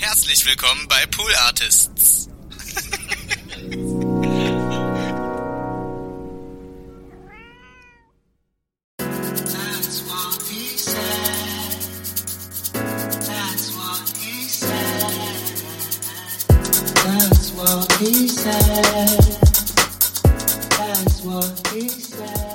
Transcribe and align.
Herzlich 0.00 0.46
willkommen 0.46 0.86
bei 0.88 1.04
Pool 1.06 1.34
Artists. 1.46 2.28
That's 16.94 17.52
what 17.52 17.92
he 17.98 18.28
said. 18.28 19.18
That's 20.70 21.22
what 21.22 21.68
he 21.72 21.88
said. 21.88 22.47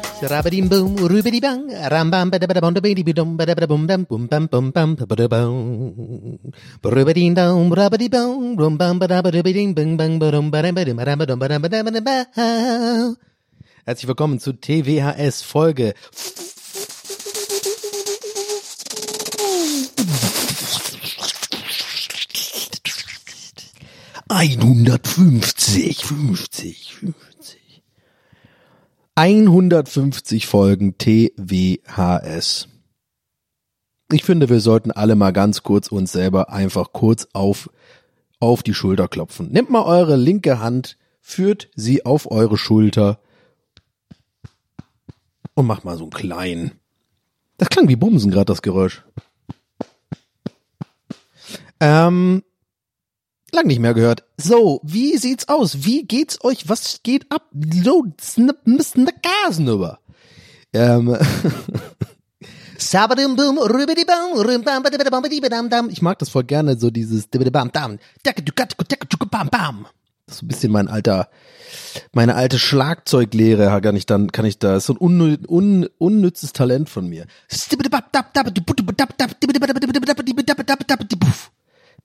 Herzlich 13.85 14.07
willkommen 14.07 14.39
zu 14.39 14.53
TWHS 14.53 15.41
Folge 15.41 15.93
einhundertfünfzig, 24.29 26.05
fünfzig, 26.05 26.93
fünfzig. 26.95 27.62
150 29.15 30.47
Folgen 30.47 30.97
TWHS. 30.97 32.67
Ich 34.11 34.23
finde, 34.23 34.49
wir 34.49 34.59
sollten 34.59 34.91
alle 34.91 35.15
mal 35.15 35.31
ganz 35.31 35.61
kurz 35.61 35.87
uns 35.89 36.11
selber 36.11 36.49
einfach 36.49 36.93
kurz 36.93 37.27
auf, 37.33 37.69
auf 38.39 38.63
die 38.63 38.73
Schulter 38.73 39.07
klopfen. 39.07 39.51
Nehmt 39.51 39.69
mal 39.69 39.83
eure 39.83 40.15
linke 40.15 40.59
Hand, 40.59 40.97
führt 41.21 41.69
sie 41.75 42.05
auf 42.05 42.31
eure 42.31 42.57
Schulter 42.57 43.19
und 45.53 45.67
macht 45.67 45.85
mal 45.85 45.97
so 45.97 46.05
einen 46.05 46.11
kleinen. 46.11 46.71
Das 47.57 47.69
klang 47.69 47.87
wie 47.87 47.95
Bumsen 47.95 48.31
gerade, 48.31 48.45
das 48.45 48.63
Geräusch. 48.63 49.03
Ähm, 51.79 52.43
lang 53.53 53.67
nicht 53.67 53.79
mehr 53.79 53.93
gehört. 53.93 54.23
So, 54.37 54.81
wie 54.83 55.17
sieht's 55.17 55.47
aus? 55.47 55.85
Wie 55.85 56.03
geht's 56.03 56.43
euch? 56.43 56.67
Was 56.69 57.01
geht 57.03 57.31
ab? 57.31 57.49
So, 57.83 58.05
snip, 58.19 58.57
snip, 58.81 59.15
Gasnüber. 59.21 59.99
Ähm. 60.73 61.17
Ich 65.89 66.01
mag 66.01 66.19
das 66.19 66.29
voll 66.29 66.43
gerne, 66.43 66.77
so 66.77 66.89
dieses 66.89 67.29
Das 70.25 70.35
ist 70.35 70.39
so 70.39 70.45
ein 70.45 70.47
bisschen 70.47 70.71
mein 70.71 70.87
alter, 70.87 71.29
meine 72.13 72.35
alte 72.35 72.57
Schlagzeuglehre, 72.57 73.81
kann 73.81 73.95
ich 73.95 74.05
dann, 74.05 74.31
kann 74.31 74.45
ich 74.45 74.57
da, 74.57 74.77
ist 74.77 74.85
so 74.85 74.93
ein 74.93 74.97
unnü 74.97 75.37
un, 75.47 75.87
unnützes 75.97 76.53
Talent 76.53 76.89
von 76.89 77.07
mir. 77.09 77.25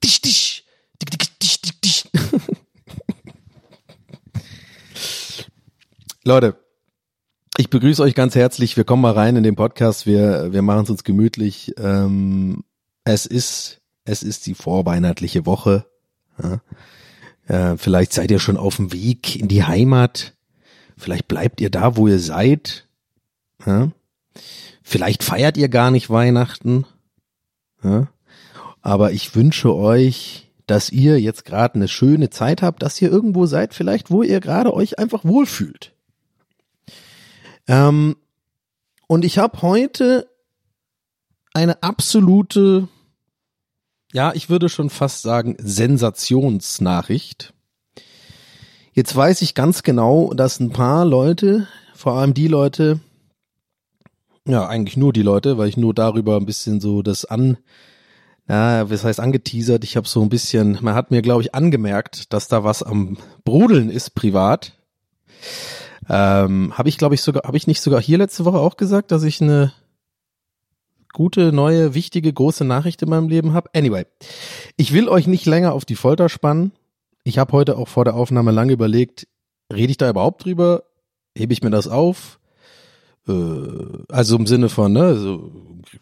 Dich, 0.03 0.21
dich. 0.21 0.68
Leute, 6.25 6.57
ich 7.57 7.71
begrüße 7.71 8.03
euch 8.03 8.15
ganz 8.15 8.35
herzlich. 8.35 8.77
Wir 8.77 8.85
kommen 8.85 9.01
mal 9.03 9.15
rein 9.15 9.37
in 9.37 9.43
den 9.43 9.57
Podcast. 9.57 10.07
Wir, 10.07 10.53
wir 10.53 10.63
machen 10.63 10.85
es 10.85 10.91
uns 10.91 11.05
gemütlich. 11.05 11.75
Ähm, 11.79 12.65
es 13.05 13.27
ist, 13.27 13.81
es 14.05 14.23
ist 14.23 14.47
die 14.47 14.55
vorweihnachtliche 14.55 15.45
Woche. 15.47 15.87
Ja. 16.43 16.61
Äh, 17.49 17.77
vielleicht 17.77 18.13
seid 18.13 18.31
ihr 18.31 18.39
schon 18.39 18.57
auf 18.57 18.77
dem 18.77 18.93
Weg 18.93 19.37
in 19.37 19.49
die 19.49 19.65
Heimat. 19.65 20.35
Vielleicht 20.97 21.29
bleibt 21.29 21.61
ihr 21.61 21.71
da, 21.71 21.97
wo 21.97 22.09
ihr 22.09 22.21
seid. 22.21 22.87
Ja. 23.65 23.91
Vielleicht 24.83 25.25
feiert 25.25 25.57
ihr 25.57 25.69
gar 25.69 25.91
nicht 25.91 26.11
Weihnachten. 26.11 26.85
Ja. 27.83 28.09
Aber 28.83 29.13
ich 29.13 29.35
wünsche 29.35 29.75
euch, 29.75 30.48
dass 30.69 30.91
ihr 30.91 31.19
jetzt 31.21 31.45
gerade 31.45 31.77
eine 31.77 31.89
schöne 31.89 32.31
Zeit 32.31 32.63
habt, 32.63 32.83
dass 32.83 33.01
ihr 33.01 33.11
irgendwo 33.11 33.47
seid, 33.47 33.75
vielleicht 33.75 34.11
wo 34.11 34.23
ihr 34.23 34.39
gerade 34.41 34.73
euch 34.73 34.99
einfach 34.99 35.25
wohlfühlt. 35.25 35.95
Ähm, 37.67 38.17
und 39.07 39.25
ich 39.25 39.39
habe 39.39 39.63
heute 39.63 40.29
eine 41.55 41.83
absolute, 41.83 42.87
ja, 44.13 44.33
ich 44.35 44.51
würde 44.51 44.69
schon 44.69 44.91
fast 44.91 45.23
sagen, 45.23 45.57
Sensationsnachricht. 45.59 47.55
Jetzt 48.93 49.17
weiß 49.17 49.41
ich 49.43 49.55
ganz 49.55 49.83
genau, 49.83 50.35
dass 50.35 50.61
ein 50.61 50.71
paar 50.71 51.07
Leute, 51.07 51.67
vor 51.95 52.13
allem 52.15 52.35
die 52.35 52.49
Leute, 52.49 53.01
ja, 54.47 54.67
eigentlich 54.67 54.99
nur 54.99 55.15
die 55.15 55.23
Leute, 55.23 55.57
weil 55.57 55.69
ich 55.69 55.79
nur 55.79 55.95
darüber 55.95 56.37
ein 56.37 56.47
bisschen 56.47 56.81
so 56.81 57.01
das 57.03 57.25
an, 57.25 57.57
ja, 58.49 58.89
was 58.91 59.05
heißt 59.05 59.21
angeteasert, 59.21 59.85
ich 59.85 59.97
habe 59.97 60.09
so 60.09 60.23
ein 60.23 60.31
bisschen, 60.31 60.79
man 60.81 60.95
hat 60.95 61.11
mir, 61.11 61.21
glaube 61.21 61.43
ich, 61.43 61.55
angemerkt, 61.55 62.33
dass 62.33 62.49
da 62.49 62.65
was 62.65 62.83
am 62.83 63.19
Brodeln 63.45 63.91
ist 63.91 64.15
privat. 64.15 64.73
Ähm, 66.09 66.73
habe 66.77 66.89
ich, 66.89 66.97
glaube 66.97 67.15
ich, 67.15 67.21
sogar, 67.21 67.43
habe 67.45 67.59
ich 67.59 67.67
nicht 67.67 67.83
sogar 67.83 68.01
hier 68.01 68.17
letzte 68.17 68.47
Woche 68.47 68.59
auch 68.59 68.79
gesagt, 68.79 69.11
dass 69.11 69.23
ich 69.23 69.43
eine 69.43 69.73
gute, 71.13 71.53
neue, 71.53 71.93
wichtige, 71.95 72.33
große 72.33 72.65
Nachricht 72.65 73.03
in 73.03 73.11
meinem 73.11 73.29
Leben 73.29 73.53
habe? 73.53 73.69
Anyway, 73.75 74.07
ich 74.77 74.95
will 74.95 75.09
euch 75.09 75.27
nicht 75.27 75.45
länger 75.45 75.75
auf 75.75 75.85
die 75.85 75.97
Folter 75.97 76.31
spannen. 76.31 76.73
Ich 77.25 77.39
habe 77.39 77.53
heute 77.53 77.77
auch 77.77 77.89
vor 77.89 78.07
der 78.07 78.15
Aufnahme 78.15 78.53
lange 78.53 78.73
überlegt, 78.73 79.29
rede 79.71 79.91
ich 79.91 79.99
da 79.99 80.09
überhaupt 80.09 80.45
drüber? 80.45 80.85
Hebe 81.37 81.53
ich 81.53 81.63
mir 81.63 81.71
das 81.71 81.87
auf? 81.87 82.39
Äh, 83.29 83.33
also 84.09 84.37
im 84.37 84.47
Sinne 84.47 84.69
von, 84.69 84.93
ne, 84.93 85.17
so, 85.17 85.51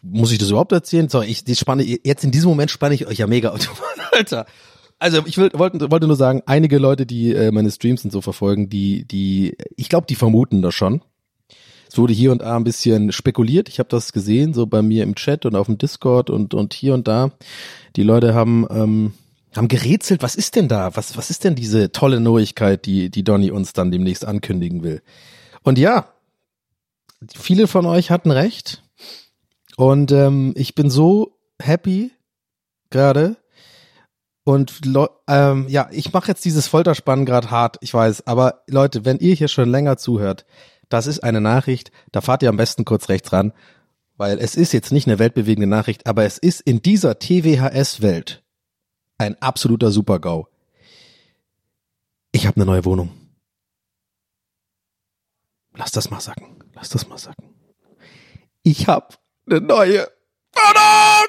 muss 0.01 0.31
ich 0.31 0.37
das 0.37 0.49
überhaupt 0.49 0.71
erzählen? 0.71 1.09
So, 1.09 1.21
ich, 1.21 1.43
die 1.43 1.55
spanne, 1.55 1.83
jetzt 1.83 2.23
in 2.23 2.31
diesem 2.31 2.49
Moment 2.49 2.71
spanne 2.71 2.95
ich 2.95 3.07
euch 3.07 3.17
ja 3.17 3.27
mega, 3.27 3.53
Alter. 4.11 4.45
Also 4.99 5.21
ich 5.25 5.37
will, 5.37 5.51
wollte, 5.53 5.91
wollte 5.91 6.07
nur 6.07 6.15
sagen, 6.15 6.41
einige 6.45 6.79
Leute, 6.79 7.05
die 7.05 7.33
äh, 7.33 7.51
meine 7.51 7.69
Streams 7.69 8.03
und 8.03 8.11
so 8.11 8.21
verfolgen, 8.21 8.69
die, 8.69 9.05
die, 9.05 9.55
ich 9.75 9.89
glaube, 9.89 10.07
die 10.07 10.15
vermuten 10.15 10.61
das 10.61 10.73
schon. 10.73 11.01
Es 11.89 11.97
wurde 11.97 12.13
hier 12.13 12.31
und 12.31 12.41
da 12.41 12.55
ein 12.55 12.63
bisschen 12.63 13.11
spekuliert. 13.11 13.69
Ich 13.69 13.79
habe 13.79 13.89
das 13.89 14.11
gesehen, 14.11 14.53
so 14.53 14.65
bei 14.65 14.81
mir 14.81 15.03
im 15.03 15.15
Chat 15.15 15.45
und 15.45 15.55
auf 15.55 15.67
dem 15.67 15.77
Discord 15.77 16.29
und 16.29 16.53
und 16.53 16.73
hier 16.73 16.93
und 16.93 17.07
da. 17.07 17.31
Die 17.95 18.03
Leute 18.03 18.33
haben 18.33 18.65
ähm, 18.69 19.13
haben 19.55 19.69
gerätselt, 19.69 20.21
was 20.21 20.35
ist 20.35 20.55
denn 20.55 20.67
da? 20.67 20.95
Was 20.95 21.15
was 21.15 21.29
ist 21.29 21.43
denn 21.43 21.55
diese 21.55 21.91
tolle 21.91 22.19
Neuigkeit, 22.19 22.85
die 22.85 23.09
die 23.09 23.23
Donny 23.23 23.51
uns 23.51 23.71
dann 23.71 23.91
demnächst 23.91 24.25
ankündigen 24.25 24.83
will? 24.83 25.01
Und 25.63 25.79
ja, 25.79 26.09
viele 27.35 27.67
von 27.67 27.85
euch 27.85 28.11
hatten 28.11 28.31
recht. 28.31 28.83
Und 29.75 30.11
ähm, 30.11 30.53
ich 30.55 30.75
bin 30.75 30.89
so 30.89 31.37
happy 31.61 32.11
gerade. 32.89 33.37
Und 34.43 34.81
ähm, 35.27 35.67
ja, 35.67 35.89
ich 35.91 36.13
mache 36.13 36.29
jetzt 36.29 36.45
dieses 36.45 36.67
Folterspannen 36.67 37.25
gerade 37.25 37.51
hart, 37.51 37.77
ich 37.81 37.93
weiß. 37.93 38.27
Aber 38.27 38.63
Leute, 38.67 39.03
wenn 39.03 39.19
ihr 39.19 39.35
hier 39.35 39.49
schon 39.49 39.69
länger 39.69 39.97
zuhört, 39.97 40.45
das 40.89 41.05
ist 41.05 41.19
eine 41.19 41.41
Nachricht, 41.41 41.91
da 42.11 42.21
fahrt 42.21 42.43
ihr 42.43 42.49
am 42.49 42.57
besten 42.57 42.85
kurz 42.85 43.09
rechts 43.09 43.33
ran. 43.33 43.53
weil 44.17 44.39
es 44.39 44.55
ist 44.55 44.73
jetzt 44.73 44.91
nicht 44.91 45.07
eine 45.07 45.19
weltbewegende 45.19 45.67
Nachricht, 45.67 46.07
aber 46.07 46.25
es 46.25 46.37
ist 46.37 46.61
in 46.61 46.81
dieser 46.81 47.19
TWHS-Welt 47.19 48.43
ein 49.17 49.39
absoluter 49.41 49.91
Supergau. 49.91 50.47
Ich 52.31 52.45
habe 52.47 52.57
eine 52.57 52.65
neue 52.65 52.85
Wohnung. 52.85 53.11
Lass 55.75 55.91
das 55.91 56.09
mal 56.09 56.19
sacken. 56.19 56.63
Lass 56.77 56.89
das 56.89 57.07
mal 57.07 57.17
sacken. 57.17 57.55
Ich 58.61 58.87
habe 58.87 59.15
eine 59.49 59.61
neue 59.61 60.07
Wohnung. 60.53 61.27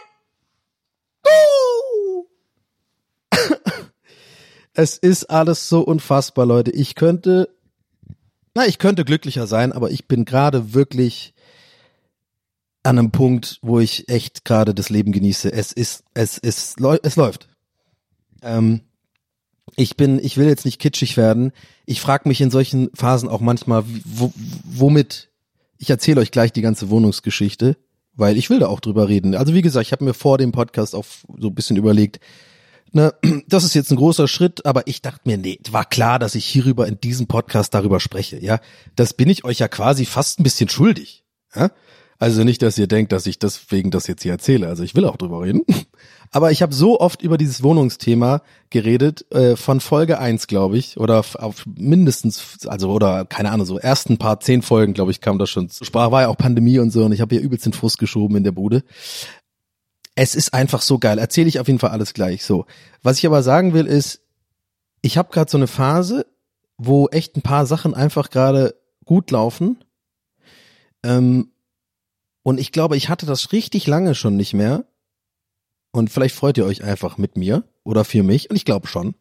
Uh! 1.25 2.27
es 4.75 4.99
ist 4.99 5.25
alles 5.31 5.71
so 5.71 5.81
unfassbar, 5.81 6.45
Leute. 6.45 6.71
Ich 6.71 6.97
könnte, 6.97 7.49
na, 8.55 8.67
ich 8.67 8.79
könnte 8.79 9.07
glücklicher 9.07 9.47
sein, 9.47 9.73
aber 9.73 9.91
ich 9.91 10.07
bin 10.07 10.27
gerade 10.27 10.75
wirklich 10.75 11.33
an 12.83 12.99
einem 12.99 13.11
Punkt, 13.11 13.59
wo 13.63 13.81
ich 13.81 14.07
echt 14.11 14.45
gerade 14.45 14.75
das 14.75 14.91
Leben 14.91 15.13
genieße. 15.13 15.51
Es 15.51 15.73
ist, 15.73 16.05
es 16.13 16.37
ist, 16.37 16.79
es 16.79 17.17
läuft. 17.17 17.49
Ähm, 18.43 18.83
ich 19.77 19.97
bin, 19.97 20.23
ich 20.23 20.37
will 20.37 20.47
jetzt 20.47 20.67
nicht 20.67 20.79
kitschig 20.79 21.17
werden. 21.17 21.53
Ich 21.87 22.03
frage 22.03 22.29
mich 22.29 22.43
in 22.43 22.51
solchen 22.51 22.91
Phasen 22.95 23.31
auch 23.31 23.41
manchmal, 23.41 23.85
wo, 24.05 24.31
womit. 24.65 25.31
Ich 25.79 25.91
erzähle 25.91 26.21
euch 26.21 26.31
gleich 26.31 26.53
die 26.53 26.63
ganze 26.63 26.91
Wohnungsgeschichte, 26.91 27.77
weil 28.15 28.37
ich 28.37 28.51
will 28.51 28.59
da 28.59 28.67
auch 28.67 28.81
drüber 28.81 29.09
reden. 29.09 29.35
Also 29.35 29.55
wie 29.55 29.63
gesagt, 29.63 29.87
ich 29.87 29.93
habe 29.93 30.05
mir 30.05 30.15
vor 30.15 30.39
dem 30.39 30.53
Podcast 30.53 30.95
auch 30.95 31.07
so 31.39 31.49
ein 31.49 31.55
bisschen 31.55 31.77
überlegt, 31.77 32.21
ne, 32.93 33.15
das 33.49 33.65
ist 33.65 33.75
jetzt 33.75 33.91
ein 33.91 33.97
großer 33.97 34.29
Schritt, 34.29 34.67
aber 34.67 34.87
ich 34.87 35.03
dachte 35.03 35.21
mir, 35.25 35.39
nee, 35.39 35.59
war 35.71 35.85
klar, 35.85 36.19
dass 36.19 36.35
ich 36.35 36.45
hierüber 36.45 36.87
in 36.87 37.01
diesem 37.01 37.27
Podcast 37.27 37.75
darüber 37.75 38.01
spreche. 38.01 38.43
Ja, 38.43 38.61
das 38.97 39.15
bin 39.15 39.31
ich 39.31 39.45
euch 39.45 39.61
ja 39.61 39.69
quasi 39.69 40.05
fast 40.05 40.41
ein 40.41 40.45
bisschen 40.45 40.69
schuldig. 40.69 41.25
Ja? 41.55 41.71
Also 42.21 42.43
nicht, 42.43 42.63
dass 42.63 42.77
ihr 42.79 42.89
denkt, 42.89 43.13
dass 43.13 43.27
ich 43.27 43.39
deswegen 43.39 43.93
das 43.93 44.09
jetzt 44.09 44.23
hier 44.23 44.33
erzähle. 44.33 44.67
Also 44.67 44.83
ich 44.83 44.97
will 44.97 45.05
auch 45.05 45.17
drüber 45.17 45.43
reden. 45.43 45.63
Aber 46.31 46.51
ich 46.51 46.63
habe 46.63 46.75
so 46.75 47.01
oft 47.01 47.23
über 47.23 47.39
dieses 47.39 47.63
Wohnungsthema 47.63 48.43
geredet, 48.71 49.25
äh, 49.33 49.57
von 49.57 49.81
Folge 49.81 50.19
eins, 50.19 50.47
glaube 50.47 50.77
ich, 50.77 50.99
oder 50.99 51.21
auf 51.21 51.65
mindestens, 51.65 52.67
also 52.67 52.91
oder 52.91 53.25
keine 53.25 53.51
Ahnung, 53.51 53.67
so 53.67 53.79
ersten 53.79 54.19
paar 54.19 54.41
zehn 54.41 54.63
Folgen, 54.63 54.93
glaube 54.93 55.11
ich, 55.11 55.21
kam 55.21 55.39
das 55.39 55.49
schon 55.49 55.71
zu 55.71 55.85
Sprache. 55.85 56.13
War 56.13 56.23
ja 56.23 56.29
auch 56.29 56.37
Pandemie 56.37 56.81
und 56.81 56.91
so 56.91 57.05
und 57.05 57.13
ich 57.13 57.21
habe 57.21 57.35
hier 57.35 57.43
übelst 57.43 57.65
den 57.65 57.73
Frust 57.73 57.99
geschoben 57.99 58.37
in 58.37 58.45
der 58.45 58.53
Bude. 58.53 58.83
Es 60.17 60.35
ist 60.35 60.53
einfach 60.53 60.83
so 60.83 60.99
geil. 60.99 61.19
Erzähle 61.19 61.49
ich 61.49 61.61
auf 61.61 61.69
jeden 61.69 61.79
Fall 61.79 61.91
alles 61.91 62.13
gleich. 62.13 62.45
So, 62.45 62.67
was 63.03 63.19
ich 63.19 63.27
aber 63.27 63.43
sagen 63.43 63.73
will 63.73 63.87
ist, 63.87 64.21
ich 65.01 65.17
habe 65.17 65.31
gerade 65.33 65.51
so 65.51 65.57
eine 65.57 65.69
Phase, 65.69 66.27
wo 66.77 67.07
echt 67.09 67.37
ein 67.37 67.43
paar 67.43 67.65
Sachen 67.65 67.95
einfach 67.95 68.31
gerade 68.31 68.75
gut 69.05 69.31
laufen. 69.31 69.79
Ähm, 71.05 71.53
und 72.49 72.59
ich 72.59 72.73
glaube, 72.73 72.97
ich 72.97 73.11
hatte 73.11 73.27
das 73.27 73.53
richtig 73.53 73.87
lange 73.87 74.15
schon 74.15 74.35
nicht 74.35 74.55
mehr. 74.55 74.87
Und 75.91 76.09
vielleicht 76.09 76.35
freut 76.35 76.57
ihr 76.57 76.65
euch 76.65 76.83
einfach 76.83 77.19
mit 77.19 77.37
mir 77.37 77.63
oder 77.85 78.07
für 78.07 78.23
mich. 78.23 78.49
Und 78.49 78.57
ich 78.57 78.65
glaube 78.65 78.87
schon. 78.87 79.15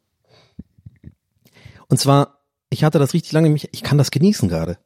Und 1.90 1.98
zwar, 2.00 2.40
ich 2.70 2.86
hatte 2.86 3.00
das 3.00 3.14
richtig 3.14 3.34
lange, 3.34 3.54
ich 3.54 3.84
kann 3.84 3.98
das 3.98 4.12
genießen 4.12 4.48
gerade. 4.48 4.78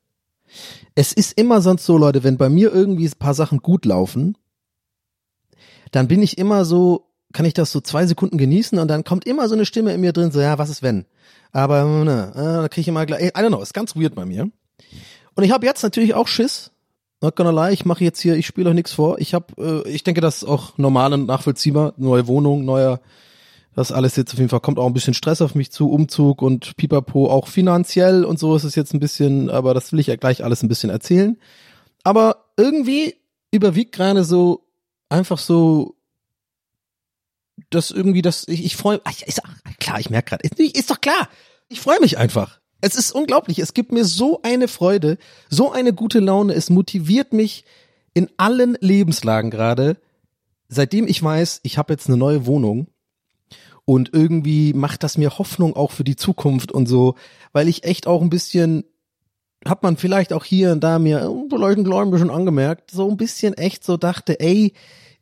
Es 0.96 1.14
ist 1.14 1.38
immer 1.38 1.62
sonst 1.62 1.86
so, 1.86 2.00
Leute, 2.00 2.24
wenn 2.24 2.40
bei 2.40 2.50
mir 2.50 2.74
irgendwie 2.74 3.06
ein 3.06 3.20
paar 3.20 3.36
Sachen 3.36 3.60
gut 3.60 3.86
laufen, 3.86 4.36
dann 5.92 6.08
bin 6.08 6.24
ich 6.24 6.40
immer 6.40 6.66
so, 6.66 7.12
kann 7.34 7.46
ich 7.46 7.54
das 7.54 7.72
so 7.72 7.80
zwei 7.80 8.08
Sekunden 8.08 8.40
genießen 8.40 8.80
und 8.80 8.88
dann 8.88 9.04
kommt 9.04 9.28
immer 9.28 9.50
so 9.50 9.54
eine 9.54 9.68
Stimme 9.68 9.94
in 9.94 10.02
mir 10.02 10.14
drin, 10.14 10.32
so, 10.32 10.42
ja, 10.42 10.58
was 10.58 10.72
ist 10.72 10.82
wenn? 10.82 11.06
Aber, 11.52 11.84
ne, 11.84 12.32
da 12.34 12.68
kriege 12.70 12.82
ich 12.82 12.88
immer 12.88 13.06
gleich, 13.06 13.22
I 13.22 13.30
don't 13.34 13.50
know, 13.50 13.62
ist 13.62 13.76
ganz 13.76 13.96
weird 13.96 14.16
bei 14.16 14.26
mir. 14.26 14.50
Und 15.36 15.44
ich 15.44 15.52
habe 15.52 15.68
jetzt 15.68 15.84
natürlich 15.84 16.16
auch 16.16 16.28
Schiss, 16.28 16.72
Not 17.22 17.36
gonna 17.36 17.52
lie, 17.52 17.74
ich 17.74 17.86
mache 17.86 18.04
jetzt 18.04 18.20
hier, 18.20 18.36
ich 18.36 18.48
spiele 18.48 18.70
euch 18.70 18.76
nichts 18.76 18.94
vor. 18.94 19.20
Ich 19.20 19.36
habe, 19.36 19.84
äh, 19.86 19.90
ich 19.90 20.04
denke, 20.04 20.22
das 20.22 20.38
ist 20.38 20.44
auch 20.44 20.78
normal 20.78 21.14
und 21.14 21.28
nachvollziehbar. 21.28 21.94
Neue 21.98 22.26
Wohnung, 22.26 22.66
neuer, 22.66 23.00
das 23.76 23.92
alles 23.92 24.16
jetzt 24.16 24.34
auf 24.34 24.40
jeden 24.40 24.50
Fall 24.50 24.60
kommt 24.60 24.80
auch 24.80 24.88
ein 24.88 24.94
bisschen 24.94 25.14
Stress 25.14 25.42
auf 25.42 25.54
mich 25.54 25.72
zu, 25.72 25.90
Umzug 25.92 26.42
und 26.42 26.76
Pipapo, 26.78 27.30
auch 27.30 27.48
finanziell 27.48 28.26
und 28.26 28.40
so 28.40 28.56
ist 28.56 28.64
es 28.64 28.76
jetzt 28.76 28.94
ein 28.94 29.00
bisschen, 29.00 29.50
aber 29.50 29.74
das 29.74 29.92
will 29.92 30.00
ich 30.00 30.08
ja 30.08 30.16
gleich 30.16 30.44
alles 30.44 30.64
ein 30.64 30.68
bisschen 30.68 30.90
erzählen. 30.90 31.38
Aber 32.04 32.46
irgendwie 32.58 33.16
überwiegt 33.52 33.94
gerade 33.94 34.24
so 34.24 34.66
einfach 35.10 35.38
so 35.38 35.96
das 37.70 37.92
irgendwie, 37.92 38.22
das 38.22 38.48
ich, 38.48 38.66
ich 38.66 38.76
freue, 38.76 39.00
klar, 39.80 40.00
ich 40.00 40.10
merke 40.10 40.30
gerade, 40.30 40.44
ist, 40.44 40.60
ist 40.60 40.90
doch 40.90 41.00
klar, 41.00 41.30
ich 41.70 41.80
freue 41.80 42.00
mich 42.00 42.18
einfach. 42.18 42.61
Es 42.82 42.96
ist 42.96 43.12
unglaublich. 43.12 43.60
Es 43.60 43.74
gibt 43.74 43.92
mir 43.92 44.06
so 44.06 44.42
eine 44.44 44.68
Freude, 44.68 45.18
so 45.50 45.72
eine 45.72 45.94
gute 45.94 46.20
Laune. 46.20 46.54
Es 46.54 46.70
motiviert 46.70 47.32
mich 47.32 47.64
in 48.14 48.30
allen 48.38 48.78
Lebenslagen 48.82 49.52
gerade. 49.52 49.98
Seitdem 50.68 51.08
ich 51.08 51.22
weiß, 51.22 51.62
ich 51.64 51.78
habe 51.78 51.94
jetzt 51.94 52.08
eine 52.08 52.18
neue 52.18 52.46
Wohnung 52.46 52.88
und 53.86 54.14
irgendwie 54.14 54.74
macht 54.74 55.04
das 55.04 55.18
mir 55.18 55.38
Hoffnung 55.38 55.76
auch 55.76 55.92
für 55.92 56.04
die 56.04 56.16
Zukunft 56.16 56.72
und 56.72 56.88
so, 56.88 57.16
weil 57.52 57.68
ich 57.68 57.84
echt 57.84 58.08
auch 58.08 58.22
ein 58.22 58.30
bisschen 58.30 58.86
hat 59.66 59.84
man 59.84 59.96
vielleicht 59.96 60.34
auch 60.34 60.44
hier 60.44 60.72
und 60.72 60.84
da 60.84 60.98
mir 60.98 61.32
vielleicht 61.50 61.78
ein 61.78 61.84
klein 61.84 62.10
bisschen 62.10 62.32
angemerkt, 62.32 62.90
so 62.90 63.10
ein 63.10 63.18
bisschen 63.18 63.54
echt 63.54 63.84
so 63.84 63.96
dachte, 63.96 64.40
ey, 64.40 64.74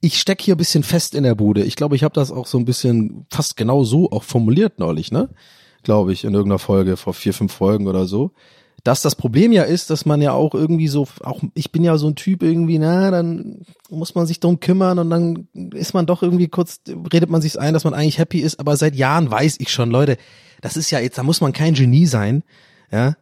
ich 0.01 0.19
steck 0.19 0.41
hier 0.41 0.55
ein 0.55 0.57
bisschen 0.57 0.83
fest 0.83 1.13
in 1.13 1.23
der 1.23 1.35
Bude. 1.35 1.63
Ich 1.63 1.75
glaube, 1.75 1.95
ich 1.95 2.03
habe 2.03 2.13
das 2.13 2.31
auch 2.31 2.47
so 2.47 2.57
ein 2.57 2.63
bisschen 2.63 3.25
fast 3.29 3.57
genau 3.57 3.83
so 3.83 4.09
auch 4.11 4.23
formuliert 4.23 4.79
neulich, 4.79 5.11
ne? 5.11 5.29
Glaube 5.83 6.13
ich, 6.13 6.23
in 6.23 6.33
irgendeiner 6.33 6.59
Folge 6.59 6.97
vor 6.97 7.13
vier, 7.13 7.33
fünf 7.33 7.53
Folgen 7.53 7.87
oder 7.87 8.05
so. 8.05 8.31
Dass 8.83 9.01
das 9.01 9.15
Problem 9.15 9.51
ja 9.51 9.63
ist, 9.63 9.89
dass 9.89 10.05
man 10.05 10.21
ja 10.21 10.31
auch 10.31 10.53
irgendwie 10.53 10.87
so, 10.87 11.07
auch 11.21 11.41
ich 11.53 11.71
bin 11.71 11.83
ja 11.83 11.97
so 11.97 12.07
ein 12.07 12.15
Typ 12.15 12.43
irgendwie, 12.43 12.79
na, 12.79 13.11
dann 13.11 13.63
muss 13.89 14.15
man 14.15 14.25
sich 14.25 14.39
drum 14.39 14.61
kümmern 14.61 14.99
und 14.99 15.09
dann 15.09 15.47
ist 15.73 15.93
man 15.93 16.05
doch 16.05 16.23
irgendwie 16.23 16.47
kurz, 16.47 16.79
redet 17.11 17.29
man 17.29 17.41
sich 17.41 17.59
ein, 17.59 17.73
dass 17.73 17.83
man 17.83 17.93
eigentlich 17.93 18.19
happy 18.19 18.39
ist, 18.39 18.59
aber 18.59 18.77
seit 18.77 18.95
Jahren 18.95 19.29
weiß 19.29 19.57
ich 19.59 19.69
schon, 19.69 19.91
Leute, 19.91 20.17
das 20.61 20.77
ist 20.77 20.91
ja 20.91 20.99
jetzt, 20.99 21.17
da 21.17 21.23
muss 21.23 21.41
man 21.41 21.51
kein 21.51 21.73
Genie 21.73 22.05
sein, 22.05 22.43
ja, 22.89 23.15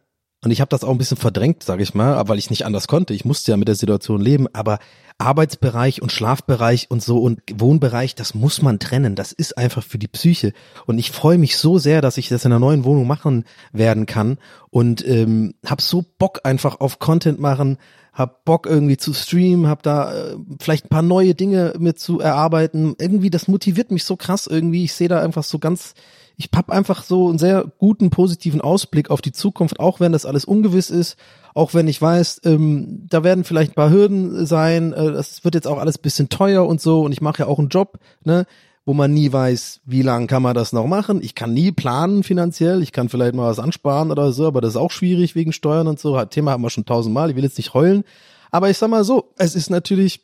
und 0.44 0.52
ich 0.52 0.60
habe 0.60 0.68
das 0.68 0.84
auch 0.84 0.90
ein 0.90 0.98
bisschen 0.98 1.16
verdrängt, 1.16 1.64
sage 1.64 1.82
ich 1.82 1.94
mal, 1.94 2.28
weil 2.28 2.38
ich 2.38 2.50
nicht 2.50 2.64
anders 2.64 2.86
konnte. 2.86 3.12
Ich 3.12 3.24
musste 3.24 3.50
ja 3.50 3.56
mit 3.56 3.66
der 3.66 3.74
Situation 3.74 4.20
leben, 4.20 4.46
aber 4.52 4.78
Arbeitsbereich 5.18 6.00
und 6.00 6.12
Schlafbereich 6.12 6.90
und 6.90 7.02
so 7.02 7.18
und 7.18 7.40
Wohnbereich, 7.52 8.14
das 8.14 8.34
muss 8.34 8.62
man 8.62 8.78
trennen. 8.78 9.16
Das 9.16 9.32
ist 9.32 9.58
einfach 9.58 9.82
für 9.82 9.98
die 9.98 10.06
Psyche. 10.06 10.52
Und 10.86 10.98
ich 10.98 11.10
freue 11.10 11.38
mich 11.38 11.56
so 11.56 11.78
sehr, 11.78 12.00
dass 12.00 12.18
ich 12.18 12.28
das 12.28 12.44
in 12.44 12.52
einer 12.52 12.60
neuen 12.60 12.84
Wohnung 12.84 13.06
machen 13.06 13.44
werden 13.72 14.06
kann 14.06 14.38
und 14.70 15.06
ähm, 15.06 15.54
habe 15.66 15.82
so 15.82 16.04
Bock 16.18 16.40
einfach 16.44 16.78
auf 16.80 17.00
Content 17.00 17.40
machen, 17.40 17.78
hab 18.18 18.44
Bock 18.44 18.66
irgendwie 18.66 18.96
zu 18.96 19.14
streamen, 19.14 19.68
hab 19.68 19.82
da 19.82 20.12
äh, 20.12 20.36
vielleicht 20.60 20.86
ein 20.86 20.90
paar 20.90 21.02
neue 21.02 21.34
Dinge 21.34 21.74
mit 21.78 22.00
zu 22.00 22.18
erarbeiten. 22.18 22.96
Irgendwie, 22.98 23.30
das 23.30 23.46
motiviert 23.46 23.92
mich 23.92 24.04
so 24.04 24.16
krass 24.16 24.46
irgendwie. 24.46 24.84
Ich 24.84 24.92
sehe 24.92 25.08
da 25.08 25.22
einfach 25.22 25.44
so 25.44 25.58
ganz 25.58 25.94
ich 26.38 26.50
hab 26.54 26.70
einfach 26.70 27.02
so 27.02 27.28
einen 27.28 27.38
sehr 27.38 27.64
guten, 27.78 28.10
positiven 28.10 28.60
Ausblick 28.60 29.10
auf 29.10 29.20
die 29.20 29.32
Zukunft, 29.32 29.80
auch 29.80 29.98
wenn 29.98 30.12
das 30.12 30.24
alles 30.24 30.44
ungewiss 30.44 30.88
ist, 30.88 31.16
auch 31.52 31.74
wenn 31.74 31.88
ich 31.88 32.00
weiß, 32.00 32.42
ähm, 32.44 33.06
da 33.10 33.24
werden 33.24 33.42
vielleicht 33.42 33.72
ein 33.72 33.74
paar 33.74 33.90
Hürden 33.90 34.46
sein, 34.46 34.92
äh, 34.92 35.12
das 35.12 35.42
wird 35.42 35.56
jetzt 35.56 35.66
auch 35.66 35.78
alles 35.78 35.98
bisschen 35.98 36.28
teuer 36.28 36.64
und 36.64 36.80
so 36.80 37.00
und 37.00 37.10
ich 37.10 37.20
mache 37.20 37.40
ja 37.40 37.46
auch 37.48 37.58
einen 37.58 37.70
Job, 37.70 37.98
ne, 38.22 38.46
wo 38.88 38.94
man 38.94 39.12
nie 39.12 39.30
weiß, 39.30 39.82
wie 39.84 40.00
lange 40.00 40.28
kann 40.28 40.42
man 40.42 40.54
das 40.54 40.72
noch 40.72 40.86
machen. 40.86 41.20
Ich 41.22 41.34
kann 41.34 41.52
nie 41.52 41.72
planen 41.72 42.22
finanziell, 42.22 42.82
ich 42.82 42.90
kann 42.90 43.10
vielleicht 43.10 43.34
mal 43.34 43.50
was 43.50 43.58
ansparen 43.58 44.10
oder 44.10 44.32
so, 44.32 44.46
aber 44.46 44.62
das 44.62 44.70
ist 44.70 44.76
auch 44.78 44.92
schwierig 44.92 45.34
wegen 45.34 45.52
Steuern 45.52 45.88
und 45.88 46.00
so. 46.00 46.24
Thema 46.24 46.52
haben 46.52 46.62
wir 46.62 46.70
schon 46.70 46.86
tausendmal, 46.86 47.28
ich 47.28 47.36
will 47.36 47.44
jetzt 47.44 47.58
nicht 47.58 47.74
heulen, 47.74 48.02
aber 48.50 48.70
ich 48.70 48.78
sag 48.78 48.88
mal 48.88 49.04
so, 49.04 49.34
es 49.36 49.54
ist 49.54 49.68
natürlich 49.68 50.22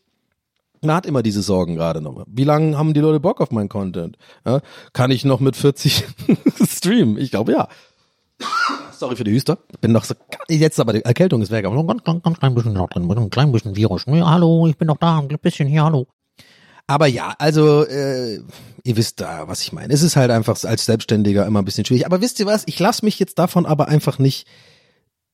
man 0.81 0.97
hat 0.97 1.05
immer 1.05 1.23
diese 1.23 1.43
Sorgen 1.43 1.75
gerade 1.75 2.01
noch. 2.01 2.25
Wie 2.27 2.45
lange 2.45 2.79
haben 2.79 2.95
die 2.95 3.01
Leute 3.01 3.21
Bock 3.21 3.43
auf 3.43 3.51
meinen 3.51 3.69
Content? 3.69 4.17
Ja, 4.47 4.63
kann 4.95 5.11
ich 5.11 5.27
noch 5.27 5.41
mit 5.41 5.57
40 5.57 6.05
streamen? 6.67 7.19
Ich 7.19 7.31
glaube 7.31 7.53
ja. 7.53 7.69
Sorry 8.93 9.17
für 9.17 9.25
die 9.25 9.33
Hüster. 9.33 9.59
Bin 9.83 9.93
noch 9.93 10.05
so, 10.05 10.15
jetzt 10.49 10.81
aber 10.81 10.95
die 10.95 11.05
Erkältung 11.05 11.43
ist 11.43 11.51
weg, 11.51 11.67
aber 11.67 11.75
noch 11.75 11.83
ein 11.83 11.87
ganz, 11.87 12.05
ganz, 12.05 12.23
ganz 12.23 12.39
klein 12.39 12.55
bisschen 12.55 12.73
noch 12.73 12.89
drin, 12.89 13.11
ein 13.11 13.31
klein 13.31 13.53
bisschen 13.53 13.77
Virus. 13.77 14.07
Ja, 14.07 14.31
hallo, 14.31 14.67
ich 14.69 14.79
bin 14.79 14.89
noch 14.89 14.97
da, 14.97 15.19
ein 15.19 15.29
bisschen 15.29 15.69
hier, 15.69 15.85
hallo. 15.85 16.07
Aber 16.87 17.07
ja, 17.07 17.35
also 17.39 17.85
äh, 17.87 18.41
ihr 18.83 18.97
wisst 18.97 19.21
da, 19.21 19.49
was 19.49 19.63
ich 19.63 19.73
meine. 19.73 19.93
Es 19.93 20.03
ist 20.03 20.17
halt 20.17 20.31
einfach 20.31 20.63
als 20.65 20.85
Selbstständiger 20.85 21.47
immer 21.47 21.61
ein 21.61 21.65
bisschen 21.65 21.85
schwierig. 21.85 22.07
Aber 22.07 22.21
wisst 22.21 22.41
ihr 22.41 22.47
was? 22.47 22.65
Ich 22.67 22.79
lasse 22.79 23.05
mich 23.05 23.19
jetzt 23.19 23.39
davon 23.39 23.67
aber 23.67 23.89
einfach 23.89 24.19
nicht 24.19 24.47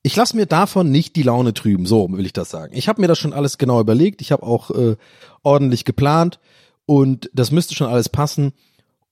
ich 0.03 0.15
lasse 0.15 0.35
mir 0.35 0.45
davon 0.45 0.89
nicht 0.89 1.15
die 1.15 1.23
Laune 1.23 1.53
trüben, 1.53 1.85
so 1.85 2.07
will 2.11 2.25
ich 2.25 2.33
das 2.33 2.49
sagen. 2.49 2.73
Ich 2.75 2.87
habe 2.87 3.01
mir 3.01 3.07
das 3.07 3.19
schon 3.19 3.33
alles 3.33 3.57
genau 3.57 3.79
überlegt, 3.79 4.21
ich 4.21 4.31
habe 4.31 4.43
auch 4.43 4.71
äh, 4.71 4.95
ordentlich 5.43 5.85
geplant 5.85 6.39
und 6.85 7.29
das 7.33 7.51
müsste 7.51 7.75
schon 7.75 7.87
alles 7.87 8.09
passen. 8.09 8.53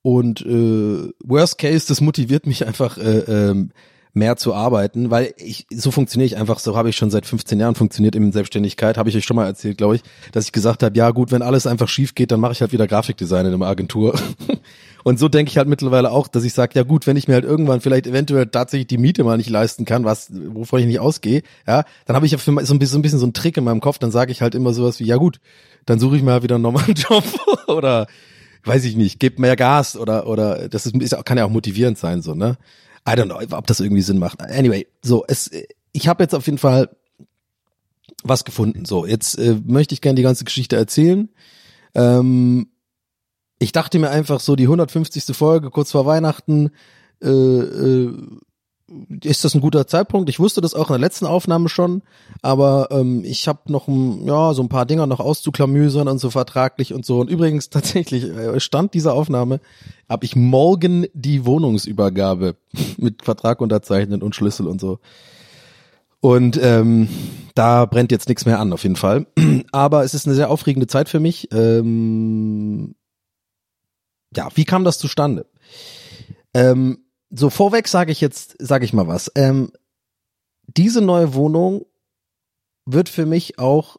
Und 0.01 0.41
äh, 0.41 1.11
Worst 1.23 1.57
Case, 1.57 1.87
das 1.87 2.01
motiviert 2.01 2.47
mich 2.47 2.65
einfach 2.65 2.97
äh, 2.97 3.19
ähm, 3.19 3.71
mehr 4.13 4.37
zu 4.37 4.53
arbeiten, 4.53 5.11
weil 5.11 5.33
ich 5.37 5.67
so 5.71 5.91
funktioniere 5.91 6.25
ich 6.25 6.37
einfach, 6.37 6.59
so 6.59 6.75
habe 6.75 6.89
ich 6.89 6.95
schon 6.95 7.11
seit 7.11 7.25
15 7.25 7.59
Jahren 7.59 7.75
funktioniert 7.75 8.15
in 8.15 8.31
Selbstständigkeit, 8.31 8.97
habe 8.97 9.09
ich 9.09 9.15
euch 9.15 9.25
schon 9.25 9.35
mal 9.35 9.45
erzählt, 9.45 9.77
glaube 9.77 9.97
ich, 9.97 10.01
dass 10.31 10.45
ich 10.45 10.51
gesagt 10.51 10.81
habe, 10.81 10.97
ja 10.97 11.11
gut, 11.11 11.31
wenn 11.31 11.41
alles 11.41 11.67
einfach 11.67 11.87
schief 11.87 12.15
geht, 12.15 12.31
dann 12.31 12.39
mache 12.39 12.53
ich 12.53 12.61
halt 12.61 12.71
wieder 12.71 12.87
Grafikdesign 12.87 13.45
in 13.45 13.53
einer 13.53 13.67
Agentur. 13.67 14.19
Und 15.03 15.17
so 15.17 15.29
denke 15.29 15.49
ich 15.49 15.57
halt 15.57 15.69
mittlerweile 15.69 16.11
auch, 16.11 16.27
dass 16.27 16.43
ich 16.43 16.53
sage, 16.53 16.73
ja 16.75 16.83
gut, 16.83 17.07
wenn 17.07 17.15
ich 17.15 17.27
mir 17.27 17.35
halt 17.35 17.45
irgendwann 17.45 17.81
vielleicht 17.81 18.05
eventuell 18.05 18.47
tatsächlich 18.47 18.87
die 18.87 18.97
Miete 18.97 19.23
mal 19.23 19.37
nicht 19.37 19.49
leisten 19.49 19.85
kann, 19.85 20.03
was, 20.03 20.29
wovon 20.31 20.81
ich 20.81 20.87
nicht 20.87 20.99
ausgehe, 20.99 21.43
ja, 21.65 21.85
dann 22.05 22.15
habe 22.15 22.25
ich 22.25 22.33
ja 22.33 22.37
für 22.37 22.51
so 22.65 22.73
ein 22.73 22.79
bisschen, 22.79 22.93
so 22.93 22.97
ein 22.97 23.01
bisschen 23.01 23.19
so 23.19 23.25
einen 23.25 23.33
Trick 23.33 23.57
in 23.57 23.63
meinem 23.63 23.79
Kopf, 23.79 23.99
dann 23.99 24.11
sage 24.11 24.31
ich 24.31 24.41
halt 24.41 24.55
immer 24.55 24.73
sowas 24.73 24.99
wie, 24.99 25.05
ja 25.05 25.15
gut, 25.15 25.39
dann 25.85 25.99
suche 25.99 26.17
ich 26.17 26.23
mir 26.23 26.31
halt 26.31 26.43
wieder 26.43 26.55
einen 26.55 26.63
normalen 26.63 26.93
Job 26.95 27.23
oder 27.67 28.07
weiß 28.65 28.83
ich 28.83 28.97
nicht, 28.97 29.19
gebt 29.19 29.39
mehr 29.39 29.55
Gas 29.55 29.95
oder 29.95 30.27
oder 30.27 30.67
das 30.67 30.85
ist, 30.85 30.95
ist 30.95 31.15
kann 31.25 31.37
ja 31.37 31.45
auch 31.45 31.49
motivierend 31.49 31.97
sein 31.97 32.21
so, 32.21 32.35
ne? 32.35 32.57
I 33.07 33.11
don't 33.11 33.25
know, 33.25 33.39
ob 33.57 33.67
das 33.67 33.79
irgendwie 33.79 34.01
Sinn 34.01 34.19
macht. 34.19 34.41
Anyway, 34.41 34.87
so 35.01 35.23
es 35.27 35.51
ich 35.91 36.07
habe 36.07 36.23
jetzt 36.23 36.35
auf 36.35 36.45
jeden 36.45 36.57
Fall 36.57 36.89
was 38.23 38.45
gefunden. 38.45 38.85
So, 38.85 39.05
jetzt 39.05 39.37
äh, 39.37 39.55
möchte 39.65 39.93
ich 39.93 40.01
gerne 40.01 40.15
die 40.15 40.23
ganze 40.23 40.43
Geschichte 40.43 40.75
erzählen. 40.75 41.29
Ähm, 41.95 42.67
ich 43.59 43.71
dachte 43.71 43.99
mir 43.99 44.09
einfach 44.09 44.39
so, 44.39 44.55
die 44.55 44.63
150. 44.63 45.35
Folge 45.35 45.69
kurz 45.69 45.91
vor 45.91 46.05
Weihnachten, 46.05 46.71
äh, 47.21 47.29
äh, 47.29 48.17
ist 49.23 49.43
das 49.43 49.55
ein 49.55 49.61
guter 49.61 49.87
Zeitpunkt? 49.87 50.29
Ich 50.29 50.39
wusste 50.39 50.61
das 50.61 50.73
auch 50.73 50.89
in 50.89 50.93
der 50.93 50.99
letzten 50.99 51.25
Aufnahme 51.25 51.69
schon, 51.69 52.01
aber 52.41 52.89
ähm, 52.91 53.23
ich 53.23 53.47
habe 53.47 53.71
noch 53.71 53.87
ein, 53.87 54.25
ja 54.25 54.53
so 54.53 54.61
ein 54.61 54.69
paar 54.69 54.85
Dinger 54.85 55.07
noch 55.07 55.19
auszuklamüsern 55.19 56.07
und 56.07 56.19
so 56.19 56.29
vertraglich 56.29 56.93
und 56.93 57.05
so. 57.05 57.19
Und 57.19 57.29
übrigens 57.29 57.69
tatsächlich 57.71 58.23
äh, 58.25 58.59
Stand 58.59 58.93
dieser 58.93 59.13
Aufnahme 59.13 59.59
habe 60.07 60.25
ich 60.25 60.35
morgen 60.35 61.07
die 61.13 61.45
Wohnungsübergabe 61.45 62.55
mit 62.97 63.23
Vertrag 63.23 63.61
unterzeichnen 63.61 64.21
und 64.21 64.35
Schlüssel 64.35 64.67
und 64.67 64.81
so. 64.81 64.99
Und 66.21 66.59
ähm, 66.61 67.07
da 67.55 67.85
brennt 67.85 68.11
jetzt 68.11 68.27
nichts 68.27 68.45
mehr 68.45 68.59
an, 68.59 68.73
auf 68.73 68.83
jeden 68.83 68.97
Fall. 68.97 69.27
Aber 69.71 70.03
es 70.03 70.13
ist 70.13 70.25
eine 70.25 70.35
sehr 70.35 70.49
aufregende 70.49 70.87
Zeit 70.87 71.09
für 71.09 71.19
mich. 71.19 71.47
Ähm, 71.53 72.95
ja, 74.35 74.49
wie 74.55 74.65
kam 74.65 74.83
das 74.83 74.99
zustande? 74.99 75.45
Ähm, 76.53 76.99
so 77.29 77.49
vorweg 77.49 77.87
sage 77.87 78.11
ich 78.11 78.21
jetzt, 78.21 78.55
sage 78.59 78.85
ich 78.85 78.93
mal 78.93 79.07
was. 79.07 79.31
Ähm, 79.35 79.71
diese 80.67 81.01
neue 81.01 81.33
Wohnung 81.33 81.85
wird 82.85 83.09
für 83.09 83.25
mich 83.25 83.59
auch 83.59 83.97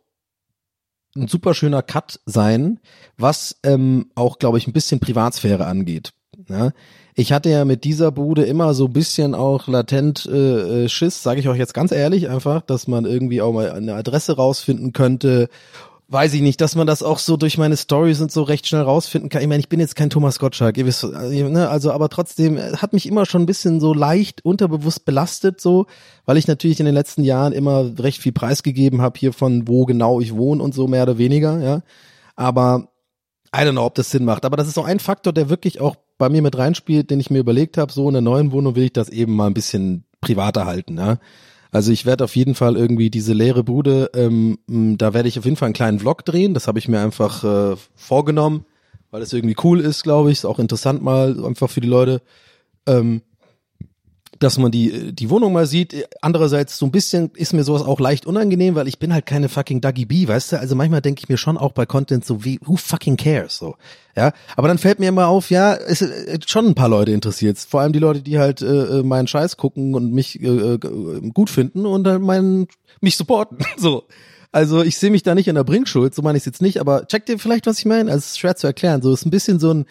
ein 1.17 1.29
super 1.29 1.55
schöner 1.55 1.83
Cut 1.83 2.21
sein, 2.25 2.81
was 3.17 3.57
ähm, 3.65 4.11
auch, 4.15 4.39
glaube 4.39 4.59
ich, 4.59 4.67
ein 4.67 4.73
bisschen 4.73 5.01
Privatsphäre 5.01 5.67
angeht. 5.67 6.13
Ja? 6.49 6.71
Ich 7.15 7.33
hatte 7.33 7.51
ja 7.51 7.65
mit 7.65 7.85
dieser 7.85 8.13
Bude 8.13 8.45
immer 8.45 8.75
so 8.75 8.87
ein 8.87 8.93
bisschen 8.93 9.35
auch 9.35 9.67
latent 9.67 10.27
äh, 10.27 10.85
äh 10.85 10.89
Schiss, 10.89 11.23
sage 11.23 11.41
ich 11.41 11.49
euch 11.49 11.59
jetzt 11.59 11.75
ganz 11.75 11.93
ehrlich 11.93 12.29
einfach, 12.29 12.63
dass 12.63 12.87
man 12.87 13.05
irgendwie 13.05 13.43
auch 13.43 13.53
mal 13.53 13.73
eine 13.73 13.95
Adresse 13.95 14.37
rausfinden 14.37 14.93
könnte 14.93 15.49
weiß 16.13 16.35
ich 16.35 16.43
nicht, 16.43 16.61
dass 16.61 16.75
man 16.75 16.89
das 16.89 17.05
auch 17.05 17.21
so 17.21 17.37
durch 17.37 17.57
meine 17.57 17.77
Stories 17.77 18.21
und 18.21 18.33
so 18.33 18.43
recht 18.43 18.67
schnell 18.67 18.83
rausfinden 18.83 19.31
kann. 19.31 19.43
Ich 19.43 19.49
meine, 19.49 19.61
ich 19.61 19.69
bin 19.69 19.79
jetzt 19.79 19.95
kein 19.95 20.11
Thomas 20.11 20.41
Gottschalk, 20.41 20.77
ihr 20.77 20.85
wisst, 20.85 21.05
ne, 21.05 21.69
also 21.69 21.93
aber 21.93 22.09
trotzdem 22.09 22.59
hat 22.59 22.93
mich 22.93 23.07
immer 23.07 23.27
schon 23.27 23.43
ein 23.43 23.47
bisschen 23.47 23.81
so 23.81 23.95
leicht 23.95 24.45
unterbewusst 24.45 25.05
belastet, 25.05 25.61
so, 25.61 25.87
weil 26.25 26.37
ich 26.37 26.49
natürlich 26.49 26.81
in 26.81 26.87
den 26.87 26.97
letzten 26.97 27.23
Jahren 27.23 27.53
immer 27.53 27.93
recht 28.01 28.21
viel 28.21 28.33
preisgegeben 28.33 29.01
habe 29.01 29.21
hier 29.21 29.33
von 29.33 29.69
wo 29.69 29.87
genau 29.87 30.21
ich 30.21 30.35
wohne 30.35 30.61
und 30.61 30.75
so 30.75 30.89
mehr 30.89 31.05
oder 31.05 31.17
weniger, 31.17 31.61
ja. 31.61 31.83
Aber 32.35 32.89
I 33.55 33.61
don't 33.61 33.73
know, 33.73 33.85
ob 33.85 33.95
das 33.95 34.11
Sinn 34.11 34.25
macht. 34.25 34.45
Aber 34.45 34.57
das 34.57 34.69
ist 34.69 34.75
so 34.75 34.83
ein 34.83 34.99
Faktor, 35.01 35.33
der 35.33 35.49
wirklich 35.49 35.81
auch 35.81 35.97
bei 36.19 36.29
mir 36.29 36.43
mit 36.43 36.59
reinspielt, 36.59 37.11
den 37.11 37.21
ich 37.21 37.31
mir 37.31 37.39
überlegt 37.39 37.79
habe, 37.79 37.93
so 37.93 38.09
in 38.09 38.15
der 38.15 38.23
neuen 38.23 38.53
Wohnung 38.53 38.75
will 38.75 38.85
ich 38.85 38.93
das 38.93 39.09
eben 39.09 39.35
mal 39.35 39.47
ein 39.47 39.55
bisschen 39.55 40.05
privater 40.21 40.67
halten, 40.67 40.99
ja. 40.99 41.19
Also 41.73 41.93
ich 41.93 42.05
werde 42.05 42.25
auf 42.25 42.35
jeden 42.35 42.55
Fall 42.55 42.77
irgendwie 42.77 43.11
diese 43.11 43.33
leere 43.33 43.63
Bude, 43.63 44.11
ähm, 44.15 44.59
da 44.67 45.15
werde 45.15 45.29
ich 45.29 45.39
auf 45.39 45.45
jeden 45.45 45.57
Fall 45.57 45.67
einen 45.67 45.75
kleinen 45.75 46.01
Vlog 46.01 46.25
drehen. 46.25 46.55
Das 46.55 46.67
habe 46.67 46.79
ich 46.79 46.89
mir 46.89 47.01
einfach 47.01 47.45
äh, 47.45 47.77
vorgenommen, 47.95 48.65
weil 49.11 49.23
es 49.23 49.33
irgendwie 49.33 49.57
cool 49.63 49.81
ist, 49.81 50.03
glaube 50.03 50.31
ich. 50.31 50.39
Ist 50.39 50.45
auch 50.45 50.59
interessant 50.59 51.03
mal 51.03 51.45
einfach 51.45 51.71
für 51.71 51.81
die 51.81 51.89
Leute. 51.89 52.23
Ähm, 52.87 53.23
dass 54.41 54.57
man 54.59 54.73
die, 54.73 55.15
die 55.15 55.31
Wohnung 55.31 55.53
mal 55.53 55.67
sieht. 55.67 56.09
Andererseits 56.23 56.79
so 56.79 56.87
ein 56.87 56.91
bisschen 56.91 57.31
ist 57.35 57.53
mir 57.53 57.63
sowas 57.63 57.83
auch 57.83 58.01
leicht 58.01 58.27
unangenehm, 58.27 58.75
weil 58.75 58.89
ich 58.89 58.99
bin 58.99 59.13
halt 59.13 59.27
keine 59.27 59.51
fucking 59.51 59.83
Dougie 59.83 60.07
B, 60.07 60.27
weißt 60.27 60.53
du? 60.53 60.59
Also 60.59 60.75
manchmal 60.75 61.03
denke 61.03 61.21
ich 61.23 61.29
mir 61.29 61.37
schon 61.37 61.59
auch 61.59 61.73
bei 61.73 61.85
Content 61.85 62.25
so 62.25 62.43
wie, 62.43 62.59
who 62.65 62.77
fucking 62.77 63.19
cares, 63.19 63.59
so. 63.59 63.77
Ja, 64.17 64.33
aber 64.57 64.69
dann 64.69 64.79
fällt 64.79 64.99
mir 64.99 65.09
immer 65.09 65.29
auf, 65.29 65.51
ja, 65.51 65.75
es 65.75 66.03
ist 66.03 66.11
äh, 66.11 66.39
schon 66.47 66.67
ein 66.67 66.75
paar 66.75 66.89
Leute 66.89 67.13
interessiert. 67.13 67.59
Vor 67.59 67.83
allem 67.83 67.93
die 67.93 67.99
Leute, 67.99 68.23
die 68.23 68.39
halt 68.39 68.63
äh, 68.63 68.99
äh, 68.99 69.03
meinen 69.03 69.29
Scheiß 69.29 69.59
gucken 69.59 69.95
und 69.95 70.13
mich 70.13 70.43
äh, 70.43 70.47
äh, 70.47 70.79
gut 71.33 71.51
finden 71.51 71.85
und 71.85 72.05
dann 72.05 72.23
meinen, 72.23 72.67
mich 73.01 73.17
supporten, 73.17 73.59
so. 73.77 74.05
Also 74.53 74.83
ich 74.83 74.99
sehe 74.99 75.11
mich 75.11 75.23
da 75.23 75.35
nicht 75.35 75.49
in 75.49 75.55
der 75.55 75.65
Bringschuld, 75.65 76.15
so 76.15 76.23
meine 76.23 76.37
ich 76.37 76.43
es 76.43 76.47
jetzt 76.47 76.63
nicht, 76.63 76.81
aber 76.81 77.07
checkt 77.07 77.29
ihr 77.29 77.39
vielleicht, 77.39 77.67
was 77.67 77.79
ich 77.79 77.85
meine? 77.85 78.11
Also 78.11 78.19
es 78.19 78.27
ist 78.31 78.39
schwer 78.41 78.57
zu 78.57 78.67
erklären. 78.67 79.01
So 79.01 79.13
ist 79.13 79.25
ein 79.25 79.31
bisschen 79.31 79.61
so 79.61 79.73
ein, 79.73 79.87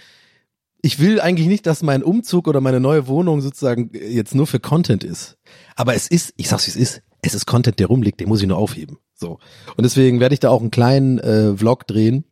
ich 0.81 0.99
will 0.99 1.19
eigentlich 1.19 1.47
nicht, 1.47 1.65
dass 1.65 1.83
mein 1.83 2.03
Umzug 2.03 2.47
oder 2.47 2.61
meine 2.61 2.79
neue 2.79 3.07
Wohnung 3.07 3.41
sozusagen 3.41 3.91
jetzt 3.93 4.35
nur 4.35 4.47
für 4.47 4.59
Content 4.59 5.03
ist. 5.03 5.37
Aber 5.75 5.93
es 5.95 6.07
ist, 6.07 6.33
ich 6.37 6.47
sag's 6.47 6.67
wie 6.67 6.71
es 6.71 6.75
ist, 6.77 7.01
es 7.21 7.33
ist 7.33 7.45
Content, 7.45 7.79
der 7.79 7.87
rumliegt, 7.87 8.19
den 8.19 8.29
muss 8.29 8.41
ich 8.41 8.47
nur 8.47 8.57
aufheben. 8.57 8.97
So. 9.13 9.39
Und 9.75 9.83
deswegen 9.83 10.19
werde 10.19 10.33
ich 10.33 10.39
da 10.39 10.49
auch 10.49 10.61
einen 10.61 10.71
kleinen 10.71 11.19
äh, 11.19 11.55
Vlog 11.57 11.85
drehen, 11.85 12.23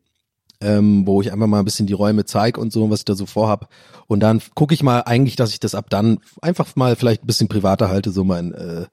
ähm, 0.60 1.06
wo 1.06 1.20
ich 1.20 1.30
einfach 1.30 1.46
mal 1.46 1.58
ein 1.58 1.64
bisschen 1.64 1.86
die 1.86 1.92
Räume 1.92 2.24
zeige 2.24 2.60
und 2.60 2.72
so, 2.72 2.88
was 2.90 3.00
ich 3.00 3.04
da 3.04 3.14
so 3.14 3.26
vorhab. 3.26 3.68
Und 4.06 4.20
dann 4.20 4.40
gucke 4.54 4.72
ich 4.72 4.82
mal 4.82 5.00
eigentlich, 5.00 5.36
dass 5.36 5.52
ich 5.52 5.60
das 5.60 5.74
ab 5.74 5.90
dann 5.90 6.18
einfach 6.40 6.74
mal 6.74 6.96
vielleicht 6.96 7.24
ein 7.24 7.26
bisschen 7.26 7.48
privater 7.48 7.90
halte, 7.90 8.10
so 8.10 8.24
mein, 8.24 8.54
äh, 8.54 8.86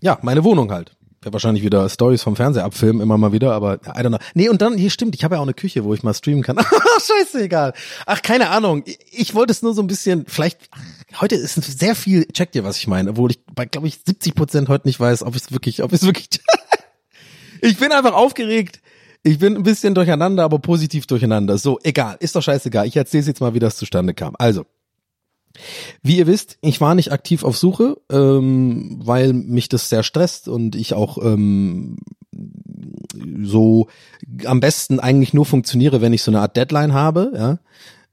ja, 0.00 0.18
meine 0.22 0.44
Wohnung 0.44 0.72
halt 0.72 0.95
wahrscheinlich 1.32 1.64
wieder 1.64 1.88
Stories 1.88 2.22
vom 2.22 2.36
Fernseher 2.36 2.64
abfilmen, 2.64 3.02
immer 3.02 3.18
mal 3.18 3.32
wieder, 3.32 3.52
aber 3.52 3.74
I 3.74 4.00
don't 4.00 4.08
know. 4.08 4.18
Nee, 4.34 4.48
und 4.48 4.62
dann, 4.62 4.76
hier 4.76 4.90
stimmt, 4.90 5.14
ich 5.14 5.24
habe 5.24 5.34
ja 5.34 5.40
auch 5.40 5.44
eine 5.44 5.54
Küche, 5.54 5.84
wo 5.84 5.94
ich 5.94 6.02
mal 6.02 6.14
streamen 6.14 6.42
kann. 6.42 6.58
Scheiße, 7.06 7.42
egal. 7.42 7.72
Ach, 8.06 8.22
keine 8.22 8.50
Ahnung. 8.50 8.82
Ich, 8.86 8.98
ich 9.10 9.34
wollte 9.34 9.52
es 9.52 9.62
nur 9.62 9.74
so 9.74 9.82
ein 9.82 9.86
bisschen, 9.86 10.24
vielleicht, 10.26 10.70
heute 11.20 11.34
ist 11.36 11.54
sehr 11.54 11.94
viel, 11.94 12.26
checkt 12.26 12.54
ihr, 12.54 12.64
was 12.64 12.78
ich 12.78 12.86
meine, 12.86 13.10
obwohl 13.10 13.30
ich 13.30 13.44
bei, 13.54 13.66
glaube 13.66 13.88
ich, 13.88 14.00
70 14.04 14.34
Prozent 14.34 14.68
heute 14.68 14.88
nicht 14.88 15.00
weiß, 15.00 15.22
ob 15.22 15.34
es 15.34 15.52
wirklich, 15.52 15.82
ob 15.82 15.92
es 15.92 16.04
wirklich, 16.04 16.28
ich 17.60 17.78
bin 17.78 17.92
einfach 17.92 18.14
aufgeregt. 18.14 18.80
Ich 19.22 19.40
bin 19.40 19.56
ein 19.56 19.64
bisschen 19.64 19.92
durcheinander, 19.94 20.44
aber 20.44 20.60
positiv 20.60 21.06
durcheinander. 21.06 21.58
So, 21.58 21.80
egal, 21.82 22.16
ist 22.20 22.36
doch 22.36 22.42
scheißegal. 22.42 22.86
Ich 22.86 22.96
erzähle 22.96 23.24
jetzt 23.24 23.40
mal, 23.40 23.54
wie 23.54 23.58
das 23.58 23.76
zustande 23.76 24.14
kam. 24.14 24.36
Also, 24.38 24.66
wie 26.02 26.18
ihr 26.18 26.26
wisst, 26.26 26.58
ich 26.60 26.80
war 26.80 26.94
nicht 26.94 27.12
aktiv 27.12 27.44
auf 27.44 27.56
Suche, 27.56 27.96
ähm, 28.10 29.00
weil 29.02 29.32
mich 29.32 29.68
das 29.68 29.88
sehr 29.88 30.02
stresst 30.02 30.48
und 30.48 30.76
ich 30.76 30.94
auch 30.94 31.18
ähm, 31.18 31.98
so 33.42 33.88
am 34.44 34.60
besten 34.60 35.00
eigentlich 35.00 35.34
nur 35.34 35.46
funktioniere, 35.46 36.00
wenn 36.00 36.12
ich 36.12 36.22
so 36.22 36.30
eine 36.30 36.40
Art 36.40 36.56
Deadline 36.56 36.92
habe, 36.92 37.32
ja. 37.34 37.58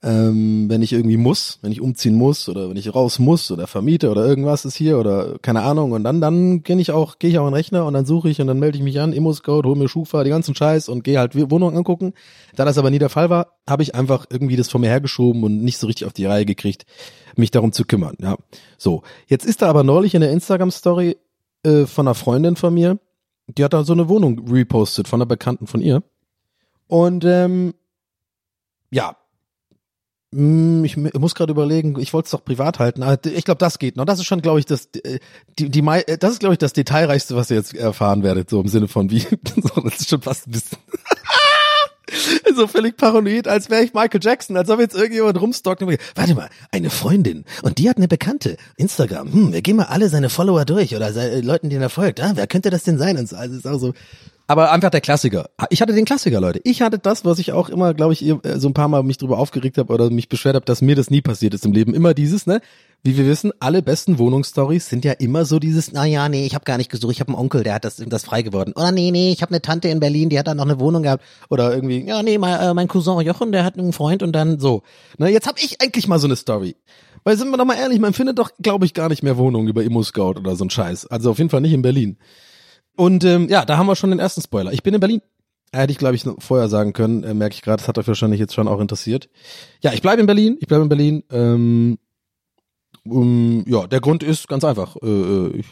Ähm, 0.06 0.66
wenn 0.68 0.82
ich 0.82 0.92
irgendwie 0.92 1.16
muss, 1.16 1.60
wenn 1.62 1.72
ich 1.72 1.80
umziehen 1.80 2.16
muss 2.16 2.50
oder 2.50 2.70
wenn 2.70 2.76
ich 2.76 2.94
raus 2.94 3.20
muss 3.20 3.50
oder 3.52 3.68
vermiete 3.68 4.12
oder 4.12 4.26
irgendwas 4.26 4.66
ist 4.66 4.76
hier 4.76 5.00
oder 5.00 5.40
keine 5.42 5.62
Ahnung 5.62 5.94
und 5.94 6.04
dann 6.04 6.20
dann 6.20 6.62
gehe 6.62 6.78
ich 6.78 6.92
auch 6.92 7.20
gehe 7.20 7.30
ich 7.30 7.40
auch 7.40 7.48
in 7.48 7.52
den 7.52 7.56
Rechner 7.56 7.86
und 7.86 7.94
dann 7.94 8.06
suche 8.06 8.30
ich 8.30 8.42
und 8.42 8.48
dann 8.48 8.60
melde 8.60 8.78
ich 8.78 8.84
mich 8.84 9.00
an 9.00 9.14
ImmoScout, 9.14 9.62
mir 9.76 9.88
Schufa, 9.88 10.26
die 10.26 10.30
ganzen 10.30 10.56
Scheiß 10.56 10.90
und 10.90 11.06
gehe 11.06 11.20
halt 11.20 11.36
Wohnungen 11.50 11.78
angucken. 11.78 12.14
Da 12.58 12.66
das 12.66 12.78
aber 12.78 12.90
nie 12.90 13.00
der 13.00 13.08
Fall 13.08 13.30
war, 13.30 13.54
habe 13.66 13.82
ich 13.82 13.96
einfach 13.96 14.26
irgendwie 14.30 14.58
das 14.58 14.70
vor 14.70 14.82
mir 14.82 14.90
hergeschoben 14.90 15.42
und 15.42 15.64
nicht 15.64 15.78
so 15.78 15.88
richtig 15.88 16.06
auf 16.06 16.12
die 16.12 16.26
Reihe 16.26 16.46
gekriegt, 16.46 16.86
mich 17.38 17.52
darum 17.52 17.72
zu 17.72 17.86
kümmern. 17.86 18.18
Ja, 18.22 18.36
so 18.78 19.04
jetzt 19.28 19.46
ist 19.46 19.62
da 19.62 19.70
aber 19.70 19.84
neulich 19.84 20.16
in 20.16 20.22
der 20.22 20.32
Instagram 20.32 20.72
Story 20.72 21.16
äh, 21.64 21.86
von 21.86 22.08
einer 22.08 22.16
Freundin 22.16 22.58
von 22.58 22.74
mir, 22.74 23.00
die 23.48 23.64
hat 23.64 23.72
da 23.72 23.86
so 23.86 23.94
eine 23.94 24.10
Wohnung 24.10 24.50
repostet 24.50 25.08
von 25.08 25.22
einer 25.22 25.28
Bekannten 25.28 25.66
von 25.66 25.80
ihr 25.80 26.04
und 26.88 27.24
ähm, 27.24 27.74
ja, 28.92 29.16
ich 30.84 30.98
muss 30.98 31.36
gerade 31.36 31.52
überlegen, 31.52 32.00
ich 32.00 32.14
wollte 32.14 32.26
es 32.26 32.32
doch 32.32 32.44
privat 32.44 32.80
halten. 32.80 33.04
Ich 33.36 33.46
glaube, 33.46 33.60
das 33.60 33.80
geht 33.80 33.98
noch. 33.98 34.06
Das 34.06 34.20
ist 34.20 34.26
schon, 34.26 34.42
glaube 34.42 34.60
ich, 34.60 34.66
das 34.66 34.88
äh, 35.04 35.20
die, 35.60 35.70
die 35.70 35.80
äh, 35.80 36.18
das 36.18 36.34
ist, 36.34 36.40
glaube 36.40 36.56
ich, 36.56 36.60
das 36.60 36.74
Detailreichste, 36.74 37.36
was 37.36 37.52
ihr 37.52 37.58
jetzt 37.58 37.76
erfahren 37.76 38.24
werdet, 38.24 38.50
so 38.50 38.60
im 38.60 38.68
Sinne 38.68 38.88
von 38.88 39.12
wie. 39.12 39.20
so, 39.56 39.82
das 39.82 40.02
ist 40.02 40.10
schon 40.10 40.22
fast 40.22 40.48
ein 40.48 40.52
bisschen. 40.52 40.78
so 42.56 42.68
völlig 42.68 42.98
paranoid, 42.98 43.48
als 43.48 43.70
wäre 43.70 43.84
ich 43.84 43.94
Michael 43.94 44.20
Jackson, 44.22 44.58
als 44.58 44.70
ob 44.70 44.80
jetzt 44.80 44.96
irgendjemand 44.96 45.40
rumstockt 45.40 45.82
warte 46.16 46.36
mal, 46.36 46.50
eine 46.72 46.90
Freundin 46.90 47.46
und 47.64 47.78
die 47.78 47.90
hat 47.90 47.98
eine 47.98 48.08
Bekannte, 48.08 48.58
Instagram, 48.78 49.32
hm, 49.32 49.54
wir 49.54 49.62
gehen 49.62 49.78
mal 49.78 49.86
alle 49.86 50.10
seine 50.10 50.30
Follower 50.30 50.66
durch 50.66 50.96
oder 50.96 51.12
seine, 51.14 51.42
Leuten, 51.42 51.70
denen 51.70 51.82
er 51.82 51.90
folgt, 51.90 52.22
ah, 52.22 52.34
wer 52.36 52.48
könnte 52.48 52.70
das 52.70 52.84
denn 52.84 52.98
sein? 52.98 53.18
Und 53.18 53.30
so, 53.30 53.36
also 53.36 53.56
ist 53.56 53.68
auch 53.68 53.80
so, 53.80 53.94
aber 54.48 54.72
einfach 54.72 54.90
der 54.90 55.02
Klassiker. 55.02 55.50
Ich 55.70 55.82
hatte 55.82 55.94
den 55.94 56.06
Klassiker, 56.06 56.42
Leute. 56.42 56.60
Ich 56.64 56.82
hatte 56.82 57.00
das, 57.00 57.24
was 57.24 57.40
ich 57.40 57.54
auch 57.54 57.70
immer, 57.70 57.94
glaube 57.94 58.14
ich, 58.14 58.26
äh, 58.26 58.38
so 58.56 58.68
ein 58.68 58.74
paar 58.74 58.88
Mal 58.88 59.04
mich 59.04 59.18
drüber 59.18 59.38
aufgeregt 59.38 59.78
habe 59.78 59.94
oder 59.94 60.10
mich 60.10 60.28
beschwert 60.30 60.56
habe, 60.56 60.66
dass 60.66 60.82
mir 60.82 60.96
das 60.96 61.10
nie 61.10 61.22
passiert 61.22 61.54
ist 61.54 61.66
im 61.66 61.72
Leben. 61.72 61.94
Immer 61.94 62.14
dieses, 62.14 62.46
ne? 62.46 62.62
Wie 63.06 63.18
wir 63.18 63.26
wissen, 63.26 63.52
alle 63.60 63.82
besten 63.82 64.18
Wohnungsstories 64.18 64.88
sind 64.88 65.04
ja 65.04 65.12
immer 65.12 65.44
so 65.44 65.60
dieses, 65.60 65.92
na 65.92 66.06
ja, 66.06 66.30
nee, 66.30 66.46
ich 66.46 66.56
habe 66.56 66.64
gar 66.64 66.78
nicht 66.78 66.90
gesucht, 66.90 67.12
ich 67.12 67.20
habe 67.20 67.30
einen 67.30 67.40
Onkel, 67.40 67.64
der 67.64 67.74
hat 67.74 67.84
das, 67.84 67.98
das 67.98 68.24
frei 68.24 68.44
geworden. 68.44 68.74
Oder 68.76 68.92
nee, 68.92 69.12
nee, 69.12 69.32
ich 69.32 69.42
habe 69.42 69.52
eine 69.52 69.62
Tante 69.62 69.90
in 69.90 70.00
Berlin, 70.00 70.30
die 70.30 70.40
hat 70.40 70.48
dann 70.48 70.58
noch 70.58 70.66
eine 70.66 70.80
Wohnung 70.80 71.04
gehabt. 71.04 71.24
Oder 71.50 71.74
irgendwie, 71.74 72.06
ja, 72.06 72.24
nee, 72.24 72.38
mein, 72.38 72.60
äh, 72.60 72.74
mein 72.74 72.88
Cousin 72.88 73.20
Jochen, 73.22 73.52
der 73.52 73.66
hat 73.66 73.78
einen 73.78 73.92
Freund 73.92 74.24
und 74.24 74.34
dann 74.34 74.60
so. 74.60 74.84
Ne, 75.18 75.30
jetzt 75.30 75.48
habe 75.48 75.60
ich 75.62 75.82
eigentlich 75.82 76.08
mal 76.08 76.20
so 76.20 76.28
eine 76.28 76.38
Story. 76.38 76.76
Weil 77.26 77.38
sind 77.38 77.50
wir 77.50 77.58
doch 77.58 77.66
mal 77.66 77.78
ehrlich, 77.78 78.00
man 78.00 78.14
findet 78.14 78.40
doch, 78.40 78.52
glaube 78.62 78.86
ich, 78.86 78.94
gar 78.94 79.10
nicht 79.10 79.24
mehr 79.24 79.38
Wohnungen 79.38 79.68
über 79.68 79.84
Immo-Scout 79.84 80.40
oder 80.40 80.56
so 80.56 80.66
ein 80.66 80.70
Scheiß. 80.70 81.08
Also 81.08 81.32
auf 81.32 81.38
jeden 81.38 81.50
Fall 81.50 81.62
nicht 81.62 81.74
in 81.74 81.82
Berlin. 81.82 82.18
Und 82.96 83.24
ähm, 83.24 83.50
ja, 83.50 83.66
da 83.66 83.78
haben 83.78 83.88
wir 83.88 83.96
schon 83.96 84.12
den 84.12 84.20
ersten 84.20 84.42
Spoiler. 84.42 84.72
Ich 84.72 84.84
bin 84.84 84.94
in 84.94 85.00
Berlin. 85.00 85.22
Hätte 85.72 85.92
ich, 85.92 85.98
glaube 85.98 86.16
ich, 86.16 86.24
vorher 86.38 86.70
sagen 86.70 86.94
können, 86.94 87.24
äh, 87.24 87.34
merke 87.34 87.56
ich 87.56 87.64
gerade, 87.64 87.78
das 87.78 87.88
hat 87.88 87.98
euch 87.98 88.08
wahrscheinlich 88.08 88.40
jetzt 88.40 88.54
schon 88.54 88.68
auch 88.68 88.80
interessiert. 88.80 89.30
Ja, 89.82 89.92
ich 89.92 90.04
bleibe 90.04 90.22
in 90.22 90.28
Berlin, 90.28 90.58
ich 90.60 90.68
bleibe 90.68 90.84
in 90.84 90.90
Berlin. 90.90 91.24
Ähm, 91.32 91.98
um, 93.06 93.66
ja, 93.68 93.88
der 93.88 94.00
Grund 94.00 94.22
ist 94.22 94.48
ganz 94.48 94.64
einfach. 94.64 94.96
Äh, 95.02 95.08
äh, 95.08 95.58
ich, 95.58 95.66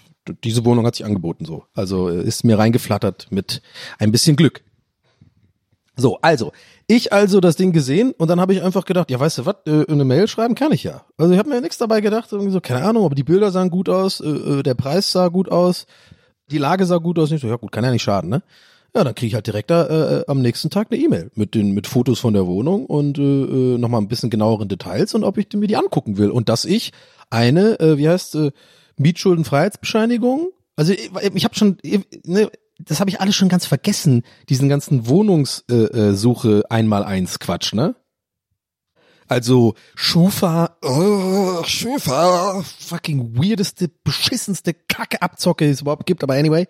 diese 0.43 0.65
Wohnung 0.65 0.85
hat 0.85 0.95
sich 0.95 1.05
angeboten 1.05 1.45
so. 1.45 1.65
Also 1.73 2.09
äh, 2.09 2.23
ist 2.23 2.43
mir 2.43 2.57
reingeflattert 2.57 3.27
mit 3.29 3.61
ein 3.99 4.11
bisschen 4.11 4.35
Glück. 4.35 4.63
So, 5.97 6.17
also, 6.21 6.51
ich 6.87 7.13
also 7.13 7.39
das 7.39 7.57
Ding 7.57 7.73
gesehen 7.73 8.13
und 8.17 8.29
dann 8.29 8.39
habe 8.39 8.53
ich 8.53 8.63
einfach 8.63 8.85
gedacht, 8.85 9.11
ja, 9.11 9.19
weißt 9.19 9.39
du 9.39 9.45
was, 9.45 9.55
äh, 9.67 9.85
eine 9.87 10.05
Mail 10.05 10.27
schreiben 10.27 10.55
kann 10.55 10.71
ich 10.71 10.83
ja. 10.83 11.05
Also 11.17 11.33
ich 11.33 11.39
habe 11.39 11.49
mir 11.49 11.61
nichts 11.61 11.77
dabei 11.77 12.01
gedacht, 12.01 12.31
irgendwie 12.31 12.51
so, 12.51 12.61
keine 12.61 12.83
Ahnung, 12.83 13.05
aber 13.05 13.15
die 13.15 13.23
Bilder 13.23 13.51
sahen 13.51 13.69
gut 13.69 13.87
aus, 13.87 14.19
äh, 14.19 14.27
äh, 14.27 14.63
der 14.63 14.73
Preis 14.73 15.11
sah 15.11 15.27
gut 15.27 15.51
aus, 15.51 15.85
die 16.51 16.57
Lage 16.57 16.85
sah 16.85 16.97
gut 16.97 17.17
aus, 17.19 17.31
nicht 17.31 17.41
so, 17.41 17.47
ja 17.47 17.55
gut, 17.55 17.71
kann 17.71 17.83
ja 17.83 17.91
nicht 17.91 18.03
schaden, 18.03 18.29
ne? 18.29 18.43
Ja, 18.93 19.05
dann 19.05 19.15
kriege 19.15 19.27
ich 19.27 19.35
halt 19.35 19.47
direkt 19.47 19.69
da 19.69 20.19
äh, 20.19 20.25
am 20.27 20.41
nächsten 20.41 20.69
Tag 20.69 20.87
eine 20.91 21.01
E-Mail 21.01 21.31
mit 21.35 21.55
den 21.55 21.71
mit 21.71 21.87
Fotos 21.87 22.19
von 22.19 22.33
der 22.33 22.45
Wohnung 22.45 22.85
und 22.85 23.17
äh, 23.17 23.21
äh 23.21 23.77
nochmal 23.77 24.01
ein 24.01 24.09
bisschen 24.09 24.29
genaueren 24.29 24.67
Details 24.67 25.13
und 25.13 25.23
ob 25.23 25.37
ich 25.37 25.47
mir 25.53 25.67
die 25.67 25.77
angucken 25.77 26.17
will 26.17 26.29
und 26.29 26.49
dass 26.49 26.65
ich 26.65 26.91
eine, 27.29 27.79
äh, 27.79 27.97
wie 27.97 28.09
heißt 28.09 28.35
äh, 28.35 28.51
Mietschuldenfreiheitsbescheinigung, 28.97 30.49
also 30.75 30.91
ich, 30.91 31.09
ich 31.33 31.45
habe 31.45 31.55
schon, 31.55 31.77
ne, 32.25 32.51
das 32.79 32.99
habe 32.99 33.09
ich 33.09 33.21
alles 33.21 33.35
schon 33.35 33.49
ganz 33.49 33.65
vergessen, 33.65 34.23
diesen 34.49 34.67
ganzen 34.67 35.07
Wohnungssuche 35.07 36.59
äh, 36.59 36.63
einmal 36.69 37.03
eins 37.03 37.39
Quatsch, 37.39 37.73
ne? 37.73 37.95
Also 39.31 39.75
Schufa, 39.95 40.75
oh, 40.81 41.63
Schufa, 41.63 42.65
fucking 42.79 43.37
weirdeste, 43.37 43.89
beschissenste 44.03 44.73
Kacke-Abzocke, 44.73 45.63
die 45.63 45.71
es 45.71 45.79
überhaupt 45.79 46.05
gibt, 46.05 46.21
aber 46.21 46.33
anyway, 46.33 46.67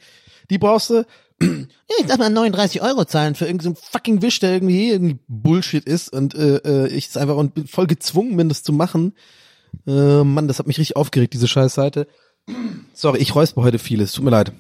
die 0.52 0.60
brauchst 0.60 0.92
du. 0.92 1.06
Ich 2.00 2.06
darf 2.06 2.20
mal 2.20 2.30
39 2.30 2.84
Euro 2.84 3.04
zahlen 3.06 3.34
für 3.34 3.46
irgendeinen 3.46 3.74
so 3.74 3.82
fucking 3.82 4.22
Wisch, 4.22 4.40
der 4.40 4.54
irgendwie 4.54 4.92
irgendwie 4.92 5.18
Bullshit 5.28 5.84
ist 5.84 6.14
und 6.14 6.36
äh, 6.36 6.58
äh, 6.58 6.88
ich 6.90 7.08
es 7.08 7.18
einfach 7.18 7.36
und 7.36 7.56
bin 7.56 7.66
voll 7.66 7.88
gezwungen 7.88 8.38
bin, 8.38 8.48
das 8.48 8.62
zu 8.62 8.74
machen. 8.74 9.16
Äh, 9.88 10.24
Mann, 10.24 10.48
das 10.48 10.60
hat 10.60 10.68
mich 10.68 10.78
richtig 10.78 10.96
aufgeregt, 10.96 11.34
diese 11.34 11.48
scheiß 11.48 11.74
Seite. 11.74 12.08
Sorry, 12.94 13.18
ich 13.18 13.34
räusper 13.34 13.64
heute 13.64 13.80
vieles, 13.80 14.12
tut 14.12 14.24
mir 14.24 14.30
leid. 14.30 14.52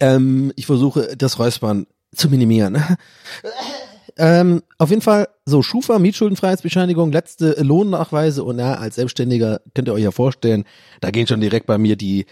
Ähm, 0.00 0.54
ich 0.56 0.64
versuche 0.64 1.18
das 1.18 1.38
Räuspern 1.38 1.86
zu 2.14 2.30
minimieren. 2.30 2.82
ähm, 4.20 4.62
auf 4.78 4.90
jeden 4.90 5.02
Fall, 5.02 5.28
so 5.46 5.62
Schufa, 5.62 5.98
Mietschuldenfreiheitsbescheinigung, 5.98 7.10
letzte 7.10 7.60
Lohnnachweise 7.62 8.44
und 8.44 8.58
ja, 8.58 8.74
als 8.74 8.96
Selbstständiger 8.96 9.60
könnt 9.74 9.88
ihr 9.88 9.94
euch 9.94 10.04
ja 10.04 10.10
vorstellen, 10.10 10.64
da 11.00 11.10
gehen 11.10 11.26
schon 11.26 11.40
direkt 11.40 11.66
bei 11.66 11.78
mir 11.78 11.96
die 11.96 12.26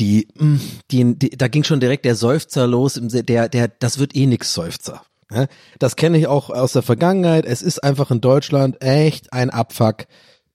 die, 0.00 0.28
mm, 0.38 0.56
die, 0.90 1.18
die 1.18 1.30
da 1.30 1.48
ging 1.48 1.64
schon 1.64 1.80
direkt 1.80 2.04
der 2.04 2.14
Seufzer 2.14 2.66
los, 2.66 3.00
der, 3.02 3.48
der, 3.48 3.68
das 3.68 3.98
wird 3.98 4.14
eh 4.14 4.26
nix 4.26 4.52
Seufzer. 4.52 5.02
Das 5.78 5.96
kenne 5.96 6.18
ich 6.18 6.26
auch 6.26 6.50
aus 6.50 6.72
der 6.72 6.82
Vergangenheit. 6.82 7.44
Es 7.44 7.62
ist 7.62 7.84
einfach 7.84 8.10
in 8.10 8.20
Deutschland 8.20 8.82
echt 8.82 9.32
ein 9.32 9.50
Abfuck, 9.50 10.06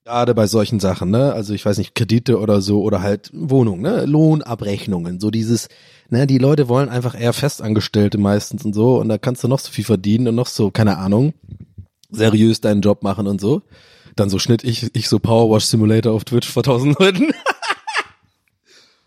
Gerade 0.06 0.34
bei 0.34 0.46
solchen 0.46 0.80
Sachen, 0.80 1.10
ne? 1.10 1.32
Also 1.32 1.54
ich 1.54 1.64
weiß 1.64 1.78
nicht, 1.78 1.94
Kredite 1.94 2.38
oder 2.38 2.60
so 2.60 2.82
oder 2.82 3.00
halt 3.00 3.30
Wohnung, 3.32 3.80
ne? 3.80 4.04
Lohnabrechnungen, 4.04 5.18
so 5.18 5.30
dieses, 5.30 5.68
ne, 6.10 6.26
die 6.26 6.38
Leute 6.38 6.68
wollen 6.68 6.88
einfach 6.88 7.18
eher 7.18 7.32
Festangestellte 7.32 8.18
meistens 8.18 8.64
und 8.64 8.74
so 8.74 9.00
und 9.00 9.08
da 9.08 9.18
kannst 9.18 9.44
du 9.44 9.48
noch 9.48 9.60
so 9.60 9.70
viel 9.70 9.84
verdienen 9.84 10.28
und 10.28 10.34
noch 10.34 10.46
so, 10.46 10.70
keine 10.70 10.98
Ahnung, 10.98 11.34
seriös 12.10 12.60
deinen 12.60 12.82
Job 12.82 13.02
machen 13.02 13.26
und 13.26 13.40
so. 13.40 13.62
Dann 14.16 14.30
so 14.30 14.38
Schnitt 14.38 14.62
ich, 14.64 14.94
ich 14.94 15.08
so 15.08 15.18
Powerwash 15.18 15.64
Simulator 15.64 16.12
auf 16.12 16.24
Twitch 16.24 16.48
vor 16.48 16.62
tausend 16.62 16.98
Leuten. 16.98 17.32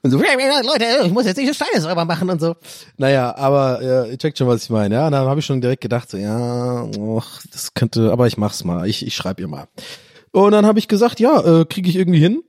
Und 0.04 0.12
so, 0.12 0.20
Leute, 0.20 0.86
ich 1.06 1.12
muss 1.12 1.26
jetzt 1.26 1.38
nicht 1.38 1.50
das 1.50 1.56
Steine 1.56 1.82
sauber 1.82 2.06
machen 2.06 2.30
und 2.30 2.40
so. 2.40 2.56
Naja, 2.98 3.36
aber 3.36 3.82
ja, 3.84 4.06
ihr 4.06 4.18
checkt 4.18 4.38
schon, 4.38 4.48
was 4.48 4.64
ich 4.64 4.70
meine. 4.70 4.96
Ja, 4.96 5.10
dann 5.10 5.28
habe 5.28 5.40
ich 5.40 5.46
schon 5.46 5.60
direkt 5.60 5.82
gedacht, 5.82 6.10
so, 6.10 6.18
ja, 6.18 6.84
och, 6.98 7.42
das 7.52 7.74
könnte, 7.74 8.12
aber 8.12 8.28
ich 8.28 8.38
mach's 8.38 8.64
mal. 8.64 8.88
Ich, 8.88 9.06
ich 9.06 9.16
schreibe 9.16 9.42
ihr 9.42 9.48
mal. 9.48 9.68
Und 10.32 10.52
dann 10.52 10.66
habe 10.66 10.78
ich 10.78 10.88
gesagt, 10.88 11.20
ja, 11.20 11.62
äh, 11.62 11.66
kriege 11.66 11.90
ich 11.90 11.96
irgendwie 11.96 12.20
hin. 12.20 12.44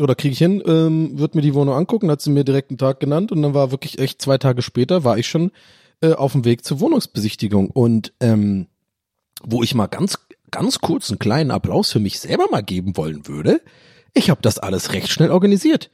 Oder 0.00 0.14
kriege 0.14 0.32
ich 0.32 0.38
hin, 0.38 0.62
ähm, 0.66 1.18
wird 1.18 1.34
mir 1.34 1.42
die 1.42 1.54
Wohnung 1.54 1.74
angucken, 1.74 2.10
hat 2.10 2.20
sie 2.20 2.30
mir 2.30 2.44
direkt 2.44 2.70
einen 2.70 2.78
Tag 2.78 3.00
genannt 3.00 3.32
und 3.32 3.42
dann 3.42 3.54
war 3.54 3.70
wirklich 3.70 3.98
echt 3.98 4.20
zwei 4.22 4.38
Tage 4.38 4.62
später, 4.62 5.04
war 5.04 5.18
ich 5.18 5.26
schon 5.28 5.52
äh, 6.00 6.12
auf 6.12 6.32
dem 6.32 6.44
Weg 6.44 6.64
zur 6.64 6.80
Wohnungsbesichtigung. 6.80 7.70
Und 7.70 8.12
ähm, 8.20 8.66
wo 9.42 9.62
ich 9.62 9.74
mal 9.74 9.86
ganz, 9.86 10.18
ganz 10.50 10.80
kurz 10.80 11.10
einen 11.10 11.18
kleinen 11.18 11.50
Applaus 11.50 11.92
für 11.92 12.00
mich 12.00 12.20
selber 12.20 12.46
mal 12.50 12.62
geben 12.62 12.96
wollen 12.96 13.26
würde, 13.26 13.60
ich 14.14 14.30
habe 14.30 14.42
das 14.42 14.58
alles 14.58 14.92
recht 14.92 15.08
schnell 15.08 15.30
organisiert. 15.30 15.90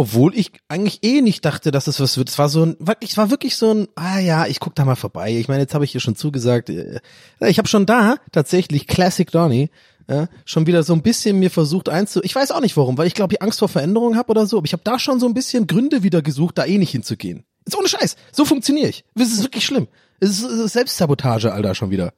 Obwohl 0.00 0.32
ich 0.36 0.52
eigentlich 0.68 1.02
eh 1.02 1.22
nicht 1.22 1.44
dachte, 1.44 1.72
dass 1.72 1.88
es 1.88 1.98
was 1.98 2.16
wird. 2.16 2.28
Es 2.28 2.38
war 2.38 2.48
so 2.48 2.64
ein, 2.64 2.76
es 3.00 3.16
war 3.16 3.32
wirklich 3.32 3.56
so 3.56 3.74
ein, 3.74 3.88
ah 3.96 4.20
ja, 4.20 4.46
ich 4.46 4.60
guck 4.60 4.76
da 4.76 4.84
mal 4.84 4.94
vorbei. 4.94 5.36
Ich 5.36 5.48
meine, 5.48 5.62
jetzt 5.62 5.74
habe 5.74 5.84
ich 5.84 5.90
hier 5.90 6.00
schon 6.00 6.14
zugesagt. 6.14 6.70
Äh, 6.70 7.00
ich 7.40 7.58
habe 7.58 7.66
schon 7.66 7.84
da 7.84 8.16
tatsächlich 8.30 8.86
Classic 8.86 9.28
Donny 9.28 9.70
ja, 10.08 10.28
schon 10.46 10.66
wieder 10.66 10.82
so 10.82 10.94
ein 10.94 11.02
bisschen 11.02 11.38
mir 11.38 11.50
versucht 11.50 11.88
einzu. 11.88 12.20
Ich 12.22 12.34
weiß 12.34 12.50
auch 12.50 12.60
nicht 12.60 12.76
warum, 12.76 12.96
weil 12.96 13.06
ich 13.06 13.14
glaube, 13.14 13.34
ich 13.34 13.42
Angst 13.42 13.58
vor 13.58 13.68
Veränderung 13.68 14.16
habe 14.16 14.30
oder 14.30 14.46
so. 14.46 14.56
Aber 14.56 14.64
ich 14.64 14.72
habe 14.72 14.82
da 14.82 14.98
schon 14.98 15.20
so 15.20 15.26
ein 15.26 15.34
bisschen 15.34 15.66
Gründe 15.66 16.02
wieder 16.02 16.22
gesucht, 16.22 16.56
da 16.56 16.64
eh 16.64 16.78
nicht 16.78 16.90
hinzugehen. 16.90 17.44
Ist 17.66 17.76
ohne 17.76 17.88
Scheiß. 17.88 18.16
So 18.32 18.46
funktioniere 18.46 18.88
ich. 18.88 19.04
Das 19.14 19.28
ist 19.28 19.42
wirklich 19.42 19.66
schlimm. 19.66 19.86
Es 20.20 20.42
ist, 20.42 20.72
Selbstsabotage, 20.72 21.52
Alter, 21.52 21.74
schon 21.74 21.90
wieder. 21.90 22.14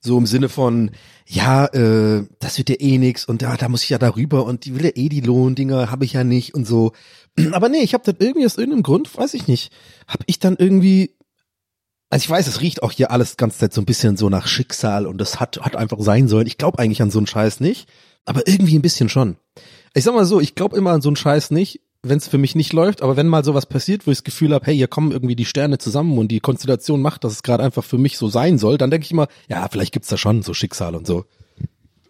So 0.00 0.16
im 0.16 0.26
Sinne 0.26 0.48
von, 0.48 0.92
ja, 1.26 1.66
äh, 1.66 2.24
das 2.38 2.56
wird 2.56 2.70
ja 2.70 2.76
eh 2.78 2.98
nix 2.98 3.24
und 3.24 3.42
ja, 3.42 3.56
da 3.56 3.68
muss 3.68 3.82
ich 3.82 3.90
ja 3.90 3.98
darüber 3.98 4.44
und 4.44 4.64
die 4.64 4.74
will 4.74 4.84
ja 4.84 4.92
eh 4.94 5.08
die 5.08 5.20
Lohndinger, 5.20 5.90
habe 5.90 6.04
ich 6.04 6.12
ja 6.14 6.24
nicht 6.24 6.54
und 6.54 6.66
so. 6.66 6.92
Aber 7.52 7.68
nee, 7.68 7.82
ich 7.82 7.94
habe 7.94 8.04
das 8.04 8.14
irgendwie 8.18 8.46
aus 8.46 8.56
irgendeinem 8.56 8.84
Grund, 8.84 9.14
weiß 9.14 9.34
ich 9.34 9.48
nicht, 9.48 9.72
habe 10.06 10.22
ich 10.26 10.38
dann 10.38 10.56
irgendwie 10.56 11.16
also 12.10 12.22
ich 12.22 12.30
weiß, 12.30 12.46
es 12.46 12.60
riecht 12.60 12.82
auch 12.82 12.92
hier 12.92 13.10
alles 13.10 13.36
ganz 13.36 13.58
so 13.58 13.80
ein 13.80 13.84
bisschen 13.84 14.16
so 14.16 14.28
nach 14.28 14.46
Schicksal 14.46 15.06
und 15.06 15.18
das 15.18 15.40
hat, 15.40 15.60
hat 15.60 15.76
einfach 15.76 15.98
sein 16.00 16.28
sollen. 16.28 16.46
Ich 16.46 16.58
glaube 16.58 16.78
eigentlich 16.78 17.02
an 17.02 17.10
so 17.10 17.18
einen 17.18 17.26
Scheiß 17.26 17.60
nicht, 17.60 17.88
aber 18.24 18.46
irgendwie 18.46 18.78
ein 18.78 18.82
bisschen 18.82 19.08
schon. 19.08 19.36
Ich 19.94 20.04
sag 20.04 20.14
mal 20.14 20.24
so, 20.24 20.40
ich 20.40 20.54
glaube 20.54 20.76
immer 20.76 20.92
an 20.92 21.02
so 21.02 21.08
einen 21.08 21.16
Scheiß 21.16 21.50
nicht, 21.50 21.80
wenn 22.02 22.18
es 22.18 22.28
für 22.28 22.38
mich 22.38 22.54
nicht 22.54 22.72
läuft, 22.72 23.02
aber 23.02 23.16
wenn 23.16 23.26
mal 23.26 23.44
sowas 23.44 23.66
passiert, 23.66 24.06
wo 24.06 24.10
ich 24.10 24.18
das 24.18 24.24
Gefühl 24.24 24.54
habe, 24.54 24.66
hey, 24.66 24.76
hier 24.76 24.88
kommen 24.88 25.12
irgendwie 25.12 25.36
die 25.36 25.44
Sterne 25.44 25.78
zusammen 25.78 26.16
und 26.18 26.28
die 26.28 26.40
Konstellation 26.40 27.02
macht, 27.02 27.24
dass 27.24 27.32
es 27.32 27.42
gerade 27.42 27.64
einfach 27.64 27.84
für 27.84 27.98
mich 27.98 28.16
so 28.16 28.28
sein 28.28 28.58
soll, 28.58 28.78
dann 28.78 28.90
denke 28.90 29.04
ich 29.04 29.10
immer, 29.10 29.28
ja, 29.48 29.68
vielleicht 29.68 29.92
gibt's 29.92 30.08
da 30.08 30.16
schon 30.16 30.42
so 30.42 30.54
Schicksal 30.54 30.94
und 30.94 31.06
so. 31.06 31.24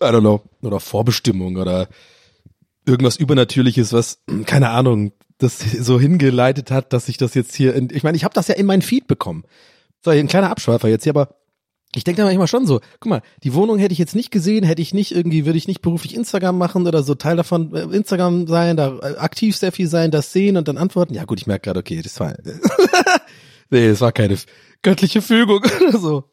I 0.00 0.06
don't 0.06 0.20
know. 0.20 0.42
Oder 0.62 0.78
Vorbestimmung 0.78 1.56
oder 1.56 1.88
irgendwas 2.86 3.16
Übernatürliches, 3.16 3.92
was, 3.92 4.22
keine 4.46 4.70
Ahnung, 4.70 5.12
das 5.38 5.58
so 5.58 5.98
hingeleitet 5.98 6.70
hat, 6.70 6.92
dass 6.92 7.08
ich 7.08 7.16
das 7.16 7.34
jetzt 7.34 7.54
hier 7.54 7.74
in, 7.74 7.88
ich 7.92 8.02
meine, 8.02 8.16
ich 8.16 8.24
habe 8.24 8.34
das 8.34 8.48
ja 8.48 8.54
in 8.54 8.66
meinen 8.66 8.82
Feed 8.82 9.06
bekommen. 9.06 9.44
So, 10.04 10.10
ein 10.10 10.28
kleiner 10.28 10.50
Abschweifer 10.50 10.88
jetzt 10.88 11.04
hier, 11.04 11.12
aber 11.12 11.34
ich 11.94 12.04
denke 12.04 12.20
da 12.20 12.26
manchmal 12.26 12.46
schon 12.48 12.66
so, 12.66 12.80
guck 13.00 13.10
mal, 13.10 13.22
die 13.42 13.54
Wohnung 13.54 13.78
hätte 13.78 13.92
ich 13.92 13.98
jetzt 13.98 14.14
nicht 14.14 14.30
gesehen, 14.30 14.64
hätte 14.64 14.82
ich 14.82 14.92
nicht 14.92 15.12
irgendwie, 15.12 15.46
würde 15.46 15.56
ich 15.56 15.68
nicht 15.68 15.80
beruflich 15.80 16.14
Instagram 16.14 16.58
machen 16.58 16.86
oder 16.86 17.02
so 17.02 17.14
Teil 17.14 17.36
davon 17.36 17.74
äh, 17.74 17.82
Instagram 17.96 18.46
sein, 18.46 18.76
da 18.76 18.98
äh, 18.98 19.16
aktiv 19.16 19.56
sehr 19.56 19.72
viel 19.72 19.88
sein, 19.88 20.10
das 20.10 20.32
sehen 20.32 20.56
und 20.56 20.68
dann 20.68 20.76
antworten. 20.76 21.14
Ja 21.14 21.24
gut, 21.24 21.40
ich 21.40 21.46
merke 21.46 21.64
gerade, 21.64 21.80
okay, 21.80 22.02
das 22.02 22.20
war, 22.20 22.34
nee, 23.70 23.88
das 23.88 24.00
war 24.00 24.12
keine 24.12 24.36
göttliche 24.82 25.22
Fügung 25.22 25.60
oder 25.88 25.98
so. 25.98 26.24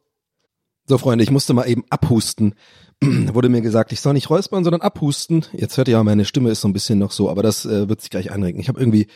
So, 0.87 0.97
Freunde, 0.97 1.23
ich 1.23 1.31
musste 1.31 1.53
mal 1.53 1.67
eben 1.67 1.83
abhusten. 1.89 2.55
Wurde 3.01 3.49
mir 3.49 3.61
gesagt, 3.61 3.91
ich 3.91 4.01
soll 4.01 4.13
nicht 4.13 4.29
räuspern, 4.29 4.63
sondern 4.63 4.81
abhusten. 4.81 5.45
Jetzt 5.53 5.77
hört 5.77 5.87
ihr 5.87 5.93
ja, 5.93 6.03
meine 6.03 6.25
Stimme 6.25 6.51
ist 6.51 6.61
so 6.61 6.67
ein 6.67 6.73
bisschen 6.73 6.99
noch 6.99 7.11
so, 7.11 7.29
aber 7.29 7.43
das 7.43 7.65
äh, 7.65 7.89
wird 7.89 8.01
sich 8.01 8.09
gleich 8.09 8.31
einregen. 8.31 8.59
Ich 8.59 8.67
habe 8.67 8.79
irgendwie 8.79 9.07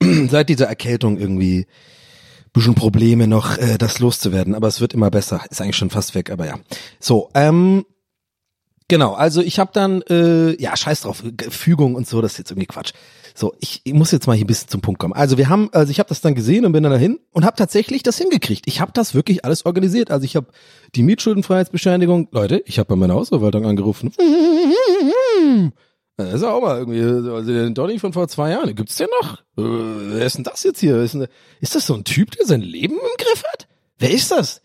seit 0.28 0.48
dieser 0.48 0.66
Erkältung 0.66 1.18
irgendwie 1.18 1.66
bisschen 2.54 2.74
Probleme 2.74 3.26
noch, 3.26 3.58
äh, 3.58 3.76
das 3.76 3.98
loszuwerden, 3.98 4.54
aber 4.54 4.68
es 4.68 4.80
wird 4.80 4.94
immer 4.94 5.10
besser. 5.10 5.42
Ist 5.50 5.60
eigentlich 5.60 5.76
schon 5.76 5.90
fast 5.90 6.14
weg, 6.14 6.30
aber 6.30 6.46
ja. 6.46 6.58
So, 6.98 7.28
ähm, 7.34 7.84
genau, 8.88 9.12
also 9.12 9.42
ich 9.42 9.58
habe 9.58 9.70
dann, 9.74 10.00
äh, 10.02 10.60
ja, 10.60 10.74
scheiß 10.74 11.02
drauf, 11.02 11.22
Fügung 11.50 11.94
und 11.94 12.08
so, 12.08 12.22
das 12.22 12.32
ist 12.32 12.38
jetzt 12.38 12.50
irgendwie 12.52 12.66
Quatsch. 12.68 12.92
So, 13.34 13.52
ich, 13.58 13.80
ich 13.82 13.92
muss 13.92 14.12
jetzt 14.12 14.28
mal 14.28 14.36
hier 14.36 14.44
ein 14.44 14.46
bisschen 14.46 14.68
zum 14.68 14.80
Punkt 14.80 15.00
kommen. 15.00 15.12
Also 15.12 15.36
wir 15.36 15.48
haben, 15.48 15.68
also 15.72 15.90
ich 15.90 15.98
habe 15.98 16.08
das 16.08 16.20
dann 16.20 16.36
gesehen 16.36 16.64
und 16.64 16.70
bin 16.70 16.84
dann 16.84 16.92
dahin 16.92 17.18
und 17.32 17.44
habe 17.44 17.56
tatsächlich 17.56 18.04
das 18.04 18.16
hingekriegt. 18.16 18.66
Ich 18.68 18.80
habe 18.80 18.92
das 18.94 19.12
wirklich 19.14 19.44
alles 19.44 19.66
organisiert. 19.66 20.12
Also 20.12 20.24
ich 20.24 20.36
habe 20.36 20.46
die 20.94 21.02
Mietschuldenfreiheitsbescheinigung, 21.02 22.28
Leute, 22.30 22.62
ich 22.66 22.78
habe 22.78 22.88
bei 22.88 22.96
meiner 22.96 23.14
Hausverwaltung 23.14 23.66
angerufen. 23.66 24.12
Das 26.16 26.34
ist 26.34 26.42
auch 26.44 26.60
mal 26.60 26.78
irgendwie, 26.78 27.02
also 27.02 27.52
den 27.52 27.74
Donny 27.74 27.98
von 27.98 28.12
vor 28.12 28.28
zwei 28.28 28.50
Jahren, 28.50 28.74
gibt's 28.76 28.96
den 28.96 29.08
noch? 29.20 29.38
Äh, 29.58 30.14
wer 30.16 30.26
ist 30.26 30.36
denn 30.36 30.44
das 30.44 30.62
jetzt 30.62 30.78
hier? 30.78 30.96
Ist, 30.98 31.16
ist 31.60 31.74
das 31.74 31.86
so 31.86 31.94
ein 31.94 32.04
Typ, 32.04 32.30
der 32.32 32.46
sein 32.46 32.60
Leben 32.60 32.94
im 32.94 33.16
Griff 33.18 33.42
hat? 33.52 33.66
Wer 33.98 34.10
ist 34.10 34.30
das? 34.30 34.60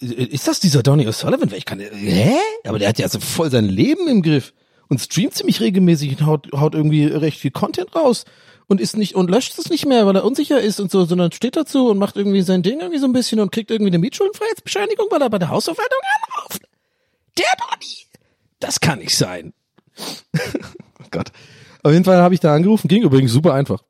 Ist 0.00 0.46
das 0.46 0.60
dieser 0.60 0.84
Donny 0.84 1.08
O'Sullivan? 1.08 1.52
Ich 1.54 1.64
kann, 1.64 1.80
hä? 1.80 2.36
Aber 2.64 2.78
der 2.78 2.88
hat 2.88 3.00
ja 3.00 3.08
so 3.08 3.18
voll 3.18 3.50
sein 3.50 3.64
Leben 3.64 4.06
im 4.06 4.22
Griff 4.22 4.54
und 4.88 5.00
streamt 5.00 5.34
ziemlich 5.34 5.60
regelmäßig 5.60 6.20
und 6.20 6.26
haut, 6.26 6.48
haut 6.52 6.74
irgendwie 6.74 7.06
recht 7.06 7.40
viel 7.40 7.50
Content 7.50 7.96
raus 7.96 8.24
und 8.68 8.80
ist 8.80 8.96
nicht 8.96 9.16
und 9.16 9.28
löscht 9.28 9.58
es 9.58 9.70
nicht 9.70 9.86
mehr, 9.86 10.06
weil 10.06 10.14
er 10.14 10.24
unsicher 10.24 10.60
ist 10.60 10.78
und 10.78 10.92
so, 10.92 11.04
sondern 11.04 11.32
steht 11.32 11.56
dazu 11.56 11.88
und 11.88 11.98
macht 11.98 12.16
irgendwie 12.16 12.42
sein 12.42 12.62
Ding 12.62 12.78
irgendwie 12.78 13.00
so 13.00 13.06
ein 13.06 13.12
bisschen 13.12 13.40
und 13.40 13.50
kriegt 13.50 13.72
irgendwie 13.72 13.90
eine 13.90 13.98
Mietschuldenfreiheitsbescheinigung, 13.98 15.08
weil 15.10 15.20
er 15.20 15.30
bei 15.30 15.40
der 15.40 15.50
Hausverwaltung 15.50 15.98
anruft. 16.32 16.62
Der 17.36 17.46
Donny! 17.58 18.06
Das 18.60 18.78
kann 18.78 19.00
nicht 19.00 19.16
sein 19.16 19.52
oh 21.00 21.04
Gott. 21.10 21.32
Auf 21.82 21.92
jeden 21.92 22.04
Fall 22.04 22.18
habe 22.18 22.34
ich 22.34 22.40
da 22.40 22.54
angerufen, 22.54 22.88
ging 22.88 23.02
übrigens 23.02 23.32
super 23.32 23.54
einfach. 23.54 23.82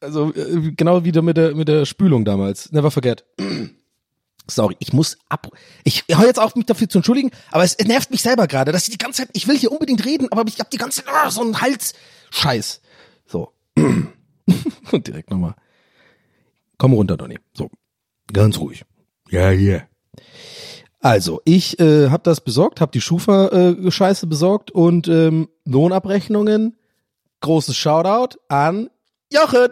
Also 0.00 0.34
äh, 0.34 0.72
genau 0.72 1.04
wie 1.04 1.12
mit 1.22 1.36
der 1.36 1.54
mit 1.54 1.68
der 1.68 1.84
Spülung 1.84 2.24
damals. 2.24 2.72
Never 2.72 2.90
forget. 2.90 3.24
Sorry, 4.50 4.76
ich 4.78 4.92
muss 4.92 5.18
ab. 5.28 5.48
Ich 5.84 6.04
höre 6.10 6.26
jetzt 6.26 6.40
auf, 6.40 6.56
mich 6.56 6.64
dafür 6.64 6.88
zu 6.88 6.98
entschuldigen, 6.98 7.30
aber 7.50 7.64
es 7.64 7.76
nervt 7.78 8.10
mich 8.10 8.22
selber 8.22 8.46
gerade, 8.46 8.72
dass 8.72 8.84
ich 8.84 8.90
die 8.90 8.98
ganze 8.98 9.22
Zeit, 9.22 9.30
ich 9.34 9.46
will 9.46 9.58
hier 9.58 9.70
unbedingt 9.70 10.04
reden, 10.06 10.32
aber 10.32 10.46
ich 10.48 10.58
habe 10.58 10.70
die 10.70 10.78
ganze 10.78 11.04
Zeit 11.04 11.14
ah, 11.14 11.30
so 11.30 11.42
einen 11.42 11.60
Hals-Scheiß. 11.60 12.80
So. 13.26 13.52
Und 13.76 15.06
direkt 15.06 15.30
nochmal. 15.30 15.54
Komm 16.78 16.94
runter, 16.94 17.18
Donny. 17.18 17.38
So. 17.52 17.70
Ganz 18.32 18.58
ruhig. 18.58 18.84
Ja, 19.28 19.50
ja. 19.50 19.72
Yeah. 19.72 19.87
Also, 21.00 21.40
ich 21.44 21.78
äh, 21.78 22.10
habe 22.10 22.22
das 22.24 22.40
besorgt, 22.40 22.80
habe 22.80 22.90
die 22.90 23.00
Schufa-Scheiße 23.00 24.26
äh, 24.26 24.28
besorgt 24.28 24.70
und 24.70 25.06
ähm, 25.08 25.48
Lohnabrechnungen. 25.64 26.76
Großes 27.40 27.76
Shoutout 27.76 28.38
an 28.48 28.90
Jochen. 29.32 29.68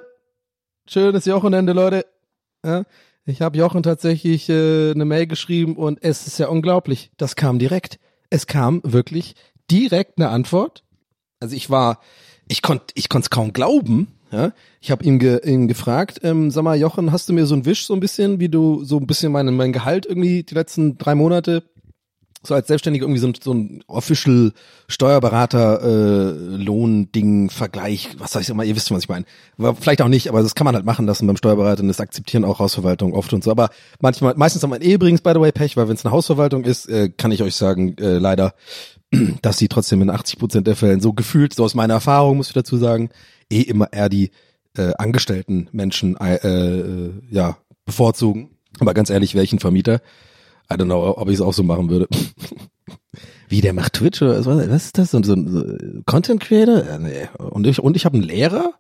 Schönes 0.89 1.27
Wochenende, 1.27 1.73
Leute. 1.73 2.07
Ja, 2.65 2.85
ich 3.25 3.43
habe 3.43 3.59
Jochen 3.59 3.83
tatsächlich 3.83 4.49
äh, 4.49 4.93
eine 4.93 5.05
Mail 5.05 5.27
geschrieben 5.27 5.77
und 5.77 5.99
es 6.03 6.29
ist 6.29 6.39
ja 6.39 6.47
unglaublich. 6.47 7.11
Das 7.17 7.35
kam 7.35 7.59
direkt. 7.59 7.99
Es 8.31 8.47
kam 8.47 8.81
wirklich 8.85 9.35
direkt 9.69 10.19
eine 10.19 10.29
Antwort. 10.29 10.85
Also 11.41 11.57
ich 11.57 11.69
war, 11.71 12.01
ich 12.47 12.63
konnte, 12.63 12.87
ich 12.95 13.09
konnte 13.09 13.27
es 13.27 13.31
kaum 13.31 13.53
glauben. 13.53 14.16
Ja, 14.33 14.53
ich 14.81 14.91
habe 14.91 15.05
ihn, 15.05 15.19
ge, 15.19 15.41
ihn 15.45 15.69
gefragt, 15.69 16.21
ähm, 16.23 16.51
sag 16.51 16.65
mal, 16.65 16.79
Jochen, 16.79 17.13
hast 17.13 17.29
du 17.29 17.33
mir 17.33 17.47
so 17.47 17.55
ein 17.55 17.65
Wisch 17.65 17.87
so 17.87 17.95
ein 17.95 18.01
bisschen, 18.01 18.41
wie 18.41 18.49
du 18.49 18.83
so 18.83 18.99
ein 18.99 19.07
bisschen 19.07 19.31
mein, 19.31 19.55
mein 19.55 19.73
Gehalt 19.73 20.05
irgendwie 20.05 20.43
die 20.43 20.55
letzten 20.55 20.99
drei 20.99 21.15
Monate 21.15 21.63
so 22.47 22.55
als 22.55 22.69
Selbstständiger 22.69 23.05
irgendwie 23.05 23.21
so 23.21 23.29
ein, 23.29 23.35
so 23.43 23.53
ein 23.53 23.85
Official 23.87 24.53
Steuerberater 24.89 25.83
äh, 25.83 26.57
Lohnding 26.57 27.51
Vergleich, 27.51 28.11
was 28.19 28.33
sag 28.33 28.43
ich 28.43 28.49
immer, 28.49 28.65
ihr 28.65 28.77
wisst, 28.77 28.91
was 28.91 29.03
ich 29.03 29.09
meine. 29.09 29.25
Vielleicht 29.81 30.01
auch 30.01 30.09
nicht, 30.09 30.29
aber 30.29 30.43
das 30.43 30.55
kann 30.55 30.65
man 30.65 30.75
halt 30.75 30.85
machen 30.85 31.07
lassen 31.07 31.27
beim 31.27 31.37
Steuerberater 31.37 31.83
und 31.83 31.89
das 31.89 32.01
akzeptieren 32.01 32.45
auch 32.45 32.59
Hausverwaltung 32.59 33.15
oft 33.15 33.33
und 33.33 33.43
so. 33.43 33.51
Aber 33.51 33.71
manchmal, 34.01 34.35
meistens 34.37 34.63
haben 34.63 34.71
wir 34.71 34.81
eh 34.81 34.95
übrigens 34.95 35.21
by 35.21 35.33
the 35.35 35.41
way 35.41 35.53
Pech, 35.53 35.77
weil 35.77 35.89
wenn 35.89 35.97
es 35.97 36.05
eine 36.05 36.13
Hausverwaltung 36.13 36.65
ist, 36.65 36.89
äh, 36.89 37.11
kann 37.11 37.33
ich 37.33 37.43
euch 37.43 37.57
sagen, 37.57 37.97
äh, 37.99 38.19
leider, 38.19 38.55
dass 39.43 39.59
sie 39.59 39.69
trotzdem 39.69 40.03
in 40.03 40.11
80 40.11 40.39
Prozent 40.39 40.67
der 40.67 40.77
Fällen 40.77 41.01
so 41.01 41.13
gefühlt, 41.13 41.55
so 41.55 41.65
aus 41.65 41.75
meiner 41.75 41.95
Erfahrung 41.95 42.37
muss 42.37 42.49
ich 42.49 42.55
dazu 42.55 42.77
sagen, 42.77 43.11
eh 43.51 43.61
immer 43.61 43.93
eher 43.93 44.09
die 44.09 44.31
äh, 44.77 44.93
angestellten 44.99 45.69
Menschen 45.73 46.17
äh, 46.17 46.37
äh, 46.37 47.13
ja 47.31 47.59
bevorzugen. 47.85 48.51
Aber 48.79 48.95
ganz 48.95 49.11
ehrlich, 49.11 49.35
welchen 49.35 49.59
Vermieter? 49.59 50.01
I 50.71 50.75
don't 50.75 50.87
know, 50.87 51.17
ob 51.17 51.29
ich 51.29 51.35
es 51.35 51.41
auch 51.41 51.55
so 51.55 51.63
machen 51.63 51.89
würde. 51.89 52.09
Wie, 53.49 53.61
der 53.61 53.73
macht 53.73 53.95
Twitch 53.95 54.21
oder 54.23 54.45
was, 54.45 54.69
was 54.69 54.85
ist 54.87 54.99
das? 54.99 55.13
So, 55.13 55.23
so, 55.23 55.37
so 55.37 55.65
Content 56.05 56.41
Creator? 56.41 56.85
Ja, 56.85 56.99
nee. 56.99 57.29
Und 57.39 57.67
ich, 57.67 57.79
und 57.79 57.97
ich 57.97 58.05
habe 58.05 58.17
einen 58.17 58.25
Lehrer? 58.25 58.75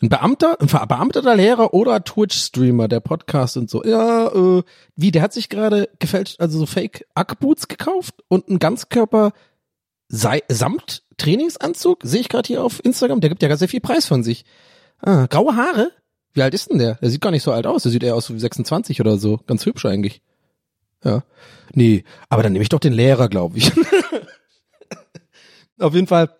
Ein 0.00 0.10
Beamter? 0.10 0.60
Ein 0.60 0.68
verbeamteter 0.68 1.34
Lehrer 1.34 1.74
oder 1.74 2.04
Twitch-Streamer, 2.04 2.86
der 2.86 3.00
Podcast 3.00 3.56
und 3.56 3.68
so. 3.68 3.82
Ja, 3.84 4.28
äh, 4.28 4.62
wie, 4.94 5.10
der 5.10 5.22
hat 5.22 5.32
sich 5.32 5.48
gerade 5.48 5.88
gefälscht, 5.98 6.40
also 6.40 6.58
so 6.58 6.66
Fake 6.66 7.04
Ackboots 7.14 7.66
gekauft 7.66 8.14
und 8.28 8.48
einen 8.48 8.60
Ganzkörper 8.60 9.32
samt 10.08 11.02
Trainingsanzug, 11.18 11.98
sehe 12.02 12.20
ich 12.20 12.28
gerade 12.28 12.46
hier 12.46 12.64
auf 12.64 12.82
Instagram, 12.84 13.20
der 13.20 13.28
gibt 13.28 13.42
ja 13.42 13.48
ganz 13.48 13.58
sehr 13.58 13.68
viel 13.68 13.80
Preis 13.80 14.06
von 14.06 14.22
sich. 14.22 14.44
Ah, 15.00 15.26
graue 15.26 15.56
Haare? 15.56 15.90
Wie 16.32 16.42
alt 16.42 16.54
ist 16.54 16.70
denn 16.70 16.78
der? 16.78 16.94
Der 16.96 17.10
sieht 17.10 17.20
gar 17.20 17.30
nicht 17.30 17.42
so 17.42 17.52
alt 17.52 17.66
aus, 17.66 17.82
der 17.82 17.92
sieht 17.92 18.04
eher 18.04 18.14
aus 18.14 18.32
wie 18.32 18.38
26 18.38 19.00
oder 19.00 19.18
so. 19.18 19.40
Ganz 19.46 19.66
hübsch 19.66 19.84
eigentlich. 19.84 20.22
Ja. 21.04 21.24
Nee, 21.74 22.04
aber 22.28 22.42
dann 22.42 22.52
nehme 22.52 22.62
ich 22.62 22.68
doch 22.68 22.80
den 22.80 22.92
Lehrer, 22.92 23.28
glaube 23.28 23.58
ich. 23.58 23.72
Auf 25.78 25.94
jeden 25.94 26.06
Fall. 26.06 26.30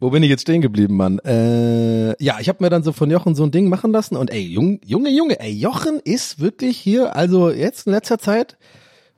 Wo 0.00 0.08
bin 0.08 0.22
ich 0.22 0.30
jetzt 0.30 0.42
stehen 0.42 0.62
geblieben, 0.62 0.96
Mann? 0.96 1.18
Äh, 1.18 2.22
ja, 2.24 2.40
ich 2.40 2.48
habe 2.48 2.64
mir 2.64 2.70
dann 2.70 2.82
so 2.82 2.92
von 2.92 3.10
Jochen 3.10 3.34
so 3.34 3.44
ein 3.44 3.50
Ding 3.50 3.68
machen 3.68 3.92
lassen 3.92 4.16
und 4.16 4.30
ey, 4.30 4.40
Junge, 4.40 4.80
Junge, 4.82 5.10
Junge, 5.10 5.38
ey, 5.38 5.52
Jochen 5.52 6.00
ist 6.02 6.40
wirklich 6.40 6.78
hier, 6.78 7.14
also 7.14 7.50
jetzt 7.50 7.86
in 7.86 7.92
letzter 7.92 8.18
Zeit, 8.18 8.56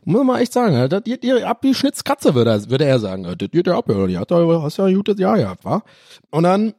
muss 0.04 0.24
man 0.24 0.40
echt 0.40 0.52
sagen, 0.52 0.88
das 0.88 1.04
geht 1.04 1.22
ihr 1.22 1.48
ab 1.48 1.58
wie 1.62 1.74
Schnitzkatze, 1.74 2.34
würde 2.34 2.50
er, 2.50 2.68
würde 2.68 2.84
er 2.84 2.98
sagen. 2.98 3.22
Das 3.22 3.36
geht 3.36 3.68
ihr 3.68 3.76
ab, 3.76 3.88
ja, 3.88 4.20
hat 4.20 4.30
hast 4.32 4.76
ja 4.78 4.86
ein 4.86 4.94
gutes 4.96 5.20
Jahr 5.20 5.36
gehabt, 5.36 5.64
wa? 5.64 5.84
Und 6.30 6.42
dann 6.42 6.74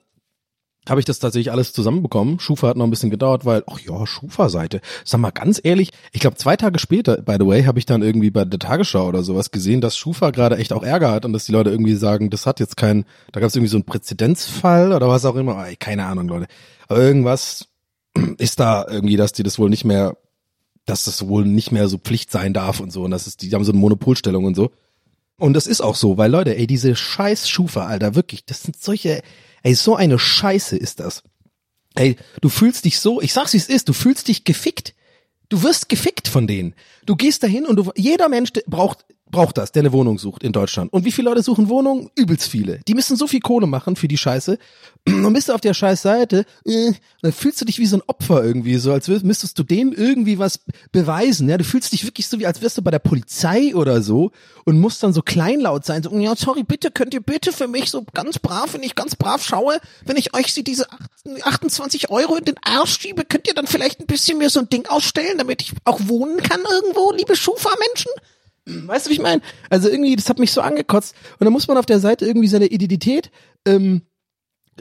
habe 0.87 0.99
ich 0.99 1.05
das 1.05 1.19
tatsächlich 1.19 1.51
alles 1.51 1.73
zusammenbekommen. 1.73 2.39
Schufa 2.39 2.67
hat 2.67 2.77
noch 2.77 2.85
ein 2.85 2.89
bisschen 2.89 3.09
gedauert, 3.09 3.45
weil, 3.45 3.63
ach 3.67 3.79
ja, 3.79 4.05
Schufa-Seite. 4.05 4.81
Sag 5.05 5.19
mal 5.19 5.31
ganz 5.31 5.59
ehrlich, 5.63 5.91
ich 6.11 6.19
glaube 6.19 6.37
zwei 6.37 6.57
Tage 6.57 6.79
später, 6.79 7.21
by 7.21 7.37
the 7.39 7.47
way, 7.47 7.63
habe 7.63 7.79
ich 7.79 7.85
dann 7.85 8.01
irgendwie 8.01 8.31
bei 8.31 8.45
der 8.45 8.59
Tagesschau 8.59 9.07
oder 9.07 9.23
sowas 9.23 9.51
gesehen, 9.51 9.81
dass 9.81 9.97
Schufa 9.97 10.31
gerade 10.31 10.57
echt 10.57 10.73
auch 10.73 10.83
Ärger 10.83 11.11
hat 11.11 11.25
und 11.25 11.33
dass 11.33 11.45
die 11.45 11.51
Leute 11.51 11.69
irgendwie 11.69 11.95
sagen, 11.95 12.29
das 12.29 12.45
hat 12.45 12.59
jetzt 12.59 12.77
kein, 12.77 13.05
da 13.31 13.39
gab 13.39 13.47
es 13.49 13.55
irgendwie 13.55 13.71
so 13.71 13.77
einen 13.77 13.85
Präzedenzfall 13.85 14.91
oder 14.91 15.07
was 15.07 15.25
auch 15.25 15.35
immer. 15.35 15.65
Keine 15.79 16.05
Ahnung, 16.05 16.27
Leute. 16.27 16.47
Aber 16.87 16.99
irgendwas 16.99 17.67
ist 18.37 18.59
da 18.59 18.85
irgendwie, 18.87 19.17
dass 19.17 19.33
die 19.33 19.43
das 19.43 19.59
wohl 19.59 19.69
nicht 19.69 19.85
mehr, 19.85 20.17
dass 20.85 21.05
das 21.05 21.27
wohl 21.27 21.45
nicht 21.45 21.71
mehr 21.71 21.87
so 21.87 21.97
Pflicht 21.97 22.29
sein 22.29 22.53
darf 22.53 22.79
und 22.81 22.91
so. 22.91 23.03
Und 23.03 23.11
das 23.11 23.27
ist, 23.27 23.41
die 23.41 23.53
haben 23.53 23.63
so 23.63 23.71
eine 23.71 23.79
Monopolstellung 23.79 24.43
und 24.43 24.55
so. 24.55 24.71
Und 25.43 25.55
das 25.55 25.67
ist 25.67 25.81
auch 25.81 25.97
so, 25.97 26.15
weil 26.17 26.31
Leute, 26.31 26.55
ey, 26.55 26.67
diese 26.67 26.95
scheiß 26.95 27.49
Schufa, 27.49 27.85
Alter, 27.85 28.15
wirklich, 28.15 28.45
das 28.45 28.63
sind 28.63 28.81
solche, 28.81 29.21
Ey, 29.61 29.75
so 29.75 29.93
eine 29.93 30.17
Scheiße 30.17 30.77
ist 30.77 31.01
das. 31.01 31.21
Ey, 31.95 32.15
du 32.39 32.47
fühlst 32.47 32.85
dich 32.85 32.97
so, 32.97 33.19
ich 33.19 33.33
sag's 33.33 33.51
wie 33.51 33.57
es 33.57 33.67
ist, 33.67 33.89
du 33.89 33.93
fühlst 33.93 34.29
dich 34.29 34.45
gefickt. 34.45 34.95
Du 35.49 35.61
wirst 35.61 35.89
gefickt 35.89 36.29
von 36.29 36.47
denen. 36.47 36.75
Du 37.05 37.17
gehst 37.17 37.43
dahin 37.43 37.65
und 37.65 37.75
du, 37.75 37.91
jeder 37.97 38.29
Mensch 38.29 38.53
braucht 38.67 39.03
braucht 39.33 39.57
das, 39.57 39.73
der 39.73 39.81
eine 39.81 39.91
Wohnung 39.91 40.17
sucht 40.17 40.43
in 40.43 40.53
Deutschland. 40.53 40.93
Und 40.93 41.03
wie 41.03 41.11
viele 41.11 41.29
Leute 41.29 41.43
suchen 41.43 41.67
Wohnungen? 41.67 42.09
Übelst 42.15 42.47
viele. 42.47 42.79
Die 42.87 42.93
müssen 42.93 43.17
so 43.17 43.27
viel 43.27 43.41
Kohle 43.41 43.67
machen 43.67 43.97
für 43.97 44.07
die 44.07 44.17
Scheiße. 44.17 44.57
Und 45.07 45.33
bist 45.33 45.49
du 45.49 45.53
auf 45.53 45.59
der 45.59 45.73
scheiß 45.73 46.01
Seite, 46.01 46.45
äh, 46.63 46.93
dann 47.21 47.33
fühlst 47.33 47.59
du 47.59 47.65
dich 47.65 47.79
wie 47.79 47.85
so 47.85 47.97
ein 47.97 48.03
Opfer 48.07 48.41
irgendwie, 48.43 48.77
so 48.77 48.93
als 48.93 49.09
müsstest 49.09 49.59
du 49.59 49.63
denen 49.63 49.91
irgendwie 49.91 50.39
was 50.39 50.61
beweisen. 50.93 51.49
Ja, 51.49 51.57
du 51.57 51.65
fühlst 51.65 51.91
dich 51.91 52.05
wirklich 52.05 52.27
so 52.27 52.39
wie 52.39 52.45
als 52.45 52.61
wärst 52.61 52.77
du 52.77 52.81
bei 52.81 52.91
der 52.91 52.99
Polizei 52.99 53.75
oder 53.75 54.01
so 54.01 54.31
und 54.63 54.79
musst 54.79 55.03
dann 55.03 55.11
so 55.11 55.21
kleinlaut 55.21 55.83
sein. 55.83 56.03
So, 56.03 56.17
ja, 56.17 56.35
sorry, 56.37 56.63
bitte 56.63 56.91
könnt 56.91 57.13
ihr 57.13 57.21
bitte 57.21 57.51
für 57.51 57.67
mich 57.67 57.89
so 57.89 58.05
ganz 58.13 58.39
brav, 58.39 58.73
wenn 58.73 58.83
ich 58.83 58.95
ganz 58.95 59.15
brav 59.17 59.43
schaue, 59.43 59.79
wenn 60.05 60.15
ich 60.15 60.33
euch 60.33 60.53
sie 60.53 60.63
diese 60.63 60.87
28 61.43 62.09
Euro 62.09 62.35
in 62.35 62.45
den 62.45 62.55
Arsch 62.63 62.99
schiebe, 62.99 63.25
könnt 63.25 63.47
ihr 63.47 63.55
dann 63.55 63.67
vielleicht 63.67 63.99
ein 63.99 64.07
bisschen 64.07 64.37
mir 64.37 64.49
so 64.49 64.59
ein 64.59 64.69
Ding 64.69 64.85
ausstellen, 64.87 65.37
damit 65.37 65.63
ich 65.63 65.73
auch 65.83 65.99
wohnen 66.07 66.37
kann 66.37 66.61
irgendwo, 66.69 67.11
liebe 67.11 67.35
Schufa-Menschen? 67.35 68.11
Weißt 68.65 69.05
du, 69.05 69.09
wie 69.09 69.15
ich 69.15 69.21
meine? 69.21 69.41
Also 69.69 69.89
irgendwie, 69.89 70.15
das 70.15 70.29
hat 70.29 70.39
mich 70.39 70.51
so 70.51 70.61
angekotzt. 70.61 71.15
Und 71.39 71.45
dann 71.45 71.53
muss 71.53 71.67
man 71.67 71.77
auf 71.77 71.85
der 71.85 71.99
Seite 71.99 72.25
irgendwie 72.25 72.47
seine 72.47 72.67
Identität 72.67 73.31
ähm, 73.65 74.03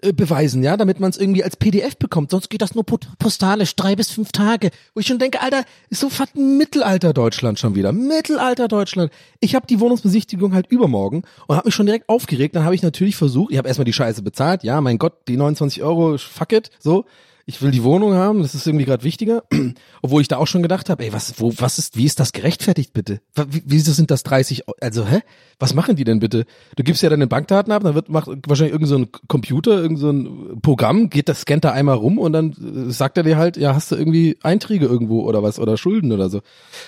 äh, 0.01 0.13
beweisen, 0.15 0.63
ja, 0.63 0.79
damit 0.79 1.01
man 1.01 1.11
es 1.11 1.19
irgendwie 1.19 1.45
als 1.45 1.57
PDF 1.57 1.99
bekommt. 1.99 2.31
Sonst 2.31 2.49
geht 2.49 2.63
das 2.63 2.75
nur 2.75 2.85
postalisch, 2.85 3.77
drei 3.77 3.95
bis 3.95 4.11
fünf 4.11 4.33
Tage. 4.33 4.71
Wo 4.95 5.01
ich 5.01 5.07
schon 5.07 5.19
denke, 5.19 5.43
Alter, 5.43 5.65
ist 5.91 6.01
so 6.01 6.09
fucking 6.09 6.57
Mittelalter 6.57 7.13
Deutschland 7.13 7.59
schon 7.59 7.75
wieder. 7.75 7.93
Mittelalter 7.93 8.69
Deutschland. 8.69 9.13
Ich 9.41 9.55
habe 9.55 9.67
die 9.67 9.81
Wohnungsbesichtigung 9.81 10.55
halt 10.55 10.69
übermorgen 10.69 11.25
und 11.47 11.57
habe 11.57 11.69
mich 11.69 11.75
schon 11.75 11.85
direkt 11.85 12.09
aufgeregt. 12.09 12.57
Dann 12.57 12.65
habe 12.65 12.75
ich 12.75 12.83
natürlich 12.83 13.17
versucht, 13.17 13.53
ich 13.53 13.59
habe 13.59 13.69
erstmal 13.69 13.85
die 13.85 13.93
Scheiße 13.93 14.23
bezahlt. 14.23 14.63
Ja, 14.65 14.81
mein 14.81 14.97
Gott, 14.97 15.29
die 15.29 15.37
29 15.37 15.83
Euro, 15.83 16.17
fuck 16.17 16.53
it, 16.53 16.71
so 16.79 17.05
ich 17.47 17.61
will 17.61 17.71
die 17.71 17.83
Wohnung 17.83 18.15
haben, 18.15 18.43
das 18.43 18.55
ist 18.55 18.67
irgendwie 18.67 18.85
gerade 18.85 19.05
wichtiger. 19.05 19.45
Obwohl 20.03 20.23
ich 20.23 20.29
da 20.29 20.37
auch 20.37 20.47
schon 20.47 20.63
gedacht 20.63 20.89
habe, 20.91 21.05
ey, 21.05 21.13
was, 21.13 21.41
wo, 21.41 21.53
was 21.57 21.79
ist, 21.79 21.97
wie 21.97 22.05
ist 22.05 22.21
das 22.21 22.33
gerechtfertigt 22.33 22.93
bitte? 22.93 23.21
Wie, 23.35 23.63
wieso 23.67 23.93
sind 23.93 24.11
das 24.11 24.23
30, 24.23 24.65
also, 24.81 25.07
hä? 25.07 25.21
Was 25.59 25.75
machen 25.75 25.97
die 25.97 26.05
denn 26.05 26.21
bitte? 26.21 26.45
Du 26.77 26.83
gibst 26.83 27.03
ja 27.03 27.11
deine 27.11 27.27
Bankdaten 27.27 27.73
ab, 27.73 27.83
dann 27.83 27.95
wird 27.95 28.09
macht 28.09 28.29
wahrscheinlich 28.47 28.73
irgendein 28.73 28.89
so 28.89 28.99
ein 28.99 29.09
Computer, 29.29 29.73
irgendein 29.73 29.97
so 29.97 30.11
ein 30.11 30.61
Programm, 30.61 31.11
geht 31.11 31.29
das, 31.29 31.43
scannt 31.43 31.65
da 31.65 31.73
einmal 31.73 31.97
rum 31.97 32.19
und 32.19 32.33
dann 32.33 32.53
äh, 32.53 32.93
sagt 32.93 33.17
er 33.17 33.25
dir 33.25 33.37
halt, 33.37 33.57
ja, 33.57 33.75
hast 33.75 33.91
du 33.91 33.97
irgendwie 33.97 34.39
Einträge 34.43 34.87
irgendwo 34.87 35.23
oder 35.23 35.43
was 35.43 35.59
oder 35.59 35.77
Schulden 35.77 36.13
oder 36.13 36.31
so. 36.31 36.39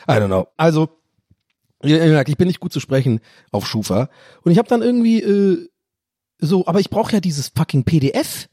I 0.08 0.12
don't 0.12 0.26
know. 0.26 0.46
Also, 0.56 0.88
ich 1.82 2.36
bin 2.36 2.48
nicht 2.48 2.60
gut 2.60 2.72
zu 2.72 2.80
sprechen 2.80 3.20
auf 3.50 3.66
Schufa. 3.66 4.08
Und 4.42 4.52
ich 4.52 4.58
habe 4.58 4.68
dann 4.68 4.82
irgendwie 4.82 5.20
äh, 5.20 5.68
so, 6.38 6.66
aber 6.66 6.80
ich 6.80 6.90
brauche 6.90 7.12
ja 7.12 7.20
dieses 7.20 7.52
fucking 7.54 7.84
PDF 7.84 8.48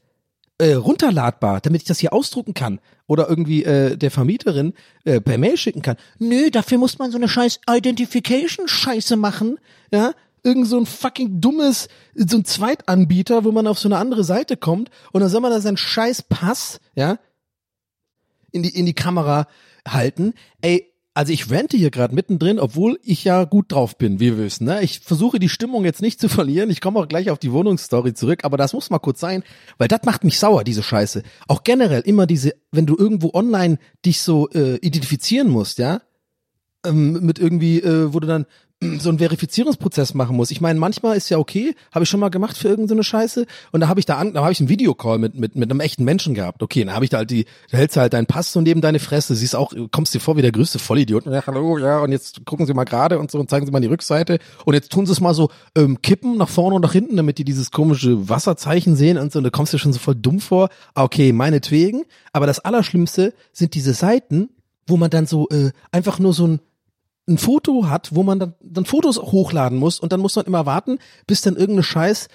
äh, 0.58 0.74
runterladbar, 0.74 1.60
damit 1.60 1.82
ich 1.82 1.88
das 1.88 1.98
hier 1.98 2.12
ausdrucken 2.12 2.54
kann 2.54 2.80
oder 3.06 3.28
irgendwie 3.28 3.64
äh, 3.64 3.96
der 3.96 4.10
Vermieterin 4.10 4.74
äh, 5.04 5.20
per 5.20 5.38
Mail 5.38 5.56
schicken 5.56 5.82
kann. 5.82 5.96
Nö, 6.18 6.50
dafür 6.50 6.78
muss 6.78 6.98
man 6.98 7.10
so 7.10 7.16
eine 7.16 7.28
scheiß 7.28 7.60
Identification-Scheiße 7.68 9.16
machen, 9.16 9.58
ja, 9.92 10.12
irgend 10.44 10.66
so 10.66 10.78
ein 10.78 10.86
fucking 10.86 11.40
dummes, 11.40 11.88
so 12.14 12.36
ein 12.36 12.44
Zweitanbieter, 12.44 13.44
wo 13.44 13.52
man 13.52 13.66
auf 13.66 13.78
so 13.78 13.88
eine 13.88 13.98
andere 13.98 14.24
Seite 14.24 14.56
kommt 14.56 14.90
und 15.12 15.20
dann 15.20 15.30
soll 15.30 15.40
man 15.40 15.50
da 15.50 15.60
seinen 15.60 15.76
scheiß 15.76 16.22
Pass, 16.22 16.80
ja, 16.94 17.18
in 18.50 18.62
die, 18.62 18.76
in 18.76 18.86
die 18.86 18.94
Kamera 18.94 19.46
halten. 19.86 20.34
Ey, 20.60 20.91
also 21.14 21.32
ich 21.32 21.50
rente 21.50 21.76
hier 21.76 21.90
gerade 21.90 22.14
mittendrin, 22.14 22.58
obwohl 22.58 22.98
ich 23.02 23.24
ja 23.24 23.44
gut 23.44 23.72
drauf 23.72 23.98
bin, 23.98 24.18
wie 24.18 24.36
wir 24.36 24.44
wissen. 24.44 24.64
Ne? 24.64 24.82
Ich 24.82 25.00
versuche 25.00 25.38
die 25.38 25.48
Stimmung 25.48 25.84
jetzt 25.84 26.02
nicht 26.02 26.20
zu 26.20 26.28
verlieren. 26.30 26.70
Ich 26.70 26.80
komme 26.80 26.98
auch 26.98 27.08
gleich 27.08 27.30
auf 27.30 27.38
die 27.38 27.52
Wohnungsstory 27.52 28.14
zurück, 28.14 28.44
aber 28.44 28.56
das 28.56 28.72
muss 28.72 28.90
mal 28.90 28.98
kurz 28.98 29.20
sein, 29.20 29.42
weil 29.78 29.88
das 29.88 30.00
macht 30.04 30.24
mich 30.24 30.38
sauer, 30.38 30.64
diese 30.64 30.82
Scheiße. 30.82 31.22
Auch 31.48 31.64
generell 31.64 32.02
immer 32.02 32.26
diese, 32.26 32.54
wenn 32.70 32.86
du 32.86 32.96
irgendwo 32.96 33.30
online 33.34 33.78
dich 34.04 34.22
so 34.22 34.48
äh, 34.50 34.76
identifizieren 34.76 35.48
musst, 35.48 35.78
ja, 35.78 36.00
ähm, 36.84 37.24
mit 37.24 37.38
irgendwie, 37.38 37.80
äh, 37.80 38.12
wo 38.12 38.20
du 38.20 38.26
dann 38.26 38.46
so 38.98 39.08
einen 39.08 39.18
Verifizierungsprozess 39.18 40.14
machen 40.14 40.36
muss. 40.36 40.50
Ich 40.50 40.60
meine, 40.60 40.78
manchmal 40.78 41.16
ist 41.16 41.28
ja 41.28 41.38
okay, 41.38 41.74
habe 41.92 42.02
ich 42.04 42.08
schon 42.08 42.20
mal 42.20 42.30
gemacht 42.30 42.56
für 42.56 42.68
irgendeine 42.68 43.04
Scheiße 43.04 43.46
und 43.70 43.80
da 43.80 43.88
habe 43.88 44.00
ich 44.00 44.06
da 44.06 44.18
an, 44.18 44.32
da 44.34 44.42
habe 44.42 44.52
ich 44.52 44.60
einen 44.60 44.68
Videocall 44.68 45.18
mit 45.18 45.38
mit 45.38 45.54
mit 45.54 45.70
einem 45.70 45.80
echten 45.80 46.04
Menschen 46.04 46.34
gehabt. 46.34 46.62
Okay, 46.62 46.84
dann 46.84 46.94
habe 46.94 47.04
ich 47.04 47.10
da 47.10 47.18
halt 47.18 47.30
die, 47.30 47.44
da 47.70 47.78
hältst 47.78 47.96
du 47.96 48.00
halt 48.00 48.12
deinen 48.12 48.26
Pass 48.26 48.52
so 48.52 48.60
neben 48.60 48.80
deine 48.80 48.98
Fresse, 48.98 49.34
siehst 49.34 49.54
auch, 49.54 49.72
kommst 49.90 50.14
dir 50.14 50.20
vor 50.20 50.36
wie 50.36 50.42
der 50.42 50.52
größte 50.52 50.78
Vollidiot. 50.78 51.26
Ja, 51.26 51.46
hallo, 51.46 51.78
ja, 51.78 52.00
und 52.00 52.10
jetzt 52.10 52.44
gucken 52.44 52.66
Sie 52.66 52.74
mal 52.74 52.84
gerade 52.84 53.18
und 53.18 53.30
so 53.30 53.38
und 53.38 53.48
zeigen 53.48 53.66
Sie 53.66 53.72
mal 53.72 53.80
die 53.80 53.88
Rückseite 53.88 54.38
und 54.64 54.74
jetzt 54.74 54.90
tun 54.90 55.06
Sie 55.06 55.12
es 55.12 55.20
mal 55.20 55.34
so 55.34 55.50
ähm, 55.76 56.02
kippen 56.02 56.36
nach 56.36 56.48
vorne 56.48 56.74
und 56.76 56.82
nach 56.82 56.92
hinten, 56.92 57.16
damit 57.16 57.38
die 57.38 57.44
dieses 57.44 57.70
komische 57.70 58.28
Wasserzeichen 58.28 58.96
sehen 58.96 59.18
und 59.18 59.32
so 59.32 59.38
und 59.38 59.44
da 59.44 59.50
kommst 59.50 59.72
du 59.72 59.78
schon 59.78 59.92
so 59.92 59.98
voll 59.98 60.16
dumm 60.16 60.40
vor. 60.40 60.68
Ah, 60.94 61.02
Okay, 61.12 61.32
meinetwegen, 61.32 62.04
aber 62.32 62.46
das 62.46 62.60
Allerschlimmste 62.60 63.34
sind 63.52 63.74
diese 63.74 63.92
Seiten, 63.92 64.48
wo 64.86 64.96
man 64.96 65.10
dann 65.10 65.26
so 65.26 65.48
äh, 65.50 65.70
einfach 65.90 66.18
nur 66.18 66.32
so 66.32 66.46
ein 66.46 66.60
ein 67.28 67.38
Foto 67.38 67.88
hat, 67.88 68.14
wo 68.14 68.22
man 68.22 68.38
dann, 68.38 68.54
dann 68.60 68.84
Fotos 68.84 69.18
hochladen 69.18 69.78
muss 69.78 70.00
und 70.00 70.12
dann 70.12 70.20
muss 70.20 70.36
man 70.36 70.46
immer 70.46 70.66
warten, 70.66 70.98
bis 71.26 71.40
dann 71.40 71.54
irgendeine 71.54 71.84
Scheiß 71.84 72.28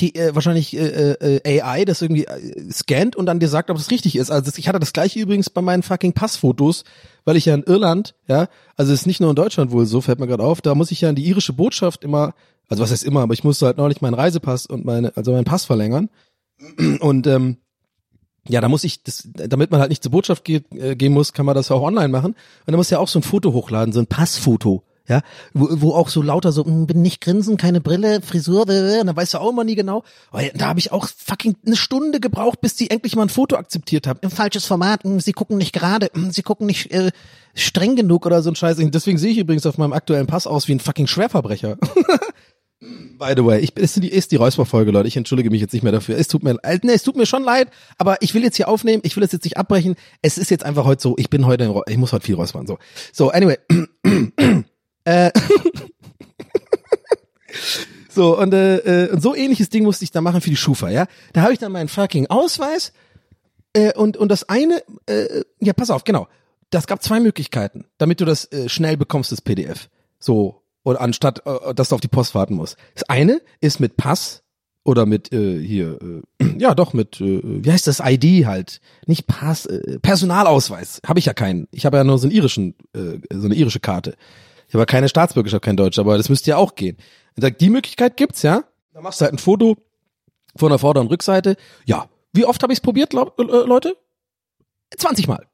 äh, 0.00 0.34
wahrscheinlich 0.34 0.76
äh, 0.76 1.12
äh, 1.12 1.60
AI 1.60 1.84
das 1.84 2.02
irgendwie 2.02 2.24
äh, 2.24 2.70
scannt 2.72 3.14
und 3.14 3.26
dann 3.26 3.40
dir 3.40 3.48
sagt, 3.48 3.70
ob 3.70 3.76
es 3.76 3.90
richtig 3.90 4.16
ist. 4.16 4.30
Also 4.30 4.50
ich 4.56 4.68
hatte 4.68 4.80
das 4.80 4.92
gleiche 4.92 5.20
übrigens 5.20 5.50
bei 5.50 5.60
meinen 5.60 5.82
fucking 5.82 6.12
Passfotos, 6.12 6.84
weil 7.24 7.36
ich 7.36 7.44
ja 7.44 7.54
in 7.54 7.62
Irland, 7.62 8.14
ja, 8.26 8.48
also 8.76 8.92
es 8.92 9.00
ist 9.00 9.06
nicht 9.06 9.20
nur 9.20 9.30
in 9.30 9.36
Deutschland 9.36 9.70
wohl 9.70 9.86
so, 9.86 10.00
fällt 10.00 10.18
mir 10.18 10.26
gerade 10.26 10.42
auf, 10.42 10.60
da 10.60 10.74
muss 10.74 10.90
ich 10.90 11.02
ja 11.02 11.10
in 11.10 11.16
die 11.16 11.26
irische 11.26 11.52
Botschaft 11.52 12.04
immer, 12.04 12.34
also 12.68 12.82
was 12.82 12.90
heißt 12.90 13.04
immer, 13.04 13.20
aber 13.20 13.34
ich 13.34 13.44
musste 13.44 13.66
halt 13.66 13.76
neulich 13.76 14.00
meinen 14.00 14.14
Reisepass 14.14 14.66
und 14.66 14.84
meine, 14.84 15.16
also 15.16 15.32
meinen 15.32 15.44
Pass 15.44 15.64
verlängern 15.64 16.08
und 17.00 17.26
ähm, 17.26 17.58
ja, 18.48 18.60
da 18.60 18.68
muss 18.68 18.84
ich, 18.84 19.02
das, 19.02 19.28
damit 19.32 19.70
man 19.70 19.80
halt 19.80 19.90
nicht 19.90 20.02
zur 20.02 20.12
Botschaft 20.12 20.44
ge 20.44 20.62
äh, 20.72 20.96
gehen 20.96 21.12
muss, 21.12 21.32
kann 21.32 21.46
man 21.46 21.54
das 21.54 21.70
auch 21.70 21.82
online 21.82 22.08
machen. 22.08 22.34
Und 22.66 22.72
da 22.72 22.76
muss 22.76 22.90
ja 22.90 22.98
auch 22.98 23.08
so 23.08 23.18
ein 23.18 23.22
Foto 23.22 23.52
hochladen, 23.52 23.92
so 23.92 24.00
ein 24.00 24.06
Passfoto, 24.06 24.82
ja, 25.08 25.20
wo, 25.52 25.68
wo 25.70 25.94
auch 25.94 26.08
so 26.08 26.22
lauter 26.22 26.52
so, 26.52 26.64
"Hm, 26.64 26.86
bin 26.86 27.02
nicht 27.02 27.20
grinsen, 27.20 27.56
keine 27.56 27.80
Brille, 27.80 28.20
Frisur, 28.20 28.68
äh, 28.68 29.00
und 29.00 29.06
da 29.06 29.14
weißt 29.16 29.34
du 29.34 29.38
auch 29.38 29.50
immer 29.50 29.64
nie 29.64 29.74
genau. 29.74 30.02
Aber 30.30 30.42
da 30.54 30.66
habe 30.66 30.80
ich 30.80 30.90
auch 30.92 31.08
fucking 31.08 31.56
eine 31.64 31.76
Stunde 31.76 32.18
gebraucht, 32.20 32.60
bis 32.60 32.74
die 32.74 32.90
endlich 32.90 33.14
mal 33.16 33.22
ein 33.22 33.28
Foto 33.28 33.56
akzeptiert 33.56 34.06
haben. 34.06 34.18
Im 34.22 34.30
falsches 34.30 34.66
Format, 34.66 35.04
hm, 35.04 35.20
sie 35.20 35.32
gucken 35.32 35.56
nicht 35.56 35.72
gerade, 35.72 36.10
hm, 36.12 36.30
sie 36.30 36.42
gucken 36.42 36.66
nicht 36.66 36.90
äh, 36.92 37.10
streng 37.54 37.96
genug 37.96 38.26
oder 38.26 38.42
so 38.42 38.50
ein 38.50 38.56
Scheiß. 38.56 38.78
Deswegen 38.78 39.18
sehe 39.18 39.30
ich 39.32 39.38
übrigens 39.38 39.66
auf 39.66 39.78
meinem 39.78 39.92
aktuellen 39.92 40.26
Pass 40.26 40.46
aus 40.46 40.68
wie 40.68 40.72
ein 40.72 40.80
fucking 40.80 41.06
Schwerverbrecher. 41.06 41.76
By 43.16 43.34
the 43.36 43.44
way, 43.44 43.60
ich, 43.60 43.76
ist 43.76 44.02
die, 44.02 44.08
ist 44.08 44.32
die 44.32 44.36
Räusperfolge, 44.36 44.90
Leute. 44.90 45.06
Ich 45.06 45.16
entschuldige 45.16 45.50
mich 45.50 45.60
jetzt 45.60 45.72
nicht 45.72 45.84
mehr 45.84 45.92
dafür. 45.92 46.18
Es 46.18 46.26
tut 46.26 46.42
mir 46.42 46.58
leid. 46.60 46.82
Nee, 46.82 46.94
es 46.94 47.04
tut 47.04 47.14
mir 47.14 47.26
schon 47.26 47.44
leid, 47.44 47.68
aber 47.96 48.20
ich 48.22 48.34
will 48.34 48.42
jetzt 48.42 48.56
hier 48.56 48.68
aufnehmen. 48.68 49.02
Ich 49.04 49.16
will 49.16 49.22
es 49.22 49.30
jetzt 49.30 49.44
nicht 49.44 49.56
abbrechen. 49.56 49.94
Es 50.20 50.36
ist 50.36 50.50
jetzt 50.50 50.64
einfach 50.64 50.84
heute 50.84 51.00
so, 51.00 51.14
ich 51.16 51.30
bin 51.30 51.46
heute, 51.46 51.72
ich 51.86 51.96
muss 51.96 52.12
heute 52.12 52.26
viel 52.26 52.34
räuspern. 52.34 52.66
So, 52.66 52.78
so 53.12 53.30
anyway. 53.30 53.56
äh, 55.04 55.30
so, 58.08 58.36
und, 58.36 58.52
äh, 58.52 58.78
äh, 58.78 59.12
und 59.12 59.22
so 59.22 59.36
ähnliches 59.36 59.68
Ding 59.68 59.84
musste 59.84 60.02
ich 60.02 60.10
da 60.10 60.20
machen 60.20 60.40
für 60.40 60.50
die 60.50 60.56
Schufa, 60.56 60.90
ja. 60.90 61.06
Da 61.34 61.42
habe 61.42 61.52
ich 61.52 61.60
dann 61.60 61.70
meinen 61.70 61.88
fucking 61.88 62.26
Ausweis 62.26 62.92
äh, 63.74 63.94
und, 63.94 64.16
und 64.16 64.28
das 64.28 64.48
eine, 64.48 64.82
äh, 65.06 65.44
ja, 65.60 65.72
pass 65.72 65.90
auf, 65.90 66.02
genau. 66.02 66.26
Das 66.70 66.88
gab 66.88 67.00
zwei 67.00 67.20
Möglichkeiten, 67.20 67.84
damit 67.98 68.20
du 68.20 68.24
das 68.24 68.50
äh, 68.50 68.68
schnell 68.68 68.96
bekommst, 68.96 69.30
das 69.30 69.40
PDF. 69.40 69.88
So, 70.18 70.61
oder 70.84 71.00
anstatt, 71.00 71.42
äh, 71.46 71.74
dass 71.74 71.90
du 71.90 71.94
auf 71.94 72.00
die 72.00 72.08
Post 72.08 72.34
warten 72.34 72.54
musst. 72.54 72.76
Das 72.94 73.08
eine 73.08 73.40
ist 73.60 73.80
mit 73.80 73.96
Pass 73.96 74.42
oder 74.84 75.06
mit 75.06 75.32
äh, 75.32 75.60
hier, 75.62 75.98
äh, 76.40 76.44
ja 76.58 76.74
doch 76.74 76.92
mit, 76.92 77.20
äh, 77.20 77.40
wie 77.42 77.70
heißt 77.70 77.86
das, 77.86 78.00
ID 78.04 78.46
halt, 78.46 78.80
nicht 79.06 79.26
Pass, 79.26 79.66
äh, 79.66 79.98
Personalausweis. 80.00 81.00
Habe 81.06 81.18
ich 81.18 81.26
ja 81.26 81.34
keinen. 81.34 81.68
Ich 81.70 81.86
habe 81.86 81.96
ja 81.96 82.04
nur 82.04 82.18
so 82.18 82.26
einen 82.26 82.36
irischen, 82.36 82.74
äh, 82.94 83.18
so 83.32 83.46
eine 83.46 83.54
irische 83.54 83.80
Karte. 83.80 84.16
Ich 84.68 84.74
habe 84.74 84.82
ja 84.82 84.86
keine 84.86 85.08
Staatsbürgerschaft, 85.08 85.64
kein 85.64 85.76
Deutsch, 85.76 85.98
aber 85.98 86.16
das 86.16 86.28
müsste 86.28 86.50
ja 86.50 86.56
auch 86.56 86.74
gehen. 86.74 86.96
Und 87.36 87.42
sagt, 87.42 87.60
die 87.60 87.70
Möglichkeit 87.70 88.16
gibt's, 88.16 88.42
ja. 88.42 88.64
Da 88.92 89.00
machst 89.00 89.20
du 89.20 89.24
halt 89.24 89.34
ein 89.34 89.38
Foto 89.38 89.76
von 90.56 90.70
der 90.70 90.78
Vorder- 90.78 91.00
und 91.00 91.08
Rückseite. 91.08 91.56
Ja, 91.84 92.08
wie 92.32 92.44
oft 92.44 92.62
habe 92.62 92.72
ich's 92.72 92.80
probiert, 92.80 93.10
glaub, 93.10 93.38
äh, 93.38 93.42
Leute? 93.42 93.96
20 94.96 95.28
Mal. 95.28 95.46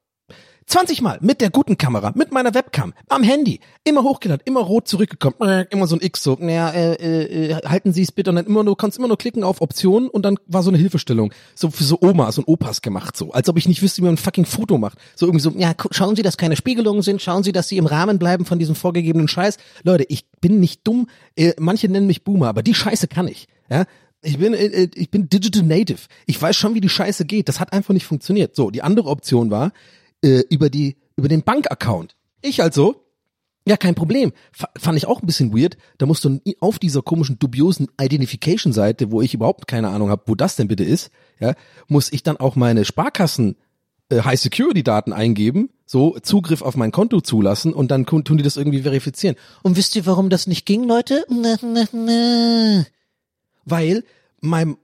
20 0.69 1.01
Mal 1.01 1.17
mit 1.21 1.41
der 1.41 1.49
guten 1.49 1.79
Kamera, 1.79 2.11
mit 2.13 2.31
meiner 2.31 2.53
Webcam, 2.53 2.93
am 3.07 3.23
Handy, 3.23 3.59
immer 3.83 4.03
hochgeladen, 4.03 4.43
immer 4.45 4.59
rot 4.59 4.87
zurückgekommen, 4.87 5.65
immer 5.71 5.87
so 5.87 5.95
ein 5.95 6.01
X 6.01 6.21
so, 6.21 6.37
naja, 6.39 6.69
äh, 6.69 6.93
äh, 6.93 7.49
äh, 7.49 7.55
halten 7.67 7.91
Sie 7.91 8.03
es 8.03 8.11
bitte 8.11 8.29
und 8.29 8.35
dann 8.35 8.45
immer 8.45 8.63
nur, 8.63 8.77
kannst 8.77 8.99
immer 8.99 9.07
nur 9.07 9.17
klicken 9.17 9.43
auf 9.43 9.61
Optionen 9.61 10.09
und 10.09 10.23
dann 10.23 10.37
war 10.45 10.61
so 10.61 10.69
eine 10.69 10.77
Hilfestellung, 10.77 11.33
so 11.55 11.71
für 11.71 11.83
so 11.83 11.97
Omas 12.01 12.37
und 12.37 12.47
Opas 12.47 12.83
gemacht, 12.83 13.17
so, 13.17 13.31
als 13.31 13.49
ob 13.49 13.57
ich 13.57 13.67
nicht 13.67 13.81
wüsste, 13.81 14.03
wie 14.03 14.05
man 14.05 14.13
ein 14.13 14.17
fucking 14.17 14.45
Foto 14.45 14.77
macht. 14.77 14.99
So 15.15 15.25
irgendwie 15.25 15.41
so, 15.41 15.51
ja, 15.57 15.73
schauen 15.89 16.15
Sie, 16.15 16.21
dass 16.21 16.37
keine 16.37 16.55
Spiegelungen 16.55 17.01
sind, 17.01 17.19
schauen 17.19 17.41
Sie, 17.41 17.51
dass 17.51 17.67
Sie 17.67 17.77
im 17.77 17.87
Rahmen 17.87 18.19
bleiben 18.19 18.45
von 18.45 18.59
diesem 18.59 18.75
vorgegebenen 18.75 19.27
Scheiß. 19.27 19.57
Leute, 19.83 20.05
ich 20.07 20.29
bin 20.39 20.59
nicht 20.59 20.85
dumm, 20.85 21.07
äh, 21.35 21.53
manche 21.57 21.89
nennen 21.89 22.05
mich 22.05 22.23
Boomer, 22.23 22.47
aber 22.47 22.61
die 22.61 22.75
Scheiße 22.75 23.07
kann 23.07 23.27
ich, 23.27 23.47
ja. 23.71 23.85
Ich 24.21 24.37
bin, 24.37 24.53
äh, 24.53 24.65
äh, 24.65 24.89
ich 24.95 25.09
bin 25.09 25.29
Digital 25.29 25.63
Native. 25.63 26.01
Ich 26.25 26.39
weiß 26.39 26.55
schon, 26.55 26.75
wie 26.75 26.81
die 26.81 26.89
Scheiße 26.89 27.23
geht. 27.23 27.47
Das 27.47 27.61
hat 27.61 27.71
einfach 27.71 27.93
nicht 27.93 28.05
funktioniert. 28.05 28.53
So, 28.53 28.69
die 28.69 28.81
andere 28.81 29.07
Option 29.07 29.49
war, 29.49 29.71
äh, 30.23 30.43
über 30.49 30.69
die 30.69 30.97
über 31.15 31.27
den 31.27 31.43
Bankaccount. 31.43 32.15
Ich 32.41 32.63
also, 32.63 33.05
ja, 33.67 33.77
kein 33.77 33.93
Problem. 33.93 34.31
F 34.53 34.65
fand 34.77 34.97
ich 34.97 35.05
auch 35.05 35.21
ein 35.21 35.27
bisschen 35.27 35.55
weird. 35.55 35.77
Da 35.97 36.05
musst 36.05 36.23
du 36.25 36.39
auf 36.59 36.79
dieser 36.79 37.01
komischen 37.01 37.37
dubiosen 37.37 37.87
Identification-Seite, 38.01 39.11
wo 39.11 39.21
ich 39.21 39.33
überhaupt 39.33 39.67
keine 39.67 39.89
Ahnung 39.89 40.09
habe, 40.09 40.23
wo 40.27 40.35
das 40.35 40.55
denn 40.55 40.67
bitte 40.67 40.83
ist, 40.83 41.11
ja, 41.39 41.53
muss 41.87 42.11
ich 42.11 42.23
dann 42.23 42.37
auch 42.37 42.55
meine 42.55 42.85
Sparkassen 42.85 43.57
äh, 44.09 44.21
High 44.21 44.39
Security 44.39 44.83
Daten 44.83 45.13
eingeben, 45.13 45.69
so 45.85 46.17
Zugriff 46.19 46.61
auf 46.61 46.75
mein 46.75 46.91
Konto 46.91 47.21
zulassen 47.21 47.73
und 47.73 47.91
dann 47.91 48.05
tun 48.05 48.23
die 48.25 48.43
das 48.43 48.57
irgendwie 48.57 48.81
verifizieren. 48.81 49.35
Und 49.61 49.77
wisst 49.77 49.95
ihr, 49.95 50.05
warum 50.05 50.29
das 50.29 50.47
nicht 50.47 50.65
ging, 50.65 50.83
Leute? 50.85 51.25
Weil 53.65 54.03
mein, 54.41 54.77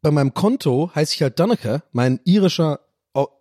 bei 0.00 0.10
meinem 0.10 0.34
Konto 0.34 0.90
heiße 0.94 1.14
ich 1.14 1.22
halt 1.22 1.40
Donnacher, 1.40 1.82
mein 1.92 2.20
irischer 2.24 2.80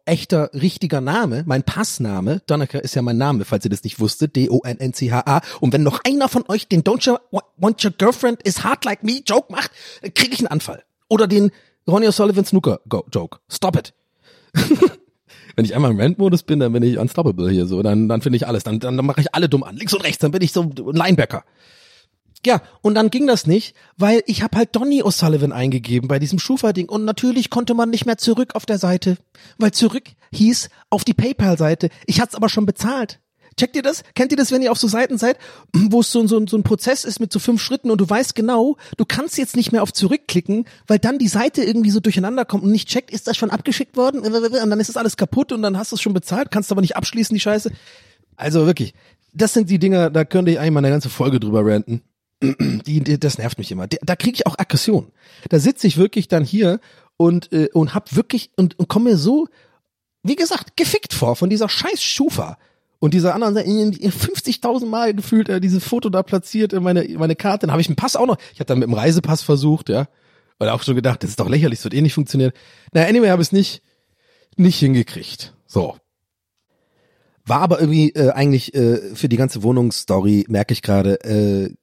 echter, 0.06 0.50
richtiger 0.54 1.02
Name, 1.02 1.44
mein 1.46 1.64
Passname, 1.64 2.42
Donnacher 2.48 2.84
ist 2.84 2.96
ja 2.96 3.02
mein 3.02 3.18
Name, 3.18 3.46
falls 3.46 3.66
ihr 3.66 3.70
das 3.70 3.84
nicht 3.84 4.00
wusstet, 4.00 4.36
D-O-N-N-C-H-A. 4.36 5.42
Und 5.60 5.74
wenn 5.74 5.84
noch 5.84 6.00
einer 6.06 6.30
von 6.30 6.46
euch 6.48 6.68
den 6.68 6.84
Don't 6.84 7.06
you 7.06 7.18
want 7.58 7.84
your 7.84 7.92
girlfriend 7.92 8.42
is 8.44 8.64
hard 8.64 8.86
like 8.86 9.04
me 9.04 9.22
Joke 9.26 9.52
macht, 9.52 9.72
kriege 10.16 10.34
ich 10.34 10.40
einen 10.40 10.48
Anfall. 10.48 10.84
Oder 11.10 11.28
den 11.28 11.52
Ronnie 11.88 12.08
O'Sullivan 12.08 12.46
Snooker 12.46 12.80
Joke. 13.12 13.40
Stop 13.50 13.78
it. 13.78 13.94
Wenn 15.56 15.66
ich 15.66 15.76
einmal 15.76 15.92
im 15.92 16.00
Rant-Modus 16.00 16.44
bin, 16.44 16.60
dann 16.60 16.72
bin 16.72 16.84
ich 16.84 16.98
unstoppable 16.98 17.50
hier 17.50 17.66
so. 17.66 17.82
Dann, 17.82 18.08
dann 18.08 18.22
finde 18.22 18.38
ich 18.38 18.48
alles. 18.48 18.64
Dann, 18.64 18.80
dann, 18.80 18.96
dann 18.96 19.06
mache 19.06 19.22
ich 19.22 19.34
alle 19.34 19.50
dumm 19.50 19.64
an. 19.64 19.76
Links 19.76 19.94
und 19.94 20.04
rechts, 20.04 20.20
dann 20.20 20.32
bin 20.32 20.42
ich 20.42 20.52
so 20.52 20.62
ein 20.62 20.74
Linebacker. 20.76 21.44
Ja, 22.46 22.62
und 22.82 22.96
dann 22.96 23.10
ging 23.10 23.28
das 23.28 23.48
nicht, 23.48 23.76
weil 23.98 24.24
ich 24.26 24.44
habe 24.44 24.58
halt 24.58 24.76
Donny 24.76 25.02
O'Sullivan 25.04 25.52
eingegeben 25.52 26.08
bei 26.08 26.20
diesem 26.20 26.40
Schufa-Ding 26.40 26.88
und 26.88 27.04
natürlich 27.04 27.50
konnte 27.50 27.74
man 27.74 27.90
nicht 27.90 28.06
mehr 28.06 28.18
zurück 28.18 28.56
auf 28.56 28.66
der 28.66 28.78
Seite, 28.78 29.18
weil 29.58 29.72
zurück 29.72 30.04
hieß 30.32 30.70
auf 30.90 31.04
die 31.04 31.14
PayPal-Seite. 31.14 31.90
Ich 32.06 32.22
hat's 32.22 32.36
aber 32.36 32.50
schon 32.50 32.66
bezahlt. 32.66 33.20
Checkt 33.60 33.76
ihr 33.76 33.82
das? 33.82 34.04
Kennt 34.14 34.32
ihr 34.32 34.38
das, 34.38 34.52
wenn 34.52 34.62
ihr 34.62 34.72
auf 34.72 34.78
so 34.78 34.88
Seiten 34.88 35.18
seid, 35.18 35.38
wo 35.74 36.02
es 36.02 36.12
so, 36.12 36.26
so, 36.28 36.46
so 36.46 36.58
ein 36.58 36.64
Prozess 36.64 37.06
ist 37.06 37.20
mit 37.20 37.34
so 37.34 37.40
fünf 37.40 37.62
Schritten 37.62 37.90
und 37.90 38.00
du 38.00 38.08
weißt 38.08 38.36
genau, 38.36 38.78
du 38.98 39.06
kannst 39.06 39.38
jetzt 39.40 39.56
nicht 39.56 39.72
mehr 39.72 39.82
auf 39.82 39.92
zurückklicken, 39.92 40.66
weil 40.86 41.00
dann 41.00 41.18
die 41.18 41.28
Seite 41.28 41.64
irgendwie 41.64 41.92
so 41.92 42.00
durcheinander 42.00 42.46
kommt 42.46 42.64
und 42.64 42.72
nicht 42.72 42.88
checkt, 42.88 43.10
ist 43.10 43.28
das 43.28 43.36
schon 43.36 43.50
abgeschickt 43.50 43.98
worden 43.98 44.20
und 44.20 44.32
dann 44.32 44.80
ist 44.80 44.90
das 44.90 44.98
alles 44.98 45.18
kaputt 45.18 45.52
und 45.52 45.64
dann 45.64 45.78
hast 45.78 45.92
du 45.92 45.96
es 45.96 46.02
schon 46.02 46.14
bezahlt, 46.14 46.52
kannst 46.52 46.72
aber 46.72 46.82
nicht 46.82 46.96
abschließen, 46.96 47.34
die 47.34 47.40
Scheiße. 47.40 47.72
Also 48.36 48.68
wirklich, 48.68 48.94
das 49.34 49.54
sind 49.54 49.72
die 49.72 49.80
Dinger, 49.80 50.12
da 50.12 50.24
könnte 50.24 50.52
ich 50.52 50.60
eigentlich 50.60 50.72
mal 50.72 50.80
eine 50.80 50.92
ganze 50.92 51.10
Folge 51.10 51.40
drüber 51.40 51.66
ranten 51.66 52.04
die, 52.42 53.02
die, 53.02 53.20
das 53.20 53.38
nervt 53.38 53.58
mich 53.58 53.72
immer. 53.72 53.88
Da 53.88 54.16
kriege 54.16 54.36
ich 54.36 54.46
auch 54.46 54.58
Aggression. 54.58 55.12
Da 55.50 55.60
sitze 55.60 55.88
ich 55.88 55.98
wirklich 55.98 56.28
dann 56.28 56.44
hier 56.44 56.80
und 57.18 57.52
äh, 57.52 57.70
und 57.74 57.94
hab 57.94 58.16
wirklich 58.16 58.52
und, 58.56 58.78
und 58.78 58.88
komme 58.88 59.12
mir 59.12 59.18
so, 59.18 59.48
wie 60.24 60.36
gesagt, 60.36 60.78
gefickt 60.78 61.14
vor 61.14 61.36
von 61.36 61.50
dieser 61.50 61.70
scheiß 61.70 62.02
Schufa 62.02 62.58
und 63.00 63.14
dieser 63.14 63.34
anderen 63.34 63.56
Seite 63.56 63.70
50.000 63.70 64.86
Mal 64.86 65.14
gefühlt 65.14 65.50
äh, 65.50 65.60
dieses 65.60 65.84
Foto 65.84 66.10
da 66.10 66.22
platziert 66.22 66.74
in 66.74 66.84
meine 66.84 67.08
meine 67.18 67.36
Karte. 67.36 67.66
Dann 67.66 67.72
habe 67.72 67.82
ich 67.82 67.88
einen 67.88 67.96
Pass 67.96 68.16
auch 68.16 68.28
noch. 68.28 68.38
Ich 68.54 68.60
habe 68.60 68.66
dann 68.66 68.80
mit 68.80 68.88
dem 68.88 68.94
Reisepass 68.94 69.42
versucht, 69.42 69.90
ja, 69.90 70.08
und 70.60 70.68
auch 70.68 70.84
schon 70.84 70.96
gedacht, 70.96 71.24
das 71.24 71.32
ist 71.32 71.40
doch 71.40 71.50
lächerlich, 71.50 71.80
das 71.80 71.86
wird 71.86 71.96
eh 71.96 72.02
nicht 72.02 72.14
funktionieren. 72.14 72.52
Na, 72.94 73.06
anyway, 73.06 73.30
habe 73.30 73.42
es 73.42 73.52
nicht 73.52 73.82
nicht 74.58 74.80
hingekriegt. 74.80 75.54
So, 75.66 75.98
war 77.48 77.62
aber 77.62 77.80
irgendwie 77.80 78.10
äh, 78.12 78.32
eigentlich 78.32 78.74
äh, 78.76 79.16
für 79.16 79.30
die 79.30 79.38
ganze 79.38 79.64
Wohnungsstory, 79.64 80.46
merke 80.50 80.74
ich 80.74 80.82
gerade, 80.82 81.22
äh, 81.24 81.74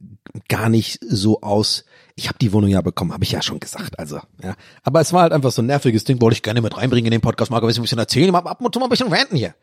gar 0.48 0.68
nicht 0.68 0.98
so 1.02 1.40
aus. 1.40 1.84
Ich 2.16 2.28
habe 2.28 2.38
die 2.38 2.52
Wohnung 2.52 2.70
ja 2.70 2.80
bekommen, 2.80 3.12
habe 3.12 3.24
ich 3.24 3.32
ja 3.32 3.42
schon 3.42 3.60
gesagt. 3.60 3.98
Also, 3.98 4.20
ja. 4.42 4.54
Aber 4.82 5.00
es 5.00 5.12
war 5.12 5.22
halt 5.22 5.32
einfach 5.32 5.50
so 5.50 5.62
ein 5.62 5.66
nerviges 5.66 6.04
Ding, 6.04 6.20
wollte 6.20 6.34
ich 6.34 6.42
gerne 6.42 6.60
mit 6.60 6.76
reinbringen 6.76 7.06
in 7.06 7.12
den 7.12 7.20
Podcast, 7.20 7.50
mal 7.50 7.62
ein 7.62 7.66
bisschen 7.66 7.98
erzählen, 7.98 8.34
aber 8.34 8.50
ab 8.50 8.60
und 8.60 8.72
zu 8.72 8.78
mal 8.78 8.86
ein 8.86 8.90
bisschen 8.90 9.12
ranten 9.12 9.36
hier. 9.36 9.54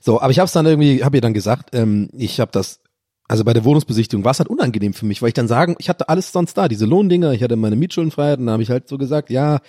So, 0.00 0.20
aber 0.20 0.30
ich 0.30 0.38
habe 0.38 0.46
es 0.46 0.52
dann 0.52 0.66
irgendwie, 0.66 1.04
habe 1.04 1.16
ihr 1.16 1.20
dann 1.20 1.34
gesagt, 1.34 1.74
ähm, 1.74 2.08
ich 2.12 2.38
habe 2.40 2.52
das, 2.52 2.80
also 3.28 3.44
bei 3.44 3.52
der 3.52 3.64
Wohnungsbesichtigung 3.64 4.24
war 4.24 4.32
es 4.32 4.38
halt 4.38 4.48
unangenehm 4.48 4.92
für 4.92 5.06
mich, 5.06 5.22
weil 5.22 5.28
ich 5.28 5.34
dann 5.34 5.48
sagen, 5.48 5.76
ich 5.78 5.88
hatte 5.88 6.08
alles 6.08 6.32
sonst 6.32 6.54
da, 6.54 6.68
diese 6.68 6.86
Lohndinger, 6.86 7.32
ich 7.32 7.42
hatte 7.42 7.56
meine 7.56 7.76
Mietschuldenfreiheit 7.76 8.38
und 8.38 8.46
dann 8.46 8.54
habe 8.54 8.62
ich 8.62 8.70
halt 8.70 8.88
so 8.88 8.98
gesagt, 8.98 9.30
ja, 9.30 9.60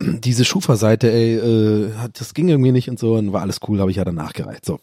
diese 0.00 0.44
Schufa-Seite, 0.44 1.10
ey, 1.10 1.36
äh, 1.36 1.90
das 2.12 2.34
ging 2.34 2.48
irgendwie 2.48 2.72
nicht 2.72 2.88
und 2.88 2.98
so 2.98 3.14
und 3.14 3.32
war 3.32 3.42
alles 3.42 3.60
cool, 3.68 3.80
habe 3.80 3.90
ich 3.90 3.98
ja 3.98 4.04
dann 4.04 4.14
nachgereicht. 4.14 4.64
So, 4.64 4.80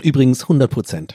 Übrigens 0.00 0.44
100% 0.44 1.14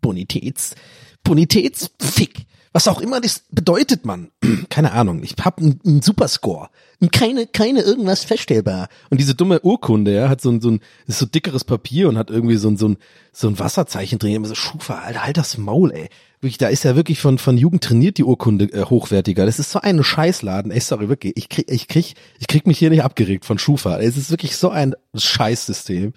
Bonitätsfick. 0.00 2.46
Was 2.76 2.88
auch 2.88 3.00
immer 3.00 3.22
das 3.22 3.44
bedeutet, 3.50 4.04
man. 4.04 4.32
Keine 4.68 4.92
Ahnung. 4.92 5.22
Ich 5.22 5.34
hab 5.42 5.58
einen 5.58 6.02
Superscore. 6.02 6.68
Keine, 7.10 7.46
keine 7.46 7.80
irgendwas 7.80 8.24
feststellbar. 8.24 8.88
Und 9.08 9.18
diese 9.18 9.34
dumme 9.34 9.62
Urkunde, 9.62 10.14
ja, 10.14 10.28
hat 10.28 10.42
so 10.42 10.50
ein, 10.50 10.60
so 10.60 10.72
ein, 10.72 10.80
ist 11.06 11.18
so 11.18 11.24
dickeres 11.24 11.64
Papier 11.64 12.08
und 12.08 12.18
hat 12.18 12.28
irgendwie 12.28 12.56
so 12.56 12.68
ein, 12.68 12.76
so 12.76 12.88
ein, 12.88 12.98
so 13.32 13.48
ein 13.48 13.58
Wasserzeichen 13.58 14.18
drin. 14.18 14.34
Immer 14.34 14.48
so 14.48 14.54
Schufa, 14.54 14.98
Alter, 14.98 15.24
halt 15.24 15.38
das 15.38 15.56
Maul, 15.56 15.90
ey. 15.92 16.10
Wirklich, 16.40 16.58
da 16.58 16.68
ist 16.68 16.84
ja 16.84 16.96
wirklich 16.96 17.18
von, 17.18 17.38
von 17.38 17.56
Jugend 17.56 17.82
trainiert 17.82 18.18
die 18.18 18.24
Urkunde 18.24 18.66
äh, 18.66 18.84
hochwertiger. 18.84 19.46
Das 19.46 19.58
ist 19.58 19.70
so 19.70 19.80
ein 19.80 20.04
Scheißladen. 20.04 20.70
Ey, 20.70 20.80
sorry, 20.80 21.08
wirklich. 21.08 21.32
Ich 21.36 21.48
krieg, 21.48 21.70
ich 21.70 21.88
krieg, 21.88 22.14
ich 22.38 22.46
krieg 22.46 22.66
mich 22.66 22.78
hier 22.78 22.90
nicht 22.90 23.04
abgeregt 23.04 23.46
von 23.46 23.58
Schufa. 23.58 24.00
Es 24.00 24.18
ist 24.18 24.30
wirklich 24.30 24.54
so 24.54 24.68
ein 24.68 24.94
Scheißsystem. 25.14 26.12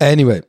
Anyway. 0.00 0.42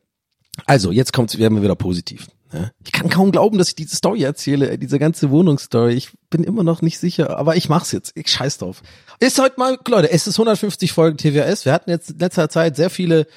Also, 0.65 0.91
jetzt 0.91 1.13
kommt's, 1.13 1.37
werden 1.37 1.55
wir 1.55 1.63
wieder 1.63 1.75
positiv. 1.75 2.27
Ja. 2.53 2.71
Ich 2.83 2.91
kann 2.91 3.09
kaum 3.09 3.31
glauben, 3.31 3.57
dass 3.57 3.69
ich 3.69 3.75
diese 3.75 3.95
Story 3.95 4.23
erzähle, 4.23 4.77
diese 4.77 4.97
ganze 4.97 5.29
Wohnungsstory. 5.29 5.93
Ich 5.93 6.11
bin 6.29 6.43
immer 6.43 6.63
noch 6.63 6.81
nicht 6.81 6.97
sicher, 6.97 7.37
aber 7.37 7.55
ich 7.55 7.69
mach's 7.69 7.91
jetzt. 7.91 8.11
Ich 8.15 8.27
scheiß 8.27 8.57
drauf. 8.57 8.81
Ist 9.19 9.39
heute 9.39 9.59
mal, 9.59 9.77
Leute, 9.87 10.11
es 10.11 10.25
ist 10.25 10.35
150 10.35 10.91
Folgen 10.91 11.17
TWS. 11.17 11.65
Wir 11.65 11.73
hatten 11.73 11.91
jetzt 11.91 12.11
in 12.11 12.19
letzter 12.19 12.49
Zeit 12.49 12.75
sehr 12.75 12.89
viele 12.89 13.27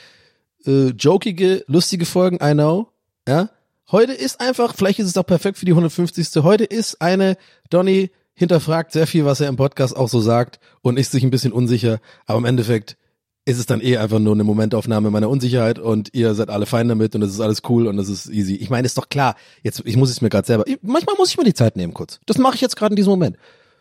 äh, 0.67 0.89
jokige, 0.91 1.65
lustige 1.67 2.07
Folgen, 2.07 2.39
I 2.43 2.53
know. 2.53 2.89
Ja. 3.29 3.51
Heute 3.91 4.13
ist 4.13 4.41
einfach, 4.41 4.75
vielleicht 4.75 4.99
ist 4.99 5.09
es 5.09 5.17
auch 5.19 5.27
perfekt 5.27 5.59
für 5.59 5.67
die 5.67 5.73
150. 5.73 6.43
Heute 6.43 6.65
ist 6.65 7.03
eine, 7.03 7.37
Donny 7.69 8.11
hinterfragt 8.35 8.93
sehr 8.93 9.07
viel, 9.07 9.27
was 9.27 9.41
er 9.41 9.49
im 9.49 9.57
Podcast 9.57 9.95
auch 9.95 10.09
so 10.09 10.21
sagt 10.21 10.59
und 10.81 10.99
ist 10.99 11.13
sich 11.13 11.23
ein 11.23 11.31
bisschen 11.31 11.53
unsicher, 11.53 12.01
aber 12.25 12.39
im 12.39 12.47
Endeffekt 12.47 12.97
ist 13.45 13.59
es 13.59 13.67
dann 13.67 13.81
eh 13.81 13.97
einfach 13.97 14.19
nur 14.19 14.35
eine 14.35 14.45
Momentaufnahme 14.45 15.11
meiner 15.11 15.29
Unsicherheit 15.29 15.79
und 15.79 16.11
ihr 16.13 16.35
seid 16.35 16.49
alle 16.49 16.67
fein 16.67 16.89
damit 16.89 17.15
und 17.15 17.23
es 17.23 17.33
ist 17.33 17.41
alles 17.41 17.63
cool 17.69 17.87
und 17.87 17.99
es 17.99 18.09
ist 18.09 18.29
easy. 18.29 18.55
Ich 18.55 18.71
meine, 18.71 18.87
ist 18.87 18.97
doch 18.97 19.09
klar, 19.09 19.35
jetzt, 19.63 19.83
ich 19.85 19.97
muss 19.97 20.11
es 20.11 20.21
mir 20.21 20.29
gerade 20.29 20.47
selber, 20.47 20.67
ich, 20.67 20.79
manchmal 20.83 21.17
muss 21.17 21.31
ich 21.31 21.39
mir 21.39 21.45
die 21.45 21.55
Zeit 21.55 21.77
nehmen 21.77 21.93
kurz. 21.93 22.21
Das 22.27 22.39
mache 22.39 22.55
ich 22.55 22.61
jetzt 22.61 22.77
gerade 22.77 22.93
in 22.93 22.97
diesem 22.97 23.11
Moment, 23.11 23.37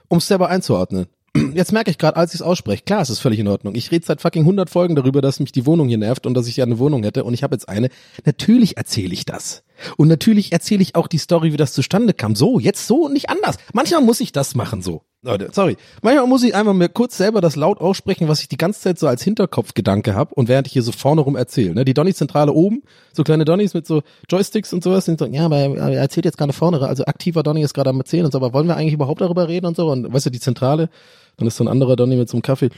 um 0.07 0.17
es 0.17 0.27
selber 0.27 0.49
einzuordnen. 0.49 1.07
Jetzt 1.53 1.71
merke 1.71 1.89
ich 1.89 1.97
gerade, 1.97 2.17
als 2.17 2.33
ich 2.33 2.41
es 2.41 2.45
ausspreche, 2.45 2.83
klar, 2.83 3.01
es 3.01 3.09
ist 3.09 3.19
völlig 3.19 3.39
in 3.39 3.47
Ordnung. 3.47 3.73
Ich 3.75 3.89
rede 3.91 4.05
seit 4.05 4.19
fucking 4.19 4.41
100 4.41 4.69
Folgen 4.69 4.97
darüber, 4.97 5.21
dass 5.21 5.39
mich 5.39 5.53
die 5.53 5.65
Wohnung 5.65 5.87
hier 5.87 5.97
nervt 5.97 6.25
und 6.25 6.33
dass 6.33 6.45
ich 6.47 6.57
ja 6.57 6.65
eine 6.65 6.77
Wohnung 6.77 7.03
hätte 7.03 7.23
und 7.23 7.33
ich 7.33 7.41
habe 7.41 7.55
jetzt 7.55 7.69
eine. 7.69 7.87
Natürlich 8.25 8.75
erzähle 8.75 9.13
ich 9.13 9.23
das. 9.23 9.63
Und 9.97 10.07
natürlich 10.07 10.51
erzähle 10.51 10.81
ich 10.81 10.95
auch 10.95 11.07
die 11.07 11.17
Story, 11.17 11.53
wie 11.53 11.57
das 11.57 11.73
zustande 11.73 12.13
kam. 12.13 12.35
So, 12.35 12.59
jetzt 12.59 12.87
so 12.87 13.05
und 13.05 13.13
nicht 13.13 13.29
anders. 13.29 13.57
Manchmal 13.73 14.01
muss 14.01 14.19
ich 14.19 14.31
das 14.31 14.55
machen 14.55 14.81
so. 14.81 15.03
Leute, 15.23 15.49
sorry. 15.51 15.77
Manchmal 16.01 16.25
muss 16.25 16.41
ich 16.41 16.55
einfach 16.55 16.73
mir 16.73 16.89
kurz 16.89 17.15
selber 17.15 17.41
das 17.41 17.55
laut 17.55 17.79
aussprechen, 17.79 18.27
was 18.27 18.41
ich 18.41 18.47
die 18.47 18.57
ganze 18.57 18.81
Zeit 18.81 18.97
so 18.97 19.05
als 19.07 19.21
Hinterkopfgedanke 19.21 20.15
habe 20.15 20.33
und 20.33 20.47
während 20.47 20.65
ich 20.65 20.73
hier 20.73 20.81
so 20.81 20.91
vorne 20.91 21.21
rum 21.21 21.35
erzähle. 21.35 21.75
Ne? 21.75 21.85
Die 21.85 21.93
Donny-Zentrale 21.93 22.51
oben, 22.51 22.81
so 23.13 23.23
kleine 23.23 23.45
Donnys 23.45 23.75
mit 23.75 23.85
so 23.85 24.01
Joysticks 24.27 24.73
und 24.73 24.83
sowas, 24.83 25.05
sind 25.05 25.19
so, 25.19 25.27
ja, 25.27 25.45
aber 25.45 25.57
er 25.57 25.99
erzählt 25.99 26.25
jetzt 26.25 26.39
gerade 26.39 26.53
vorne, 26.53 26.81
also 26.81 27.05
aktiver 27.05 27.43
Donny 27.43 27.61
ist 27.61 27.75
gerade 27.75 27.91
am 27.91 27.99
Erzählen 27.99 28.25
und 28.25 28.31
so, 28.31 28.39
aber 28.39 28.51
wollen 28.53 28.67
wir 28.67 28.77
eigentlich 28.77 28.95
überhaupt 28.95 29.21
darüber 29.21 29.47
reden 29.47 29.67
und 29.67 29.77
so? 29.77 29.91
Und 29.91 30.11
weißt 30.11 30.25
du, 30.25 30.29
die 30.31 30.39
Zentrale, 30.39 30.89
dann 31.37 31.47
ist 31.47 31.57
so 31.57 31.63
ein 31.63 31.67
anderer 31.67 31.95
Donny 31.95 32.15
mit 32.15 32.27
so 32.27 32.37
einem 32.37 32.41
Kaffee. 32.41 32.71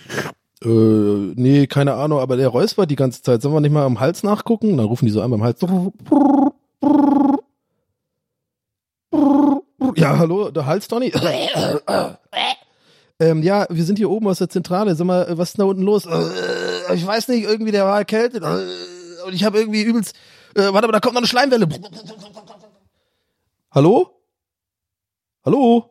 Äh, 0.63 1.34
nee, 1.36 1.68
keine 1.68 1.94
Ahnung, 1.94 2.20
aber 2.20 2.38
der 2.38 2.48
räuspert 2.50 2.89
die 2.92 2.96
ganze 2.96 3.22
Zeit. 3.22 3.42
Sollen 3.42 3.54
wir 3.54 3.62
nicht 3.62 3.72
mal 3.72 3.86
am 3.86 4.00
Hals 4.00 4.24
nachgucken? 4.24 4.78
Dann 4.78 4.86
rufen 4.86 5.06
die 5.06 5.12
so 5.12 5.22
an 5.22 5.32
beim 5.32 5.44
Hals. 5.44 5.62
Ja, 9.96 10.17
hallo, 10.17 10.50
der 10.50 10.65
Hals, 10.65 10.88
Donny. 10.88 11.13
ähm, 13.19 13.43
ja, 13.43 13.67
wir 13.69 13.84
sind 13.84 13.98
hier 13.98 14.10
oben 14.10 14.28
aus 14.28 14.39
der 14.39 14.50
Zentrale. 14.50 14.96
Sag 14.96 15.06
mal, 15.06 15.38
was 15.38 15.50
ist 15.50 15.60
da 15.60 15.65
unten 15.65 15.84
los? 15.84 16.06
Äh, 16.06 16.96
ich 16.96 17.06
weiß 17.06 17.28
nicht, 17.30 17.43
irgendwie 17.43 17.72
der 17.72 17.86
war 17.86 17.98
erkältet. 18.00 18.43
Äh, 18.43 19.24
und 19.26 19.34
ich 19.34 19.43
habe 19.43 19.60
irgendwie 19.60 19.84
übelst. 19.84 20.15
Äh, 20.56 20.74
warte 20.74 20.88
mal, 20.88 20.93
da 20.93 21.00
kommt 21.00 21.13
noch 21.13 21.22
eine 21.22 21.28
Schleimwelle. 21.28 21.67
Hallo? 23.72 24.19
Hallo? 25.46 25.89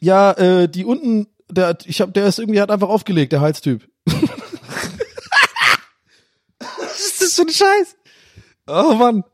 Ja, 0.00 0.32
äh, 0.32 0.68
die 0.68 0.84
unten, 0.84 1.28
der, 1.50 1.78
ich 1.86 2.00
hab, 2.00 2.12
der 2.12 2.26
ist 2.26 2.38
irgendwie, 2.38 2.60
hat 2.60 2.70
einfach 2.70 2.88
aufgelegt, 2.88 3.32
der 3.32 3.40
Halstyp. 3.40 3.88
Was 6.58 7.20
ist 7.38 7.56
für 7.56 7.66
ein 7.66 7.76
Scheiß? 7.84 7.96
Oh 8.66 8.94
Mann. 8.94 9.24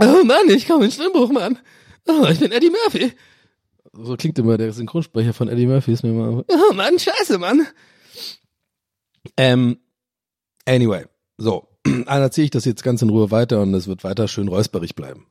Oh 0.00 0.24
Mann, 0.24 0.48
ich 0.48 0.66
komme 0.66 0.86
in 0.86 0.90
Stimmbruch, 0.90 1.30
Mann. 1.30 1.58
Oh, 2.06 2.26
ich 2.30 2.38
bin 2.38 2.52
Eddie 2.52 2.70
Murphy. 2.70 3.12
So 3.92 4.16
klingt 4.16 4.38
immer 4.38 4.58
der 4.58 4.72
Synchronsprecher 4.72 5.32
von 5.32 5.48
Eddie 5.48 5.66
Murphy. 5.66 5.92
Ist 5.92 6.02
mir 6.02 6.10
immer, 6.10 6.44
oh 6.46 6.72
Mann, 6.74 6.98
scheiße, 6.98 7.38
Mann. 7.38 7.66
Ähm, 9.36 9.78
anyway, 10.64 11.06
so. 11.38 11.68
Dann 11.84 12.06
erzähle 12.06 12.46
ich 12.46 12.50
das 12.50 12.64
jetzt 12.64 12.82
ganz 12.82 13.02
in 13.02 13.10
Ruhe 13.10 13.30
weiter 13.30 13.62
und 13.62 13.74
es 13.74 13.86
wird 13.86 14.04
weiter 14.04 14.28
schön 14.28 14.48
räusperig 14.48 14.94
bleiben. 14.94 15.26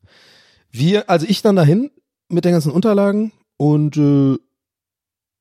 Wir, 0.71 1.09
also 1.09 1.25
ich 1.27 1.41
dann 1.41 1.55
dahin 1.55 1.91
mit 2.27 2.43
den 2.43 2.51
ganzen 2.51 2.71
Unterlagen 2.71 3.31
und 3.57 3.97
äh, 3.97 4.37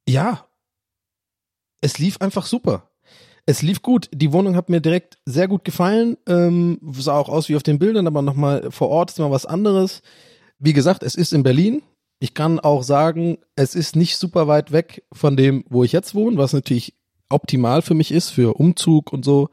ja, 0.08 0.46
es 1.80 1.98
lief 1.98 2.18
einfach 2.20 2.46
super. 2.46 2.90
Es 3.46 3.62
lief 3.62 3.82
gut. 3.82 4.08
Die 4.12 4.32
Wohnung 4.32 4.56
hat 4.56 4.70
mir 4.70 4.80
direkt 4.80 5.18
sehr 5.26 5.48
gut 5.48 5.64
gefallen. 5.64 6.16
Ähm, 6.26 6.78
sah 6.92 7.18
auch 7.18 7.28
aus 7.28 7.48
wie 7.48 7.56
auf 7.56 7.62
den 7.62 7.78
Bildern, 7.78 8.06
aber 8.06 8.22
nochmal 8.22 8.70
vor 8.70 8.88
Ort 8.88 9.10
ist 9.10 9.18
mal 9.18 9.30
was 9.30 9.46
anderes. 9.46 10.02
Wie 10.58 10.72
gesagt, 10.72 11.02
es 11.02 11.14
ist 11.14 11.32
in 11.32 11.42
Berlin. 11.42 11.82
Ich 12.20 12.32
kann 12.32 12.58
auch 12.58 12.82
sagen, 12.82 13.38
es 13.54 13.74
ist 13.74 13.96
nicht 13.96 14.16
super 14.16 14.48
weit 14.48 14.72
weg 14.72 15.04
von 15.12 15.36
dem, 15.36 15.64
wo 15.68 15.84
ich 15.84 15.92
jetzt 15.92 16.14
wohne, 16.14 16.38
was 16.38 16.54
natürlich 16.54 16.94
optimal 17.28 17.82
für 17.82 17.94
mich 17.94 18.12
ist, 18.12 18.30
für 18.30 18.54
Umzug 18.54 19.12
und 19.12 19.24
so. 19.24 19.50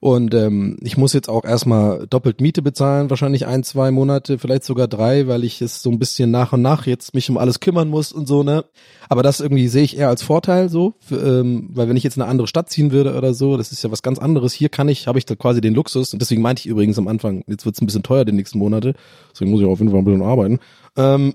Und 0.00 0.34
ähm, 0.34 0.76
ich 0.82 0.96
muss 0.96 1.12
jetzt 1.12 1.28
auch 1.28 1.44
erstmal 1.44 2.06
doppelt 2.06 2.40
Miete 2.40 2.62
bezahlen, 2.62 3.10
wahrscheinlich 3.10 3.46
ein, 3.46 3.62
zwei 3.62 3.90
Monate, 3.90 4.38
vielleicht 4.38 4.64
sogar 4.64 4.88
drei, 4.88 5.26
weil 5.26 5.44
ich 5.44 5.62
es 5.62 5.82
so 5.82 5.90
ein 5.90 5.98
bisschen 5.98 6.30
nach 6.30 6.52
und 6.52 6.62
nach 6.62 6.86
jetzt 6.86 7.14
mich 7.14 7.30
um 7.30 7.38
alles 7.38 7.60
kümmern 7.60 7.88
muss 7.88 8.12
und 8.12 8.28
so, 8.28 8.42
ne? 8.42 8.64
Aber 9.08 9.22
das 9.22 9.40
irgendwie 9.40 9.68
sehe 9.68 9.84
ich 9.84 9.96
eher 9.96 10.08
als 10.08 10.22
Vorteil 10.22 10.68
so, 10.68 10.94
für, 11.00 11.40
ähm, 11.40 11.70
weil 11.72 11.88
wenn 11.88 11.96
ich 11.96 12.02
jetzt 12.02 12.16
in 12.16 12.22
eine 12.22 12.30
andere 12.30 12.48
Stadt 12.48 12.68
ziehen 12.68 12.92
würde 12.92 13.16
oder 13.16 13.34
so, 13.34 13.56
das 13.56 13.72
ist 13.72 13.82
ja 13.82 13.90
was 13.90 14.02
ganz 14.02 14.18
anderes. 14.18 14.52
Hier 14.52 14.68
kann 14.68 14.88
ich, 14.88 15.06
habe 15.06 15.18
ich 15.18 15.26
da 15.26 15.34
quasi 15.34 15.60
den 15.60 15.74
Luxus 15.74 16.12
und 16.12 16.20
deswegen 16.20 16.42
meinte 16.42 16.60
ich 16.60 16.66
übrigens 16.66 16.98
am 16.98 17.08
Anfang, 17.08 17.42
jetzt 17.46 17.64
wird 17.64 17.76
es 17.76 17.82
ein 17.82 17.86
bisschen 17.86 18.02
teuer 18.02 18.24
die 18.24 18.32
nächsten 18.32 18.58
Monate, 18.58 18.94
deswegen 19.32 19.50
muss 19.50 19.60
ich 19.60 19.66
auf 19.66 19.78
jeden 19.78 19.90
Fall 19.90 20.00
ein 20.00 20.04
bisschen 20.04 20.22
arbeiten. 20.22 20.58
Ähm, 20.96 21.34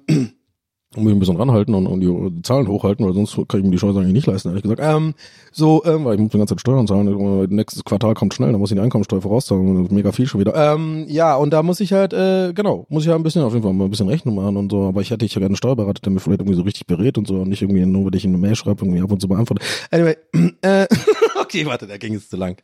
und 0.96 1.06
mich 1.06 1.14
ein 1.14 1.20
bisschen 1.20 1.38
ranhalten 1.38 1.74
und, 1.74 1.88
und 1.88 2.02
die, 2.02 2.44
Zahlen 2.44 2.68
hochhalten, 2.68 3.06
weil 3.06 3.14
sonst 3.14 3.36
kann 3.48 3.62
ich 3.62 3.66
mir 3.66 3.72
die 3.72 3.78
Chance 3.78 4.00
eigentlich 4.00 4.14
nicht 4.14 4.28
leisten, 4.28 4.50
ehrlich 4.50 4.64
gesagt. 4.64 4.82
Ähm, 4.84 5.14
so, 5.54 5.84
ähm, 5.86 6.04
weil 6.04 6.16
ich 6.16 6.20
muss 6.20 6.32
die 6.32 6.38
ganze 6.38 6.56
Zeit 6.56 6.62
Steuern 6.62 6.86
zahlen. 6.86 7.48
Nächstes 7.50 7.86
Quartal 7.86 8.14
kommt 8.14 8.34
schnell, 8.34 8.52
dann 8.52 8.60
muss 8.60 8.72
ich 8.72 8.76
die 8.76 8.82
Einkommensteuer 8.82 9.22
vorauszahlen. 9.22 9.88
Mega 9.92 10.12
viel 10.12 10.28
schon 10.28 10.42
wieder. 10.42 10.54
Ähm, 10.54 11.06
ja, 11.08 11.38
und 11.38 11.52
da 11.52 11.64
muss 11.64 11.80
ich 11.80 11.94
halt, 11.94 12.12
äh, 12.12 12.52
genau, 12.54 12.88
muss 12.90 13.04
ich 13.04 13.10
halt 13.10 13.20
ein 13.20 13.24
bisschen 13.24 13.44
auf 13.44 13.54
jeden 13.54 13.64
Fall 13.64 13.74
mal 13.74 13.86
ein 13.86 13.90
bisschen 13.90 14.10
Rechnung 14.10 14.36
machen 14.36 14.58
und 14.58 14.70
so. 14.70 14.84
Aber 14.84 15.00
ich 15.00 15.12
hätte 15.12 15.24
ich 15.24 15.34
ja 15.34 15.40
gerne 15.40 15.52
einen 15.52 15.56
Steuerberater, 15.56 16.02
der 16.02 16.12
mir 16.12 16.20
vielleicht 16.20 16.42
irgendwie 16.42 16.58
so 16.58 16.64
richtig 16.64 16.88
berät 16.88 17.18
und 17.18 17.26
so 17.26 17.36
und 17.36 17.48
nicht 17.48 17.62
irgendwie 17.62 17.86
nur, 17.86 18.08
wenn 18.08 18.14
ich 18.14 18.26
in 18.26 18.32
eine 18.32 18.40
Mail 18.40 18.56
schreibe, 18.56 18.84
irgendwie 18.84 19.02
ab 19.02 19.12
und 19.12 19.22
zu 19.22 19.30
beantworte. 19.30 19.64
Anyway, 19.92 20.18
äh, 20.62 20.88
okay, 21.42 21.66
warte, 21.66 21.88
da 21.88 21.98
ging 21.98 22.16
es 22.16 22.28
zu 22.28 22.36
lang. 22.36 22.58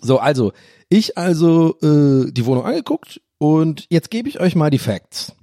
So, 0.00 0.18
also, 0.18 0.52
ich 0.88 1.16
also 1.16 1.76
äh, 1.82 2.32
die 2.32 2.46
Wohnung 2.46 2.64
angeguckt 2.64 3.20
und 3.38 3.86
jetzt 3.90 4.10
gebe 4.10 4.28
ich 4.28 4.40
euch 4.40 4.56
mal 4.56 4.70
die 4.70 4.78
Facts. 4.78 5.34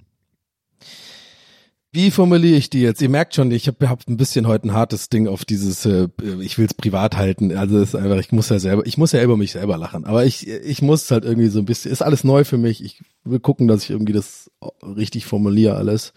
Wie 1.96 2.10
formuliere 2.10 2.58
ich 2.58 2.68
die 2.68 2.82
jetzt? 2.82 3.00
Ihr 3.00 3.08
merkt 3.08 3.34
schon, 3.34 3.50
ich 3.50 3.68
habe 3.68 3.88
hab 3.88 4.06
ein 4.06 4.18
bisschen 4.18 4.46
heute 4.46 4.68
ein 4.68 4.74
hartes 4.74 5.08
Ding 5.08 5.28
auf 5.28 5.46
dieses, 5.46 5.86
äh, 5.86 6.08
ich 6.42 6.58
will 6.58 6.66
es 6.66 6.74
privat 6.74 7.16
halten. 7.16 7.56
Also 7.56 7.78
es 7.78 7.94
ist 7.94 7.94
einfach, 7.94 8.18
ich 8.18 8.32
muss 8.32 8.50
ja 8.50 8.58
selber, 8.58 8.84
ich 8.84 8.98
muss 8.98 9.12
ja 9.12 9.22
über 9.22 9.38
mich 9.38 9.52
selber 9.52 9.78
lachen. 9.78 10.04
Aber 10.04 10.26
ich, 10.26 10.46
ich 10.46 10.82
muss 10.82 11.10
halt 11.10 11.24
irgendwie 11.24 11.48
so 11.48 11.58
ein 11.58 11.64
bisschen, 11.64 11.90
ist 11.90 12.02
alles 12.02 12.22
neu 12.22 12.44
für 12.44 12.58
mich. 12.58 12.84
Ich 12.84 13.02
will 13.24 13.40
gucken, 13.40 13.66
dass 13.66 13.82
ich 13.82 13.88
irgendwie 13.88 14.12
das 14.12 14.50
richtig 14.82 15.24
formuliere 15.24 15.76
alles. 15.76 16.12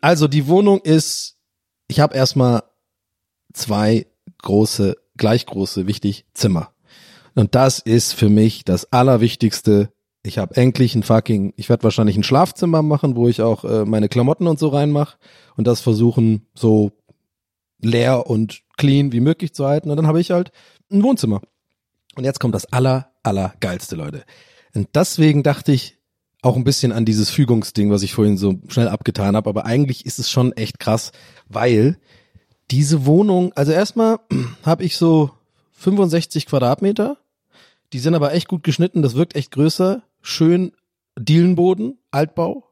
Also 0.00 0.26
die 0.26 0.46
Wohnung 0.46 0.80
ist, 0.80 1.36
ich 1.88 2.00
habe 2.00 2.16
erstmal 2.16 2.62
zwei 3.52 4.06
große, 4.40 4.96
gleich 5.18 5.44
große, 5.44 5.86
wichtig 5.86 6.24
Zimmer. 6.32 6.72
Und 7.34 7.54
das 7.54 7.78
ist 7.78 8.14
für 8.14 8.30
mich 8.30 8.64
das 8.64 8.90
Allerwichtigste 8.90 9.92
ich 10.22 10.38
habe 10.38 10.56
endlich 10.56 10.94
ein 10.94 11.02
fucking, 11.02 11.54
ich 11.56 11.68
werde 11.68 11.84
wahrscheinlich 11.84 12.16
ein 12.16 12.22
Schlafzimmer 12.22 12.82
machen, 12.82 13.16
wo 13.16 13.28
ich 13.28 13.42
auch 13.42 13.64
äh, 13.64 13.84
meine 13.84 14.08
Klamotten 14.08 14.46
und 14.46 14.58
so 14.58 14.68
reinmache 14.68 15.16
und 15.56 15.66
das 15.66 15.80
versuchen 15.80 16.46
so 16.54 16.92
leer 17.80 18.26
und 18.26 18.62
clean 18.76 19.12
wie 19.12 19.20
möglich 19.20 19.54
zu 19.54 19.66
halten. 19.66 19.90
Und 19.90 19.96
dann 19.96 20.06
habe 20.06 20.20
ich 20.20 20.30
halt 20.30 20.50
ein 20.90 21.02
Wohnzimmer. 21.02 21.40
Und 22.16 22.24
jetzt 22.24 22.40
kommt 22.40 22.54
das 22.54 22.72
aller, 22.72 23.10
aller 23.22 23.54
geilste, 23.60 23.96
Leute. 23.96 24.24
Und 24.74 24.88
deswegen 24.94 25.42
dachte 25.42 25.72
ich 25.72 25.98
auch 26.42 26.56
ein 26.56 26.64
bisschen 26.64 26.92
an 26.92 27.04
dieses 27.04 27.30
Fügungsding, 27.30 27.90
was 27.90 28.02
ich 28.02 28.14
vorhin 28.14 28.36
so 28.36 28.54
schnell 28.68 28.88
abgetan 28.88 29.36
habe. 29.36 29.48
Aber 29.48 29.64
eigentlich 29.66 30.06
ist 30.06 30.18
es 30.18 30.30
schon 30.30 30.52
echt 30.52 30.78
krass, 30.78 31.12
weil 31.48 31.98
diese 32.70 33.06
Wohnung, 33.06 33.52
also 33.54 33.72
erstmal 33.72 34.18
habe 34.64 34.84
ich 34.84 34.96
so 34.96 35.30
65 35.72 36.46
Quadratmeter. 36.46 37.18
Die 37.92 37.98
sind 37.98 38.14
aber 38.14 38.34
echt 38.34 38.48
gut 38.48 38.64
geschnitten, 38.64 39.02
das 39.02 39.14
wirkt 39.14 39.34
echt 39.34 39.50
größer 39.52 40.02
schön 40.28 40.72
Dielenboden, 41.18 41.98
Altbau, 42.10 42.68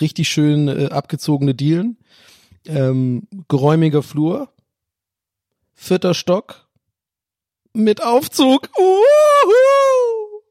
richtig 0.00 0.28
schön 0.28 0.68
äh, 0.68 0.88
abgezogene 0.90 1.54
Dielen, 1.54 1.98
ähm, 2.66 3.26
geräumiger 3.48 4.02
Flur, 4.02 4.52
vierter 5.72 6.14
Stock 6.14 6.68
mit 7.72 8.02
Aufzug. 8.02 8.68
Uhuhu! 8.76 10.42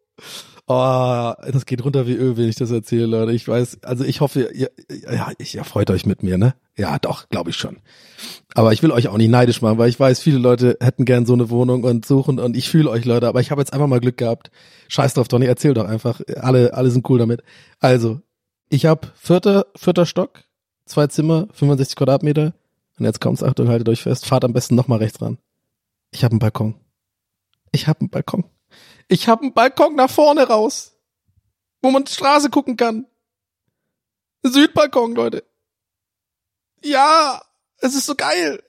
Oh, 0.71 1.33
das 1.51 1.65
geht 1.65 1.83
runter 1.83 2.05
wie 2.05 2.13
Öl, 2.13 2.37
wenn 2.37 2.47
ich 2.47 2.55
das 2.55 2.69
erzähle, 2.69 3.07
Leute. 3.07 3.31
Ich 3.31 3.47
weiß, 3.47 3.79
also 3.81 4.03
ich 4.03 4.21
hoffe, 4.21 4.51
ihr, 4.53 4.69
ja, 5.11 5.31
ich 5.39 5.55
ihr 5.55 5.63
freut 5.63 5.89
euch 5.89 6.05
mit 6.05 6.21
mir, 6.21 6.37
ne? 6.37 6.53
Ja, 6.77 6.99
doch, 6.99 7.27
glaube 7.29 7.49
ich 7.49 7.55
schon. 7.55 7.77
Aber 8.53 8.71
ich 8.71 8.83
will 8.83 8.91
euch 8.91 9.07
auch 9.07 9.17
nicht 9.17 9.31
neidisch 9.31 9.63
machen, 9.63 9.79
weil 9.79 9.89
ich 9.89 9.99
weiß, 9.99 10.19
viele 10.19 10.37
Leute 10.37 10.77
hätten 10.79 11.05
gern 11.05 11.25
so 11.25 11.33
eine 11.33 11.49
Wohnung 11.49 11.83
und 11.85 12.05
suchen 12.05 12.37
und 12.37 12.55
ich 12.55 12.69
fühle 12.69 12.91
euch, 12.91 13.03
Leute, 13.05 13.27
aber 13.27 13.41
ich 13.41 13.49
habe 13.49 13.61
jetzt 13.61 13.73
einfach 13.73 13.87
mal 13.87 13.99
Glück 13.99 14.17
gehabt. 14.17 14.51
Scheiß 14.89 15.15
drauf, 15.15 15.27
Donny, 15.27 15.47
erzähl 15.47 15.73
doch 15.73 15.87
einfach. 15.87 16.21
Alle, 16.35 16.71
alle 16.75 16.91
sind 16.91 17.09
cool 17.09 17.17
damit. 17.17 17.41
Also, 17.79 18.21
ich 18.69 18.85
habe 18.85 19.07
vierter, 19.15 19.65
vierter 19.75 20.05
Stock, 20.05 20.43
zwei 20.85 21.07
Zimmer, 21.07 21.47
65 21.51 21.95
Quadratmeter. 21.95 22.53
Und 22.99 23.05
jetzt 23.05 23.21
kommt's, 23.21 23.41
Achtung, 23.41 23.69
haltet 23.69 23.89
euch 23.89 24.03
fest, 24.03 24.27
fahrt 24.27 24.45
am 24.45 24.53
besten 24.53 24.75
nochmal 24.75 24.99
rechts 24.99 25.19
ran. 25.19 25.39
Ich 26.11 26.23
habe 26.23 26.33
einen 26.33 26.39
Balkon. 26.39 26.75
Ich 27.71 27.87
habe 27.87 28.01
einen 28.01 28.11
Balkon. 28.11 28.43
Ich 29.09 29.27
habe 29.27 29.41
einen 29.41 29.53
Balkon 29.53 29.95
nach 29.95 30.09
vorne 30.09 30.47
raus, 30.47 30.95
wo 31.81 31.89
man 31.89 32.05
die 32.05 32.13
Straße 32.13 32.49
gucken 32.49 32.77
kann. 32.77 33.07
Südbalkon, 34.43 35.15
Leute. 35.15 35.43
Ja, 36.83 37.41
es 37.77 37.95
ist 37.95 38.05
so 38.05 38.15
geil. 38.15 38.63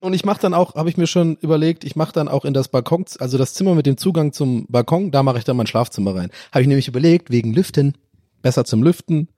Und 0.00 0.12
ich 0.12 0.24
mache 0.24 0.40
dann 0.40 0.54
auch, 0.54 0.76
habe 0.76 0.90
ich 0.90 0.98
mir 0.98 1.08
schon 1.08 1.36
überlegt, 1.36 1.84
ich 1.84 1.96
mache 1.96 2.12
dann 2.12 2.28
auch 2.28 2.44
in 2.44 2.54
das 2.54 2.68
Balkon, 2.68 3.06
also 3.18 3.36
das 3.38 3.54
Zimmer 3.54 3.74
mit 3.74 3.86
dem 3.86 3.96
Zugang 3.96 4.32
zum 4.32 4.66
Balkon, 4.68 5.10
da 5.10 5.24
mache 5.24 5.38
ich 5.38 5.44
dann 5.44 5.56
mein 5.56 5.66
Schlafzimmer 5.66 6.14
rein. 6.14 6.30
Habe 6.52 6.62
ich 6.62 6.68
nämlich 6.68 6.86
überlegt, 6.86 7.30
wegen 7.30 7.52
Lüften, 7.52 7.96
besser 8.42 8.64
zum 8.64 8.82
Lüften. 8.82 9.28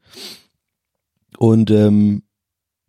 Und 1.39 1.71
ähm, 1.71 2.25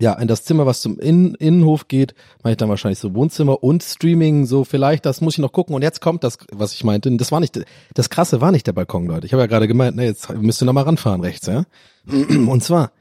ja, 0.02 0.14
in 0.14 0.28
das 0.28 0.43
Zimmer, 0.43 0.66
was 0.66 0.82
zum 0.82 0.97
Innen 0.97 1.36
Innenhof 1.36 1.88
geht, 1.88 2.16
mache 2.41 2.54
ich 2.54 2.58
dann 2.58 2.70
wahrscheinlich 2.70 2.97
so 2.97 3.14
Wohnzimmer 3.14 3.64
und 3.64 3.84
Streaming, 3.84 4.47
so 4.47 4.64
vielleicht, 4.64 5.06
das 5.06 5.22
muss 5.22 5.36
ich 5.36 5.39
noch 5.39 5.52
gucken. 5.52 5.76
Und 5.76 5.84
jetzt 5.84 6.02
kommt 6.02 6.24
das, 6.24 6.39
was 6.52 6.74
ich 6.74 6.84
meinte. 6.84 7.16
Das 7.18 7.32
war 7.32 7.39
nicht, 7.39 7.60
das 7.93 8.10
Krasse 8.10 8.41
war 8.41 8.52
nicht 8.52 8.66
der 8.66 8.74
Balkon, 8.74 9.06
Leute. 9.06 9.28
Ich 9.28 9.34
habe 9.34 9.43
ja 9.43 9.47
gerade 9.47 9.68
gemeint, 9.68 9.95
ne, 9.95 10.06
jetzt 10.06 10.28
müsst 10.34 10.62
ihr 10.62 10.66
noch 10.66 10.74
mal 10.74 10.82
ranfahren 10.82 11.22
rechts, 11.22 11.45
ja. 11.45 11.66
Und 12.08 12.64
zwar, 12.64 12.91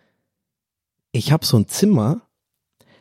ich 1.11 1.32
habe 1.32 1.46
so 1.46 1.57
ein 1.57 1.68
Zimmer, 1.68 2.20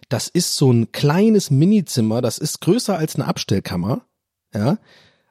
das 0.08 0.30
ist 0.30 0.56
so 0.56 0.72
ein 0.72 0.94
kleines 0.94 1.52
Minizimmer, 1.52 2.22
das 2.22 2.38
ist 2.38 2.62
größer 2.62 2.98
als 2.98 3.16
eine 3.16 3.28
Abstellkammer, 3.28 4.06
ja. 4.54 4.78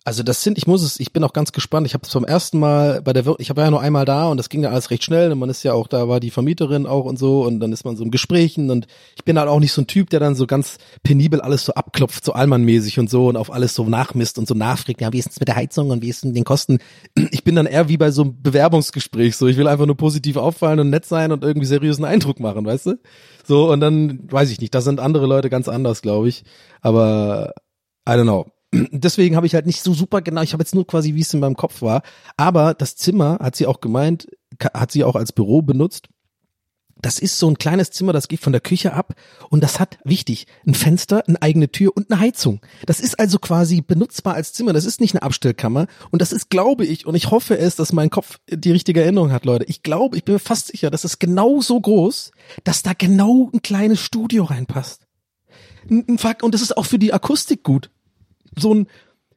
Also 0.08 0.22
das 0.22 0.42
sind, 0.42 0.56
ich 0.56 0.66
muss 0.66 0.82
es, 0.82 1.00
ich 1.00 1.12
bin 1.12 1.22
auch 1.22 1.34
ganz 1.34 1.52
gespannt. 1.52 1.86
Ich 1.86 1.92
habe 1.92 2.04
es 2.04 2.08
zum 2.08 2.24
ersten 2.24 2.58
Mal 2.58 3.02
bei 3.02 3.12
der, 3.12 3.26
Wir 3.26 3.38
ich 3.40 3.54
war 3.54 3.64
ja 3.64 3.70
nur 3.70 3.82
einmal 3.82 4.06
da 4.06 4.28
und 4.28 4.38
das 4.38 4.48
ging 4.48 4.62
ja 4.62 4.70
alles 4.70 4.90
recht 4.90 5.04
schnell. 5.04 5.30
Und 5.30 5.38
man 5.38 5.50
ist 5.50 5.64
ja 5.64 5.74
auch, 5.74 5.86
da 5.86 6.08
war 6.08 6.18
die 6.18 6.30
Vermieterin 6.30 6.86
auch 6.86 7.04
und 7.04 7.18
so. 7.18 7.44
Und 7.44 7.60
dann 7.60 7.74
ist 7.74 7.84
man 7.84 7.94
so 7.94 8.04
im 8.04 8.10
Gesprächen. 8.10 8.70
Und 8.70 8.86
ich 9.16 9.24
bin 9.26 9.38
halt 9.38 9.50
auch 9.50 9.60
nicht 9.60 9.74
so 9.74 9.82
ein 9.82 9.86
Typ, 9.86 10.08
der 10.08 10.18
dann 10.18 10.34
so 10.34 10.46
ganz 10.46 10.78
penibel 11.02 11.42
alles 11.42 11.66
so 11.66 11.74
abklopft, 11.74 12.24
so 12.24 12.32
allmannmäßig 12.32 12.98
und 12.98 13.10
so 13.10 13.28
und 13.28 13.36
auf 13.36 13.52
alles 13.52 13.74
so 13.74 13.84
nachmisst 13.84 14.38
und 14.38 14.48
so 14.48 14.54
nachfragt, 14.54 15.02
ja, 15.02 15.12
wie 15.12 15.18
ist 15.18 15.32
es 15.32 15.40
mit 15.40 15.48
der 15.48 15.56
Heizung 15.56 15.90
und 15.90 16.00
wie 16.00 16.08
ist 16.08 16.16
es 16.16 16.24
mit 16.24 16.36
den 16.36 16.44
Kosten? 16.44 16.78
Ich 17.30 17.44
bin 17.44 17.54
dann 17.54 17.66
eher 17.66 17.90
wie 17.90 17.98
bei 17.98 18.10
so 18.10 18.22
einem 18.22 18.42
Bewerbungsgespräch, 18.42 19.36
so. 19.36 19.46
Ich 19.46 19.58
will 19.58 19.68
einfach 19.68 19.84
nur 19.84 19.98
positiv 19.98 20.38
auffallen 20.38 20.80
und 20.80 20.88
nett 20.88 21.04
sein 21.04 21.32
und 21.32 21.44
irgendwie 21.44 21.66
seriösen 21.66 22.06
Eindruck 22.06 22.40
machen, 22.40 22.64
weißt 22.64 22.86
du? 22.86 22.98
So 23.46 23.70
und 23.70 23.80
dann 23.80 24.20
weiß 24.32 24.50
ich 24.50 24.58
nicht, 24.62 24.74
da 24.74 24.80
sind 24.80 25.00
andere 25.00 25.26
Leute 25.26 25.50
ganz 25.50 25.68
anders, 25.68 26.00
glaube 26.00 26.30
ich, 26.30 26.44
aber 26.80 27.52
I 28.08 28.12
don't 28.12 28.22
know 28.22 28.46
deswegen 28.72 29.36
habe 29.36 29.46
ich 29.46 29.54
halt 29.54 29.66
nicht 29.66 29.82
so 29.82 29.94
super 29.94 30.20
genau, 30.20 30.42
ich 30.42 30.52
habe 30.52 30.62
jetzt 30.62 30.74
nur 30.74 30.86
quasi, 30.86 31.14
wie 31.14 31.20
es 31.20 31.32
in 31.34 31.40
meinem 31.40 31.56
Kopf 31.56 31.82
war. 31.82 32.02
Aber 32.36 32.74
das 32.74 32.96
Zimmer, 32.96 33.38
hat 33.40 33.56
sie 33.56 33.66
auch 33.66 33.80
gemeint, 33.80 34.28
hat 34.74 34.92
sie 34.92 35.04
auch 35.04 35.16
als 35.16 35.32
Büro 35.32 35.62
benutzt. 35.62 36.08
Das 37.00 37.20
ist 37.20 37.38
so 37.38 37.48
ein 37.48 37.58
kleines 37.58 37.92
Zimmer, 37.92 38.12
das 38.12 38.26
geht 38.26 38.40
von 38.40 38.52
der 38.52 38.60
Küche 38.60 38.92
ab 38.92 39.14
und 39.50 39.62
das 39.62 39.78
hat, 39.78 39.98
wichtig, 40.02 40.48
ein 40.66 40.74
Fenster, 40.74 41.22
eine 41.28 41.40
eigene 41.40 41.70
Tür 41.70 41.92
und 41.94 42.10
eine 42.10 42.18
Heizung. 42.18 42.60
Das 42.86 42.98
ist 42.98 43.20
also 43.20 43.38
quasi 43.38 43.82
benutzbar 43.82 44.34
als 44.34 44.52
Zimmer. 44.52 44.72
Das 44.72 44.84
ist 44.84 45.00
nicht 45.00 45.14
eine 45.14 45.22
Abstellkammer 45.22 45.86
und 46.10 46.20
das 46.20 46.32
ist, 46.32 46.50
glaube 46.50 46.84
ich, 46.84 47.06
und 47.06 47.14
ich 47.14 47.30
hoffe 47.30 47.56
es, 47.56 47.76
dass 47.76 47.92
mein 47.92 48.10
Kopf 48.10 48.40
die 48.50 48.72
richtige 48.72 49.00
Erinnerung 49.00 49.30
hat, 49.30 49.44
Leute. 49.44 49.64
Ich 49.66 49.84
glaube, 49.84 50.16
ich 50.16 50.24
bin 50.24 50.34
mir 50.34 50.40
fast 50.40 50.66
sicher, 50.66 50.90
das 50.90 51.04
ist 51.04 51.20
genau 51.20 51.60
so 51.60 51.80
groß, 51.80 52.32
dass 52.64 52.82
da 52.82 52.94
genau 52.94 53.48
ein 53.54 53.62
kleines 53.62 54.00
Studio 54.00 54.42
reinpasst. 54.42 55.06
Und 55.88 56.52
das 56.52 56.62
ist 56.62 56.76
auch 56.76 56.84
für 56.84 56.98
die 56.98 57.12
Akustik 57.12 57.62
gut 57.62 57.90
so 58.60 58.74
ein, 58.74 58.86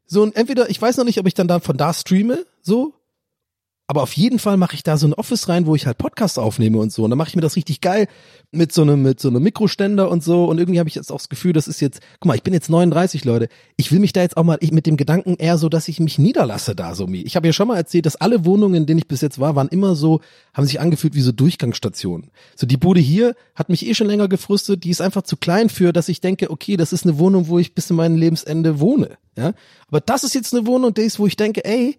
so 0.05 0.23
ein, 0.23 0.33
entweder, 0.33 0.69
ich 0.69 0.81
weiß 0.81 0.97
noch 0.97 1.05
nicht, 1.05 1.19
ob 1.19 1.27
ich 1.27 1.33
dann 1.33 1.47
da 1.47 1.59
von 1.59 1.77
da 1.77 1.93
streame, 1.93 2.45
so, 2.61 2.93
aber 3.91 4.03
auf 4.03 4.13
jeden 4.13 4.39
Fall 4.39 4.55
mache 4.55 4.73
ich 4.73 4.83
da 4.83 4.95
so 4.95 5.05
ein 5.05 5.13
Office 5.13 5.49
rein, 5.49 5.65
wo 5.65 5.75
ich 5.75 5.85
halt 5.85 5.97
Podcasts 5.97 6.37
aufnehme 6.37 6.77
und 6.77 6.93
so. 6.93 7.03
Und 7.03 7.09
dann 7.09 7.17
mache 7.17 7.27
ich 7.27 7.35
mir 7.35 7.41
das 7.41 7.57
richtig 7.57 7.81
geil 7.81 8.07
mit 8.49 8.71
so 8.71 8.83
einem, 8.83 9.01
mit 9.01 9.19
so 9.19 9.27
einem 9.27 9.43
Mikroständer 9.43 10.09
und 10.09 10.23
so. 10.23 10.45
Und 10.45 10.59
irgendwie 10.59 10.79
habe 10.79 10.87
ich 10.87 10.95
jetzt 10.95 11.11
auch 11.11 11.17
das 11.17 11.27
Gefühl, 11.27 11.51
das 11.51 11.67
ist 11.67 11.81
jetzt, 11.81 11.99
guck 12.21 12.27
mal, 12.27 12.35
ich 12.35 12.41
bin 12.41 12.53
jetzt 12.53 12.69
39, 12.69 13.25
Leute. 13.25 13.49
Ich 13.75 13.91
will 13.91 13.99
mich 13.99 14.13
da 14.13 14.21
jetzt 14.21 14.37
auch 14.37 14.45
mal, 14.45 14.57
ich, 14.61 14.71
mit 14.71 14.85
dem 14.85 14.95
Gedanken 14.95 15.35
eher 15.35 15.57
so, 15.57 15.67
dass 15.67 15.89
ich 15.89 15.99
mich 15.99 16.19
niederlasse 16.19 16.73
da 16.73 16.95
so. 16.95 17.05
Ich 17.09 17.35
habe 17.35 17.47
ja 17.47 17.51
schon 17.51 17.67
mal 17.67 17.75
erzählt, 17.75 18.05
dass 18.05 18.15
alle 18.15 18.45
Wohnungen, 18.45 18.75
in 18.75 18.85
denen 18.85 18.99
ich 18.99 19.09
bis 19.09 19.19
jetzt 19.19 19.39
war, 19.39 19.57
waren 19.57 19.67
immer 19.67 19.93
so, 19.93 20.21
haben 20.53 20.65
sich 20.65 20.79
angefühlt 20.79 21.13
wie 21.13 21.19
so 21.19 21.33
Durchgangsstationen. 21.33 22.31
So 22.55 22.65
die 22.65 22.77
Bude 22.77 23.01
hier 23.01 23.35
hat 23.55 23.67
mich 23.67 23.85
eh 23.85 23.93
schon 23.93 24.07
länger 24.07 24.29
gefrustet. 24.29 24.85
Die 24.85 24.89
ist 24.89 25.01
einfach 25.01 25.23
zu 25.23 25.35
klein 25.35 25.67
für, 25.67 25.91
dass 25.91 26.07
ich 26.07 26.21
denke, 26.21 26.49
okay, 26.49 26.77
das 26.77 26.93
ist 26.93 27.05
eine 27.05 27.19
Wohnung, 27.19 27.49
wo 27.49 27.59
ich 27.59 27.75
bis 27.75 27.87
zu 27.87 27.93
meinem 27.93 28.15
Lebensende 28.15 28.79
wohne. 28.79 29.17
Ja, 29.37 29.51
aber 29.89 29.99
das 29.99 30.23
ist 30.23 30.33
jetzt 30.33 30.53
eine 30.53 30.65
Wohnung, 30.65 30.93
die 30.93 31.01
ist, 31.01 31.19
wo 31.19 31.27
ich 31.27 31.35
denke, 31.35 31.65
ey, 31.65 31.97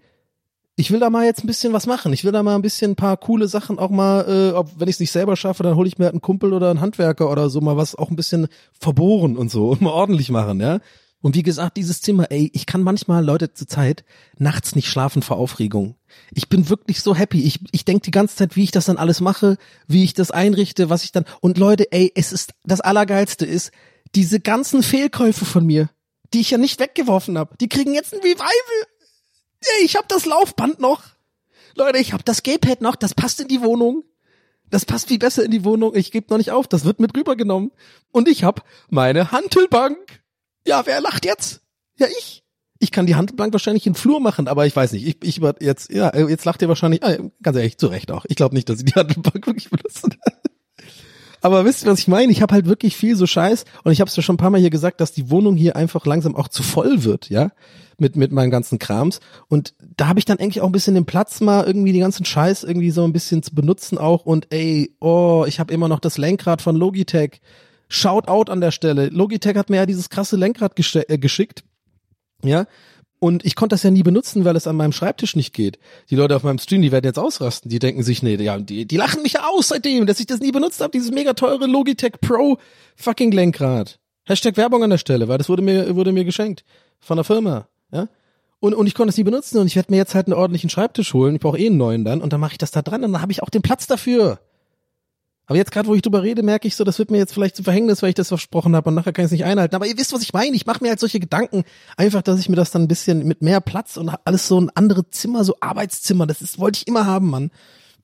ich 0.83 0.91
will 0.91 0.99
da 0.99 1.11
mal 1.11 1.25
jetzt 1.25 1.45
ein 1.45 1.47
bisschen 1.47 1.73
was 1.73 1.87
machen. 1.87 2.13
Ich 2.13 2.25
will 2.25 2.33
da 2.33 2.43
mal 2.43 2.57
ein 2.57 2.61
bisschen 2.61 2.91
ein 2.91 2.97
paar 2.97 3.17
coole 3.17 3.47
Sachen 3.47 3.79
auch 3.79 3.91
mal, 3.91 4.25
äh, 4.29 4.53
ob, 4.53 4.81
wenn 4.81 4.89
ich 4.89 4.97
es 4.97 5.01
nicht 5.01 5.13
selber 5.13 5.37
schaffe, 5.37 5.63
dann 5.63 5.77
hole 5.77 5.87
ich 5.87 5.97
mir 5.97 6.07
halt 6.07 6.15
einen 6.15 6.23
Kumpel 6.23 6.53
oder 6.53 6.71
einen 6.71 6.81
Handwerker 6.81 7.31
oder 7.31 7.51
so 7.51 7.61
mal 7.61 7.77
was 7.77 7.95
auch 7.95 8.11
ein 8.11 8.17
bisschen 8.17 8.49
verbohren 8.73 9.37
und 9.37 9.49
so 9.49 9.71
und 9.71 9.81
mal 9.81 9.93
ordentlich 9.93 10.29
machen, 10.31 10.61
ja. 10.61 10.81
Und 11.21 11.37
wie 11.37 11.45
gesagt, 11.45 11.77
dieses 11.77 12.01
Zimmer, 12.03 12.33
ey, 12.33 12.51
ich 12.53 12.67
kann 12.67 12.83
manchmal, 12.83 13.25
Leute, 13.25 13.55
zur 13.55 13.69
Zeit 13.69 14.05
nachts 14.39 14.75
nicht 14.75 14.89
schlafen 14.89 15.23
vor 15.23 15.37
Aufregung. 15.37 15.95
Ich 16.33 16.49
bin 16.49 16.69
wirklich 16.69 17.01
so 17.01 17.15
happy. 17.15 17.45
Ich, 17.45 17.61
ich 17.71 17.85
denke 17.85 18.03
die 18.03 18.11
ganze 18.11 18.35
Zeit, 18.35 18.57
wie 18.57 18.65
ich 18.65 18.73
das 18.73 18.87
dann 18.87 18.97
alles 18.97 19.21
mache, 19.21 19.59
wie 19.87 20.03
ich 20.03 20.15
das 20.15 20.33
einrichte, 20.33 20.91
was 20.91 21.05
ich 21.05 21.13
dann. 21.13 21.27
Und 21.41 21.59
Leute, 21.59 21.93
ey, 21.93 22.11
es 22.17 22.33
ist 22.33 22.55
das 22.65 22.81
Allergeilste 22.81 23.47
ist, 23.47 23.71
diese 24.17 24.41
ganzen 24.41 24.83
Fehlkäufe 24.83 25.45
von 25.45 25.65
mir, 25.65 25.91
die 26.35 26.41
ich 26.41 26.51
ja 26.51 26.59
nicht 26.59 26.81
weggeworfen 26.81 27.39
habe, 27.39 27.57
die 27.61 27.69
kriegen 27.69 27.95
jetzt 27.95 28.13
ein 28.13 28.21
Revival. 28.21 28.89
Ich 29.85 29.97
hab 29.97 30.09
das 30.09 30.27
Laufband 30.27 30.81
noch. 30.81 31.03
Leute, 31.75 31.99
ich 31.99 32.13
hab 32.13 32.25
das 32.25 32.43
Gaypad 32.43 32.81
noch, 32.81 32.97
das 32.97 33.15
passt 33.15 33.41
in 33.41 33.49
die 33.49 33.63
Wohnung. 33.63 34.05
Das 34.71 34.87
passt 34.87 35.09
viel 35.09 35.19
besser 35.19 35.45
in 35.45 35.51
die 35.51 35.65
Wohnung. 35.65 35.95
Ich 35.95 36.11
gebe 36.13 36.27
noch 36.31 36.39
nicht 36.39 36.51
auf, 36.51 36.67
das 36.67 36.85
wird 36.85 36.99
mit 36.99 37.17
rübergenommen. 37.17 37.73
Und 38.11 38.29
ich 38.29 38.43
hab 38.43 38.65
meine 38.89 39.31
Hantelbank. 39.31 40.23
Ja, 40.67 40.87
wer 40.87 41.01
lacht 41.01 41.27
jetzt? 41.27 41.61
Ja, 41.99 42.07
ich. 42.07 42.43
Ich 42.79 42.91
kann 42.91 43.07
die 43.07 43.15
Handelbank 43.15 43.53
wahrscheinlich 43.53 43.87
in 43.87 43.93
den 43.93 43.99
Flur 43.99 44.19
machen, 44.19 44.49
aber 44.49 44.67
ich 44.67 44.75
weiß 44.75 44.93
nicht. 44.93 45.07
Ich, 45.07 45.17
ich 45.23 45.41
jetzt, 45.61 45.93
ja, 45.93 46.17
jetzt 46.17 46.45
lacht 46.45 46.63
ihr 46.63 46.69
wahrscheinlich, 46.69 47.05
ah, 47.05 47.17
ganz 47.43 47.57
ehrlich, 47.57 47.79
zu 47.79 47.87
Recht 47.87 48.11
auch. 48.11 48.25
Ich 48.29 48.35
glaube 48.35 48.55
nicht, 48.55 48.69
dass 48.69 48.79
ich 48.79 48.87
die 48.87 48.95
Handelbank 48.95 49.47
wirklich 49.47 49.71
benutze. 49.71 50.09
Aber 51.43 51.65
wisst 51.65 51.85
ihr, 51.85 51.91
was 51.91 51.99
ich 51.99 52.09
meine? 52.09 52.33
Ich 52.33 52.41
habe 52.41 52.55
halt 52.55 52.67
wirklich 52.67 52.97
viel 52.97 53.15
so 53.15 53.27
Scheiß 53.27 53.65
und 53.85 53.93
ich 53.93 54.01
habe 54.01 54.09
es 54.09 54.17
ja 54.17 54.23
schon 54.23 54.35
ein 54.35 54.39
paar 54.39 54.51
Mal 54.51 54.61
hier 54.61 54.71
gesagt, 54.71 55.01
dass 55.01 55.13
die 55.13 55.29
Wohnung 55.29 55.57
hier 55.57 55.77
einfach 55.77 56.07
langsam 56.07 56.35
auch 56.35 56.49
zu 56.49 56.63
voll 56.63 57.05
wird, 57.05 57.29
ja, 57.29 57.51
mit 57.99 58.17
mit 58.17 58.33
meinen 58.33 58.51
ganzen 58.51 58.79
Krams. 58.79 59.21
Und 59.49 59.75
da 59.97 60.09
habe 60.09 60.19
ich 60.19 60.25
dann 60.25 60.39
eigentlich 60.39 60.61
auch 60.61 60.67
ein 60.67 60.73
bisschen 60.73 60.95
den 60.95 61.07
Platz 61.07 61.41
mal 61.41 61.65
irgendwie 61.65 61.93
die 61.93 62.01
ganzen 62.01 62.25
Scheiß 62.25 62.65
irgendwie 62.65 62.91
so 62.91 63.05
ein 63.05 63.13
bisschen 63.13 63.43
zu 63.43 63.55
benutzen 63.55 63.99
auch. 63.99 64.25
Und 64.27 64.53
ey, 64.53 64.95
oh, 65.01 65.45
ich 65.47 65.61
habe 65.61 65.73
immer 65.73 65.89
noch 65.89 66.01
das 66.01 66.19
Lenkrad 66.19 66.63
von 66.63 66.77
Logitech. 66.77 67.41
Shout 67.89 68.27
out 68.27 68.51
an 68.51 68.61
der 68.61 68.71
Stelle. 68.71 69.09
Logitech 69.09 69.57
hat 69.57 69.71
mir 69.71 69.77
ja 69.77 69.87
dieses 69.87 70.09
krasse 70.09 70.37
Lenkrad 70.37 70.73
äh, 70.79 71.19
geschickt. 71.19 71.65
Ja, 72.45 72.67
und 73.23 73.47
ich 73.47 73.55
konnte 73.55 73.75
das 73.75 73.85
ja 73.85 73.93
nie 73.93 74.03
benutzen, 74.03 74.45
weil 74.45 74.57
es 74.57 74.67
an 74.67 74.75
meinem 74.75 74.91
Schreibtisch 74.91 75.37
nicht 75.37 75.55
geht. 75.55 75.79
Die 76.11 76.17
Leute 76.17 76.35
auf 76.35 76.43
meinem 76.43 76.59
Stream, 76.59 76.83
die 76.83 76.91
werden 76.91 77.05
jetzt 77.05 77.21
ausrasten. 77.21 77.71
Die 77.71 77.79
denken 77.79 78.03
sich, 78.03 78.21
nee, 78.25 78.35
ja, 78.35 78.59
die, 78.59 78.85
die 78.85 78.97
lachen 78.97 79.23
mich 79.23 79.35
ja 79.35 79.47
aus 79.47 79.69
seitdem, 79.69 80.07
dass 80.07 80.19
ich 80.19 80.27
das 80.27 80.41
nie 80.41 80.51
benutzt 80.51 80.81
habe, 80.81 80.91
dieses 80.91 81.13
mega 81.13 81.33
teure 81.33 81.67
Logitech 81.67 82.15
Pro 82.21 82.59
fucking 82.97 83.31
Lenkrad. 83.31 84.01
Hashtag 84.25 84.57
Werbung 84.57 84.83
an 84.83 84.91
der 84.91 84.99
Stelle, 84.99 85.29
weil 85.29 85.39
das 85.39 85.49
wurde 85.49 85.63
mir, 85.63 85.95
wurde 85.95 86.11
mir 86.11 86.25
geschenkt 86.25 86.65
von 86.99 87.17
der 87.17 87.23
Firma. 87.23 87.69
Ja? 87.93 88.09
Und, 88.61 88.75
und 88.75 88.87
ich 88.87 88.95
konnte 88.95 89.11
es 89.11 89.17
nie 89.17 89.25
benutzen 89.25 89.59
und 89.59 89.67
ich 89.67 89.77
werde 89.77 89.91
mir 89.91 89.97
jetzt 89.97 90.15
halt 90.15 90.27
einen 90.27 90.35
ordentlichen 90.35 90.71
Schreibtisch 90.71 91.15
holen. 91.15 91.35
Ich 91.35 91.41
brauche 91.41 91.59
eh 91.59 91.67
einen 91.67 91.77
neuen 91.77 92.05
dann 92.05 92.21
und 92.21 92.33
dann 92.33 92.41
mache 92.41 92.53
ich 92.53 92.59
das 92.59 92.71
da 92.71 92.81
dran 92.81 93.05
und 93.05 93.13
dann 93.13 93.23
habe 93.23 93.33
ich 93.33 93.43
auch 93.43 93.51
den 93.51 93.63
Platz 93.63 93.87
dafür. 93.87 94.39
Aber 95.47 95.57
jetzt 95.57 95.73
gerade, 95.73 95.89
wo 95.89 95.95
ich 95.95 96.03
drüber 96.03 96.23
rede, 96.23 96.43
merke 96.43 96.69
ich 96.69 96.77
so, 96.77 96.85
das 96.85 96.99
wird 96.99 97.11
mir 97.11 97.19
jetzt 97.19 97.35
vielleicht 97.35 97.57
zu 97.57 97.65
Verhängnis, 97.65 98.01
weil 98.01 98.11
ich 98.11 98.15
das 98.15 98.29
versprochen 98.29 98.77
habe 98.77 98.89
und 98.89 98.95
nachher 98.95 99.13
kann 99.13 99.25
ich 99.25 99.27
es 99.27 99.33
nicht 99.33 99.45
einhalten. 99.45 99.75
Aber 99.75 99.87
ihr 99.87 99.99
wisst, 99.99 100.13
was 100.13 100.23
ich 100.23 100.33
meine. 100.33 100.55
Ich 100.55 100.65
mache 100.65 100.83
mir 100.83 100.91
halt 100.91 101.01
solche 101.01 101.19
Gedanken, 101.19 101.65
einfach, 101.97 102.23
dass 102.23 102.39
ich 102.39 102.49
mir 102.49 102.57
das 102.57 102.71
dann 102.71 102.83
ein 102.83 102.89
bisschen 102.89 103.27
mit 103.27 103.43
mehr 103.43 103.61
Platz 103.61 103.97
und 103.97 104.15
alles 104.25 104.47
so 104.47 104.61
ein 104.61 104.71
anderes 104.71 105.07
Zimmer, 105.11 105.43
so 105.43 105.57
Arbeitszimmer, 105.61 106.27
das 106.27 106.41
ist, 106.41 106.59
wollte 106.59 106.79
ich 106.79 106.87
immer 106.87 107.05
haben, 107.05 107.29
Mann. 107.29 107.51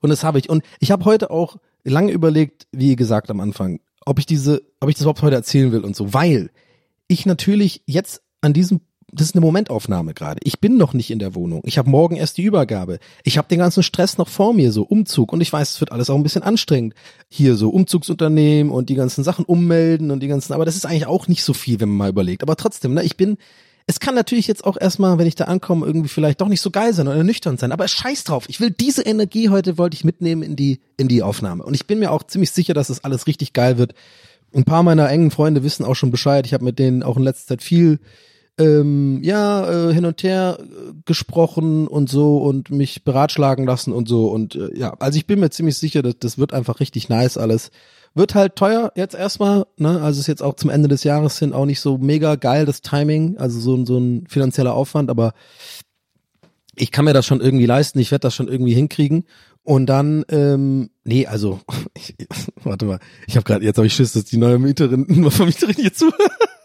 Und 0.01 0.09
das 0.09 0.23
habe 0.23 0.39
ich. 0.39 0.49
Und 0.49 0.63
ich 0.79 0.91
habe 0.91 1.05
heute 1.05 1.31
auch 1.31 1.55
lange 1.83 2.11
überlegt, 2.11 2.67
wie 2.71 2.95
gesagt 2.97 3.31
am 3.31 3.39
Anfang, 3.39 3.79
ob 4.05 4.19
ich 4.19 4.25
diese, 4.25 4.61
ob 4.81 4.89
ich 4.89 4.95
das 4.95 5.03
überhaupt 5.03 5.21
heute 5.21 5.35
erzählen 5.35 5.71
will 5.71 5.85
und 5.85 5.95
so, 5.95 6.13
weil 6.13 6.51
ich 7.07 7.25
natürlich 7.25 7.81
jetzt 7.85 8.21
an 8.41 8.53
diesem 8.53 8.81
das 9.11 9.27
ist 9.27 9.35
eine 9.35 9.41
Momentaufnahme 9.41 10.13
gerade. 10.13 10.39
Ich 10.43 10.59
bin 10.59 10.77
noch 10.77 10.93
nicht 10.93 11.11
in 11.11 11.19
der 11.19 11.35
Wohnung. 11.35 11.61
Ich 11.65 11.77
habe 11.77 11.89
morgen 11.89 12.15
erst 12.15 12.37
die 12.37 12.43
Übergabe. 12.43 12.99
Ich 13.23 13.37
habe 13.37 13.47
den 13.47 13.59
ganzen 13.59 13.83
Stress 13.83 14.17
noch 14.17 14.27
vor 14.27 14.53
mir, 14.53 14.71
so 14.71 14.83
Umzug. 14.83 15.33
Und 15.33 15.41
ich 15.41 15.51
weiß, 15.51 15.71
es 15.71 15.79
wird 15.79 15.91
alles 15.91 16.09
auch 16.09 16.15
ein 16.15 16.23
bisschen 16.23 16.43
anstrengend. 16.43 16.93
Hier 17.29 17.55
so 17.55 17.69
Umzugsunternehmen 17.69 18.71
und 18.71 18.89
die 18.89 18.95
ganzen 18.95 19.23
Sachen 19.23 19.45
ummelden 19.45 20.11
und 20.11 20.21
die 20.21 20.27
ganzen, 20.27 20.53
aber 20.53 20.65
das 20.65 20.75
ist 20.75 20.85
eigentlich 20.85 21.07
auch 21.07 21.27
nicht 21.27 21.43
so 21.43 21.53
viel, 21.53 21.79
wenn 21.79 21.89
man 21.89 21.97
mal 21.97 22.09
überlegt. 22.09 22.43
Aber 22.43 22.55
trotzdem, 22.55 22.93
ne, 22.93 23.03
ich 23.03 23.17
bin, 23.17 23.37
Es 23.85 23.99
kann 23.99 24.13
natürlich 24.13 24.45
jetzt 24.45 24.65
auch 24.65 24.77
erstmal, 24.79 25.17
wenn 25.17 25.25
ich 25.25 25.33
da 25.33 25.45
ankomme, 25.45 25.83
irgendwie 25.83 26.09
vielleicht 26.09 26.41
doch 26.41 26.47
nicht 26.47 26.61
so 26.61 26.69
geil 26.69 26.93
sein 26.93 27.07
oder 27.07 27.23
nüchtern 27.23 27.57
sein, 27.57 27.71
aber 27.71 27.87
scheiß 27.87 28.23
drauf. 28.23 28.45
Ich 28.47 28.59
will 28.59 28.69
diese 28.69 29.01
Energie 29.01 29.49
heute 29.49 29.79
wollte 29.79 29.95
ich 29.95 30.03
mitnehmen 30.03 30.43
in 30.43 30.55
die 30.55 30.79
in 30.97 31.07
die 31.07 31.23
Aufnahme 31.23 31.63
und 31.63 31.73
ich 31.73 31.87
bin 31.87 31.97
mir 31.97 32.11
auch 32.11 32.21
ziemlich 32.21 32.51
sicher, 32.51 32.75
dass 32.75 32.89
das 32.89 33.03
alles 33.03 33.25
richtig 33.25 33.51
geil 33.53 33.79
wird. 33.79 33.95
Ein 34.53 34.63
paar 34.63 34.83
meiner 34.83 35.09
engen 35.09 35.31
Freunde 35.31 35.63
wissen 35.63 35.85
auch 35.85 35.95
schon 35.95 36.11
Bescheid. 36.11 36.45
Ich 36.45 36.53
habe 36.53 36.65
mit 36.65 36.77
denen 36.77 37.01
auch 37.01 37.17
in 37.17 37.23
letzter 37.23 37.47
Zeit 37.47 37.63
viel 37.63 37.99
ähm, 38.59 39.21
ja, 39.23 39.89
äh, 39.89 39.93
hin 39.93 40.05
und 40.05 40.21
her 40.21 40.59
äh, 40.59 40.93
gesprochen 41.05 41.87
und 41.87 42.09
so 42.09 42.37
und 42.37 42.69
mich 42.69 43.03
beratschlagen 43.03 43.65
lassen 43.65 43.93
und 43.93 44.07
so. 44.07 44.27
Und 44.27 44.55
äh, 44.55 44.77
ja, 44.77 44.95
also 44.99 45.17
ich 45.17 45.25
bin 45.25 45.39
mir 45.39 45.49
ziemlich 45.49 45.77
sicher, 45.77 46.01
dass 46.01 46.19
das 46.19 46.37
wird 46.37 46.53
einfach 46.53 46.79
richtig 46.79 47.09
nice 47.09 47.37
alles. 47.37 47.71
Wird 48.13 48.35
halt 48.35 48.55
teuer 48.55 48.91
jetzt 48.95 49.15
erstmal, 49.15 49.65
ne? 49.77 50.01
Also 50.01 50.19
ist 50.19 50.27
jetzt 50.27 50.43
auch 50.43 50.55
zum 50.55 50.69
Ende 50.69 50.89
des 50.89 51.03
Jahres 51.03 51.39
hin 51.39 51.53
auch 51.53 51.65
nicht 51.65 51.79
so 51.79 51.97
mega 51.97 52.35
geil, 52.35 52.65
das 52.65 52.81
Timing, 52.81 53.37
also 53.37 53.59
so, 53.59 53.85
so 53.85 53.97
ein 53.97 54.25
finanzieller 54.27 54.73
Aufwand, 54.73 55.09
aber 55.09 55.33
ich 56.75 56.91
kann 56.91 57.05
mir 57.05 57.13
das 57.13 57.25
schon 57.25 57.41
irgendwie 57.41 57.65
leisten, 57.65 57.99
ich 57.99 58.11
werde 58.11 58.23
das 58.23 58.35
schon 58.35 58.47
irgendwie 58.47 58.73
hinkriegen. 58.73 59.25
Und 59.63 59.85
dann, 59.85 60.25
ähm, 60.29 60.89
nee, 61.03 61.27
also, 61.27 61.59
ich, 61.93 62.15
warte 62.63 62.85
mal, 62.85 62.99
ich 63.27 63.35
habe 63.35 63.43
gerade, 63.45 63.63
jetzt 63.63 63.77
habe 63.77 63.87
ich 63.87 63.93
Schiss, 63.93 64.13
dass 64.13 64.25
die 64.25 64.37
neue 64.37 64.59
Mieterin, 64.59 65.05
Vermieterin 65.31 65.75
hier 65.75 65.93
zuhört. 65.93 66.19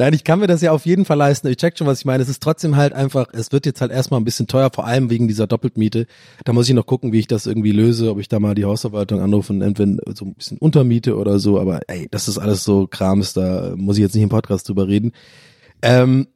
Nein, 0.00 0.14
ich 0.14 0.22
kann 0.22 0.38
mir 0.38 0.46
das 0.46 0.62
ja 0.62 0.70
auf 0.70 0.86
jeden 0.86 1.04
Fall 1.04 1.16
leisten. 1.16 1.48
Ich 1.48 1.56
check 1.56 1.76
schon, 1.76 1.88
was 1.88 1.98
ich 1.98 2.04
meine. 2.04 2.22
Es 2.22 2.28
ist 2.28 2.40
trotzdem 2.40 2.76
halt 2.76 2.92
einfach, 2.92 3.26
es 3.32 3.50
wird 3.50 3.66
jetzt 3.66 3.80
halt 3.80 3.90
erstmal 3.90 4.20
ein 4.20 4.24
bisschen 4.24 4.46
teuer, 4.46 4.70
vor 4.72 4.86
allem 4.86 5.10
wegen 5.10 5.26
dieser 5.26 5.48
Doppeltmiete. 5.48 6.06
Da 6.44 6.52
muss 6.52 6.68
ich 6.68 6.74
noch 6.74 6.86
gucken, 6.86 7.12
wie 7.12 7.18
ich 7.18 7.26
das 7.26 7.46
irgendwie 7.46 7.72
löse, 7.72 8.10
ob 8.12 8.20
ich 8.20 8.28
da 8.28 8.38
mal 8.38 8.54
die 8.54 8.64
Hausverwaltung 8.64 9.20
anrufe 9.20 9.52
und 9.52 9.60
entweder 9.60 9.96
so 10.14 10.24
ein 10.24 10.34
bisschen 10.34 10.58
untermiete 10.58 11.16
oder 11.16 11.40
so. 11.40 11.58
Aber 11.58 11.80
ey, 11.88 12.06
das 12.12 12.28
ist 12.28 12.38
alles 12.38 12.62
so 12.62 12.86
Krams, 12.86 13.32
da 13.32 13.74
muss 13.76 13.96
ich 13.96 14.02
jetzt 14.02 14.14
nicht 14.14 14.22
im 14.22 14.28
Podcast 14.28 14.68
drüber 14.68 14.86
reden. 14.86 15.10
Ähm, 15.82 16.28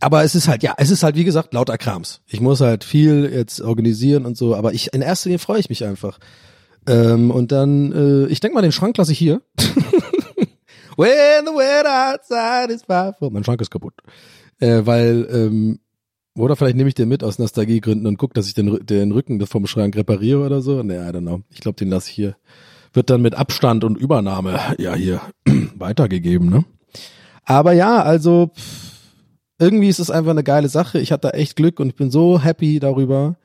aber 0.00 0.24
es 0.24 0.34
ist 0.34 0.48
halt, 0.48 0.62
ja, 0.62 0.74
es 0.78 0.90
ist 0.90 1.02
halt, 1.02 1.16
wie 1.16 1.24
gesagt, 1.24 1.52
lauter 1.52 1.76
Krams. 1.76 2.22
Ich 2.26 2.40
muss 2.40 2.62
halt 2.62 2.84
viel 2.84 3.30
jetzt 3.30 3.60
organisieren 3.60 4.24
und 4.24 4.38
so, 4.38 4.54
aber 4.54 4.72
ich, 4.72 4.94
in 4.94 5.02
erster 5.02 5.28
Linie 5.28 5.40
freue 5.40 5.60
ich 5.60 5.68
mich 5.68 5.84
einfach. 5.84 6.18
Ähm, 6.86 7.30
und 7.30 7.52
dann, 7.52 7.92
äh, 7.92 8.26
ich 8.28 8.40
denke 8.40 8.54
mal, 8.54 8.62
den 8.62 8.72
Schrank 8.72 8.96
lasse 8.96 9.12
ich 9.12 9.18
hier. 9.18 9.42
When 10.96 11.44
the 11.44 11.52
weather 11.52 12.14
outside 12.14 12.72
is 12.72 12.82
from... 12.82 13.32
Mein 13.32 13.44
Schrank 13.44 13.60
ist 13.60 13.70
kaputt. 13.70 13.94
Äh, 14.58 14.86
weil, 14.86 15.28
ähm, 15.30 15.78
oder 16.36 16.56
vielleicht 16.56 16.76
nehme 16.76 16.88
ich 16.88 16.94
den 16.94 17.08
mit 17.08 17.22
aus 17.22 17.38
Nostalgiegründen 17.38 18.06
und 18.06 18.16
guck, 18.18 18.34
dass 18.34 18.46
ich 18.46 18.54
den, 18.54 18.84
den 18.86 19.12
Rücken 19.12 19.44
vom 19.46 19.66
Schrank 19.66 19.96
repariere 19.96 20.44
oder 20.44 20.62
so. 20.62 20.82
Nee, 20.82 20.96
I 20.96 21.10
don't 21.10 21.20
know. 21.20 21.42
Ich 21.50 21.60
glaube, 21.60 21.76
den 21.76 21.90
lasse 21.90 22.08
ich 22.10 22.14
hier. 22.14 22.36
Wird 22.92 23.10
dann 23.10 23.20
mit 23.20 23.34
Abstand 23.34 23.84
und 23.84 23.98
Übernahme 23.98 24.58
ja 24.78 24.94
hier 24.94 25.20
weitergegeben, 25.76 26.48
ne? 26.48 26.64
Aber 27.44 27.72
ja, 27.72 28.02
also 28.02 28.50
irgendwie 29.58 29.88
ist 29.88 30.00
es 30.00 30.10
einfach 30.10 30.30
eine 30.30 30.42
geile 30.42 30.68
Sache. 30.68 30.98
Ich 30.98 31.12
hatte 31.12 31.34
echt 31.34 31.56
Glück 31.56 31.78
und 31.78 31.88
ich 31.88 31.94
bin 31.94 32.10
so 32.10 32.40
happy 32.40 32.80
darüber, 32.80 33.36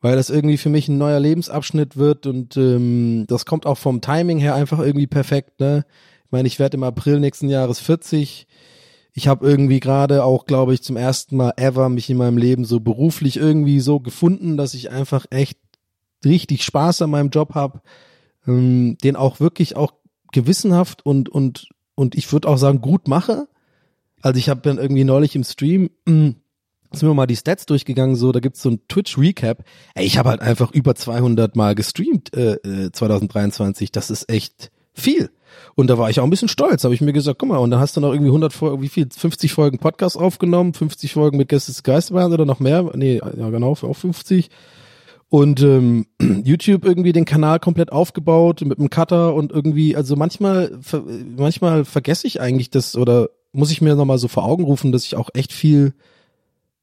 weil 0.00 0.16
das 0.16 0.30
irgendwie 0.30 0.58
für 0.58 0.68
mich 0.68 0.88
ein 0.88 0.98
neuer 0.98 1.18
Lebensabschnitt 1.18 1.96
wird 1.96 2.26
und 2.26 2.56
ähm, 2.56 3.24
das 3.26 3.46
kommt 3.46 3.66
auch 3.66 3.78
vom 3.78 4.00
Timing 4.00 4.38
her 4.38 4.54
einfach 4.54 4.78
irgendwie 4.78 5.06
perfekt, 5.06 5.60
ne? 5.60 5.84
Ich 6.30 6.32
meine, 6.32 6.46
ich 6.46 6.60
werde 6.60 6.76
im 6.76 6.84
April 6.84 7.18
nächsten 7.18 7.48
Jahres 7.48 7.80
40. 7.80 8.46
Ich 9.14 9.26
habe 9.26 9.44
irgendwie 9.44 9.80
gerade 9.80 10.22
auch, 10.22 10.46
glaube 10.46 10.72
ich, 10.74 10.80
zum 10.80 10.96
ersten 10.96 11.36
Mal 11.36 11.54
ever 11.56 11.88
mich 11.88 12.08
in 12.08 12.18
meinem 12.18 12.38
Leben 12.38 12.64
so 12.64 12.78
beruflich 12.78 13.36
irgendwie 13.36 13.80
so 13.80 13.98
gefunden, 13.98 14.56
dass 14.56 14.74
ich 14.74 14.92
einfach 14.92 15.26
echt 15.30 15.58
richtig 16.24 16.62
Spaß 16.62 17.02
an 17.02 17.10
meinem 17.10 17.30
Job 17.30 17.56
habe, 17.56 17.82
ähm, 18.46 18.96
den 19.02 19.16
auch 19.16 19.40
wirklich 19.40 19.74
auch 19.74 19.92
gewissenhaft 20.30 21.04
und 21.04 21.28
und 21.28 21.68
und 21.96 22.14
ich 22.14 22.32
würde 22.32 22.46
auch 22.46 22.58
sagen 22.58 22.80
gut 22.80 23.08
mache. 23.08 23.48
Also 24.22 24.38
ich 24.38 24.48
habe 24.48 24.60
dann 24.60 24.78
irgendwie 24.78 25.02
neulich 25.02 25.34
im 25.34 25.42
Stream 25.42 25.90
mh, 26.06 26.34
sind 26.92 27.08
wir 27.08 27.14
mal 27.14 27.26
die 27.26 27.34
Stats 27.34 27.66
durchgegangen, 27.66 28.14
so, 28.14 28.30
da 28.30 28.38
gibt's 28.38 28.62
so 28.62 28.70
ein 28.70 28.86
Twitch-Recap. 28.86 29.64
Ey, 29.96 30.06
ich 30.06 30.16
habe 30.16 30.28
halt 30.28 30.42
einfach 30.42 30.70
über 30.70 30.94
200 30.94 31.56
Mal 31.56 31.74
gestreamt 31.74 32.32
äh, 32.36 32.52
äh, 32.52 32.92
2023. 32.92 33.90
Das 33.90 34.10
ist 34.10 34.30
echt 34.30 34.70
viel. 34.92 35.30
Und 35.74 35.88
da 35.88 35.98
war 35.98 36.10
ich 36.10 36.20
auch 36.20 36.24
ein 36.24 36.30
bisschen 36.30 36.48
stolz. 36.48 36.84
Habe 36.84 36.94
ich 36.94 37.00
mir 37.00 37.12
gesagt, 37.12 37.38
guck 37.38 37.48
mal, 37.48 37.58
und 37.58 37.70
dann 37.70 37.80
hast 37.80 37.96
du 37.96 38.00
noch 38.00 38.12
irgendwie 38.12 38.30
100 38.30 38.52
Folgen, 38.52 38.82
wie 38.82 38.88
viel? 38.88 39.08
50 39.10 39.52
Folgen 39.52 39.78
Podcast 39.78 40.16
aufgenommen, 40.16 40.74
50 40.74 41.12
Folgen 41.12 41.36
mit 41.36 41.48
Gästes 41.48 41.82
Geisterbahn 41.82 42.32
oder 42.32 42.44
noch 42.44 42.60
mehr? 42.60 42.90
Nee, 42.94 43.16
ja 43.18 43.50
genau, 43.50 43.72
auch 43.72 43.96
50. 43.96 44.50
Und 45.28 45.62
ähm, 45.62 46.06
YouTube 46.44 46.84
irgendwie 46.84 47.12
den 47.12 47.24
Kanal 47.24 47.60
komplett 47.60 47.92
aufgebaut 47.92 48.62
mit 48.62 48.78
einem 48.78 48.90
Cutter 48.90 49.34
und 49.34 49.52
irgendwie, 49.52 49.96
also 49.96 50.16
manchmal, 50.16 50.78
manchmal 51.36 51.84
vergesse 51.84 52.26
ich 52.26 52.40
eigentlich 52.40 52.70
das 52.70 52.96
oder 52.96 53.30
muss 53.52 53.70
ich 53.70 53.80
mir 53.80 53.94
nochmal 53.94 54.18
so 54.18 54.28
vor 54.28 54.44
Augen 54.44 54.64
rufen, 54.64 54.92
dass 54.92 55.04
ich 55.04 55.16
auch 55.16 55.30
echt 55.34 55.52
viel 55.52 55.94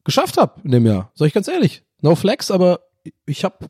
geschafft 0.03 0.37
habe 0.37 0.61
in 0.63 0.71
dem 0.71 0.85
Jahr. 0.85 1.11
Sag 1.13 1.27
ich 1.27 1.33
ganz 1.33 1.47
ehrlich. 1.47 1.83
No 2.01 2.15
flex, 2.15 2.51
aber 2.51 2.81
ich 3.25 3.43
habe 3.43 3.67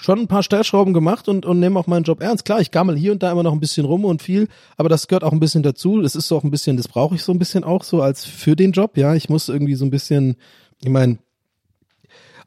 schon 0.00 0.20
ein 0.20 0.28
paar 0.28 0.42
Stellschrauben 0.42 0.94
gemacht 0.94 1.28
und, 1.28 1.44
und 1.44 1.58
nehme 1.60 1.78
auch 1.78 1.86
meinen 1.86 2.04
Job 2.04 2.22
ernst. 2.22 2.44
Klar, 2.44 2.60
ich 2.60 2.70
gammel 2.70 2.96
hier 2.96 3.12
und 3.12 3.22
da 3.22 3.32
immer 3.32 3.42
noch 3.42 3.52
ein 3.52 3.60
bisschen 3.60 3.84
rum 3.84 4.04
und 4.04 4.22
viel, 4.22 4.48
aber 4.76 4.88
das 4.88 5.08
gehört 5.08 5.24
auch 5.24 5.32
ein 5.32 5.40
bisschen 5.40 5.62
dazu. 5.62 6.00
Das 6.00 6.14
ist 6.14 6.28
so 6.28 6.36
auch 6.36 6.44
ein 6.44 6.50
bisschen, 6.50 6.76
das 6.76 6.88
brauche 6.88 7.14
ich 7.14 7.22
so 7.22 7.32
ein 7.32 7.38
bisschen 7.38 7.64
auch 7.64 7.82
so 7.82 8.00
als 8.00 8.24
für 8.24 8.56
den 8.56 8.72
Job. 8.72 8.96
Ja, 8.96 9.14
ich 9.14 9.28
muss 9.28 9.48
irgendwie 9.48 9.74
so 9.74 9.84
ein 9.84 9.90
bisschen, 9.90 10.36
ich 10.82 10.88
meine, 10.88 11.18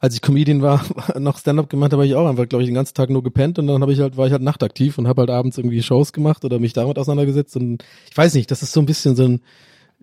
als 0.00 0.14
ich 0.14 0.22
Comedian 0.22 0.62
war, 0.62 0.82
noch 1.18 1.38
Stand-up 1.38 1.68
gemacht, 1.68 1.92
habe 1.92 2.06
ich 2.06 2.14
auch 2.14 2.26
einfach, 2.26 2.48
glaube 2.48 2.62
ich, 2.62 2.68
den 2.68 2.74
ganzen 2.74 2.94
Tag 2.94 3.10
nur 3.10 3.22
gepennt 3.22 3.58
und 3.58 3.66
dann 3.66 3.82
habe 3.82 3.92
ich 3.92 4.00
halt, 4.00 4.16
war 4.16 4.26
ich 4.26 4.32
halt 4.32 4.42
nachtaktiv 4.42 4.98
und 4.98 5.06
habe 5.06 5.22
halt 5.22 5.30
abends 5.30 5.58
irgendwie 5.58 5.82
Shows 5.82 6.12
gemacht 6.12 6.44
oder 6.44 6.58
mich 6.58 6.72
damit 6.72 6.98
auseinandergesetzt 6.98 7.56
und 7.56 7.84
ich 8.10 8.16
weiß 8.16 8.34
nicht, 8.34 8.50
das 8.50 8.62
ist 8.62 8.72
so 8.72 8.80
ein 8.80 8.86
bisschen 8.86 9.14
so 9.14 9.24
ein, 9.24 9.40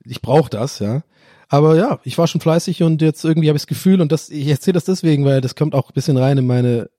ich 0.06 0.22
brauche 0.22 0.50
das, 0.50 0.80
ja. 0.80 1.04
Aber 1.52 1.76
ja, 1.76 2.00
ich 2.04 2.16
war 2.20 2.28
schon 2.28 2.42
fleißig 2.42 2.84
und 2.84 3.02
jetzt 3.02 3.26
irgendwie 3.26 3.50
habe 3.50 3.58
ich 3.58 3.64
das 3.64 3.68
Gefühl 3.68 4.02
und 4.02 4.12
das, 4.12 4.30
ich 4.30 4.48
erzähle 4.48 4.76
das 4.76 4.86
deswegen, 4.86 5.26
weil 5.26 5.42
das 5.42 5.56
kommt 5.56 5.74
auch 5.74 5.90
ein 5.90 5.94
bisschen 5.96 6.16
rein 6.16 6.38
in 6.38 6.46
meine 6.46 6.90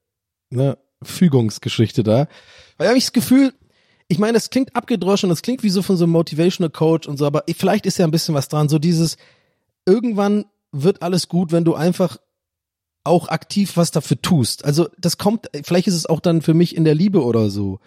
ne, 0.51 0.79
Fügungsgeschichte 1.03 2.03
da. 2.03 2.29
Weil 2.77 2.89
habe 2.89 2.99
ich 2.99 3.05
das 3.05 3.13
Gefühl, 3.13 3.53
ich 4.09 4.19
meine, 4.19 4.37
es 4.37 4.51
klingt 4.51 4.75
abgedroschen, 4.77 5.31
es 5.31 5.43
klingt 5.43 5.63
wie 5.63 5.71
so 5.71 5.83
von 5.83 5.97
so 5.97 6.05
einem 6.05 6.13
Motivational 6.13 6.71
Coach 6.71 7.07
und 7.07 7.17
so, 7.17 7.27
aber 7.27 7.45
vielleicht 7.57 7.87
ist 7.87 7.99
ja 7.99 8.05
ein 8.05 8.11
bisschen 8.11 8.35
was 8.35 8.49
dran, 8.49 8.69
so 8.69 8.79
dieses, 8.79 9.17
irgendwann 9.87 10.47
wird 10.73 11.03
alles 11.03 11.29
gut, 11.29 11.53
wenn 11.53 11.65
du 11.65 11.75
einfach 11.75 12.19
auch 13.05 13.29
aktiv 13.29 13.77
was 13.77 13.93
dafür 13.93 14.21
tust. 14.21 14.65
Also 14.65 14.89
das 14.99 15.17
kommt, 15.17 15.49
vielleicht 15.65 15.87
ist 15.87 15.95
es 15.95 16.07
auch 16.07 16.21
dann 16.21 16.43
für 16.43 16.55
mich 16.55 16.77
in 16.77 16.85
der 16.85 16.95
Liebe 16.95 17.25
oder 17.25 17.51
so, 17.51 17.81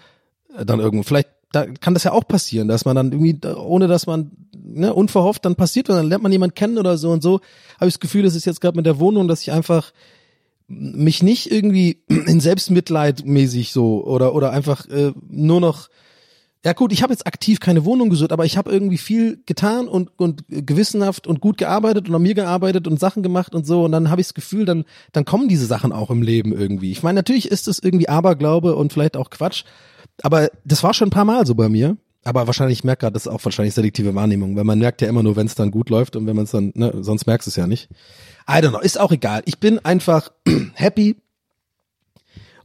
äh, 0.58 0.66
dann 0.66 0.80
irgendwo, 0.80 1.04
vielleicht 1.04 1.30
da 1.52 1.68
kann 1.68 1.94
das 1.94 2.04
ja 2.04 2.12
auch 2.12 2.28
passieren, 2.28 2.68
dass 2.68 2.84
man 2.84 2.96
dann 2.96 3.12
irgendwie, 3.12 3.40
ohne 3.48 3.88
dass 3.88 4.08
man 4.08 4.32
ne, 4.58 4.92
unverhofft 4.92 5.46
dann 5.46 5.56
passiert, 5.56 5.88
dann 5.88 6.08
lernt 6.08 6.24
man 6.24 6.32
jemanden 6.32 6.56
kennen 6.56 6.80
oder 6.80 6.98
so 6.98 7.12
und 7.12 7.22
so, 7.22 7.42
habe 7.76 7.88
ich 7.88 7.94
das 7.94 8.00
Gefühl, 8.00 8.26
es 8.26 8.36
ist 8.36 8.46
jetzt 8.46 8.60
gerade 8.60 8.76
mit 8.76 8.88
der 8.88 9.00
Wohnung, 9.00 9.28
dass 9.28 9.42
ich 9.42 9.52
einfach 9.52 9.94
mich 10.68 11.24
nicht 11.24 11.52
irgendwie 11.52 12.04
in 12.08 12.40
Selbstmitleid 12.40 13.26
mäßig 13.26 13.72
so 13.72 14.04
oder 14.06 14.36
oder 14.36 14.52
einfach 14.52 14.88
äh, 14.88 15.14
nur 15.30 15.62
noch 15.62 15.90
ja 16.66 16.72
gut, 16.72 16.94
ich 16.94 17.04
habe 17.04 17.12
jetzt 17.12 17.28
aktiv 17.28 17.60
keine 17.60 17.84
Wohnung 17.84 18.10
gesucht, 18.10 18.32
aber 18.32 18.46
ich 18.46 18.56
habe 18.56 18.72
irgendwie 18.72 18.98
viel 18.98 19.44
getan 19.46 19.90
und 19.90 20.12
und 20.18 20.46
gewissenhaft 20.48 21.28
und 21.28 21.42
gut 21.42 21.58
gearbeitet 21.58 22.08
und 22.08 22.16
an 22.16 22.22
mir 22.22 22.36
gearbeitet 22.36 22.88
und 22.88 23.00
Sachen 23.00 23.22
gemacht 23.22 23.54
und 23.54 23.68
so 23.68 23.84
und 23.84 23.92
dann 23.92 24.10
habe 24.10 24.22
ich 24.22 24.28
das 24.28 24.34
Gefühl, 24.34 24.66
dann 24.66 24.86
dann 25.12 25.26
kommen 25.26 25.50
diese 25.50 25.66
Sachen 25.66 25.92
auch 25.92 26.10
im 26.10 26.22
Leben 26.22 26.54
irgendwie. 26.54 26.92
Ich 26.92 27.04
meine, 27.04 27.18
natürlich 27.18 27.52
ist 27.52 27.68
es 27.68 27.80
irgendwie 27.80 28.08
Aberglaube 28.08 28.76
und 28.76 28.94
vielleicht 28.94 29.18
auch 29.18 29.30
Quatsch, 29.30 29.66
aber 30.22 30.50
das 30.64 30.84
war 30.84 30.94
schon 30.94 31.10
ein 31.10 31.12
paar 31.12 31.26
Mal 31.26 31.46
so 31.46 31.56
bei 31.56 31.68
mir. 31.68 31.98
Aber 32.24 32.48
wahrscheinlich, 32.48 32.80
ich 32.80 32.84
merke 32.84 33.02
gerade, 33.02 33.14
das 33.14 33.28
auch 33.28 33.44
wahrscheinlich 33.44 33.74
selektive 33.74 34.16
Wahrnehmung, 34.16 34.56
weil 34.56 34.64
man 34.64 34.80
merkt 34.80 35.02
ja 35.02 35.10
immer 35.10 35.24
nur, 35.24 35.36
wenn 35.36 35.48
es 35.48 35.56
dann 35.56 35.72
gut 35.72 35.90
läuft 35.90 36.16
und 36.16 36.26
wenn 36.26 36.36
man 36.36 36.46
es 36.46 36.52
dann, 36.52 36.72
ne, 36.76 36.94
sonst 37.02 37.26
merkst 37.26 37.48
du 37.48 37.50
es 37.50 37.56
ja 37.56 37.68
nicht. 37.68 37.90
I 38.48 38.54
don't 38.54 38.70
know, 38.70 38.80
ist 38.80 39.00
auch 39.00 39.12
egal. 39.12 39.42
Ich 39.46 39.60
bin 39.60 39.80
einfach 39.80 40.32
happy 40.74 41.18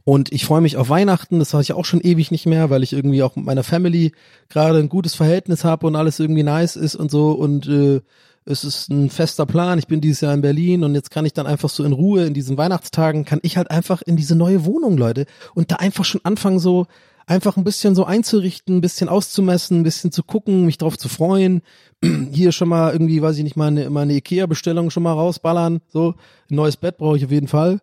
und 0.05 0.31
ich 0.31 0.45
freue 0.45 0.61
mich 0.61 0.77
auf 0.77 0.89
Weihnachten. 0.89 1.39
Das 1.39 1.53
war 1.53 1.61
ich 1.61 1.73
auch 1.73 1.85
schon 1.85 2.01
ewig 2.01 2.31
nicht 2.31 2.45
mehr, 2.45 2.69
weil 2.69 2.83
ich 2.83 2.93
irgendwie 2.93 3.21
auch 3.21 3.35
mit 3.35 3.45
meiner 3.45 3.63
Family 3.63 4.13
gerade 4.47 4.79
ein 4.79 4.89
gutes 4.89 5.15
Verhältnis 5.15 5.63
habe 5.63 5.87
und 5.87 5.95
alles 5.95 6.19
irgendwie 6.19 6.43
nice 6.43 6.75
ist 6.75 6.95
und 6.95 7.11
so 7.11 7.31
und 7.31 7.67
äh, 7.67 8.01
es 8.45 8.63
ist 8.63 8.89
ein 8.89 9.09
fester 9.09 9.45
Plan. 9.45 9.77
Ich 9.77 9.87
bin 9.87 10.01
dieses 10.01 10.21
Jahr 10.21 10.33
in 10.33 10.41
Berlin 10.41 10.83
und 10.83 10.95
jetzt 10.95 11.11
kann 11.11 11.25
ich 11.25 11.33
dann 11.33 11.45
einfach 11.45 11.69
so 11.69 11.83
in 11.83 11.93
Ruhe 11.93 12.25
in 12.25 12.33
diesen 12.33 12.57
Weihnachtstagen 12.57 13.25
kann 13.25 13.39
ich 13.43 13.57
halt 13.57 13.69
einfach 13.69 14.01
in 14.01 14.15
diese 14.15 14.35
neue 14.35 14.65
Wohnung, 14.65 14.97
Leute, 14.97 15.25
und 15.53 15.71
da 15.71 15.75
einfach 15.75 16.05
schon 16.05 16.21
anfangen 16.23 16.59
so 16.59 16.87
einfach 17.29 17.57
ein 17.57 17.63
bisschen 17.63 17.93
so 17.93 18.05
einzurichten, 18.05 18.77
ein 18.77 18.81
bisschen 18.81 19.07
auszumessen, 19.07 19.79
ein 19.79 19.83
bisschen 19.83 20.11
zu 20.11 20.23
gucken, 20.23 20.65
mich 20.65 20.79
drauf 20.79 20.97
zu 20.97 21.07
freuen. 21.09 21.61
Hier 22.31 22.51
schon 22.51 22.69
mal 22.69 22.91
irgendwie, 22.91 23.21
weiß 23.21 23.37
ich 23.37 23.43
nicht, 23.43 23.55
meine, 23.55 23.89
meine 23.91 24.13
Ikea-Bestellung 24.13 24.89
schon 24.89 25.03
mal 25.03 25.13
rausballern. 25.13 25.81
So, 25.89 26.15
ein 26.49 26.55
neues 26.55 26.75
Bett 26.77 26.97
brauche 26.97 27.17
ich 27.17 27.25
auf 27.25 27.31
jeden 27.31 27.47
Fall. 27.47 27.79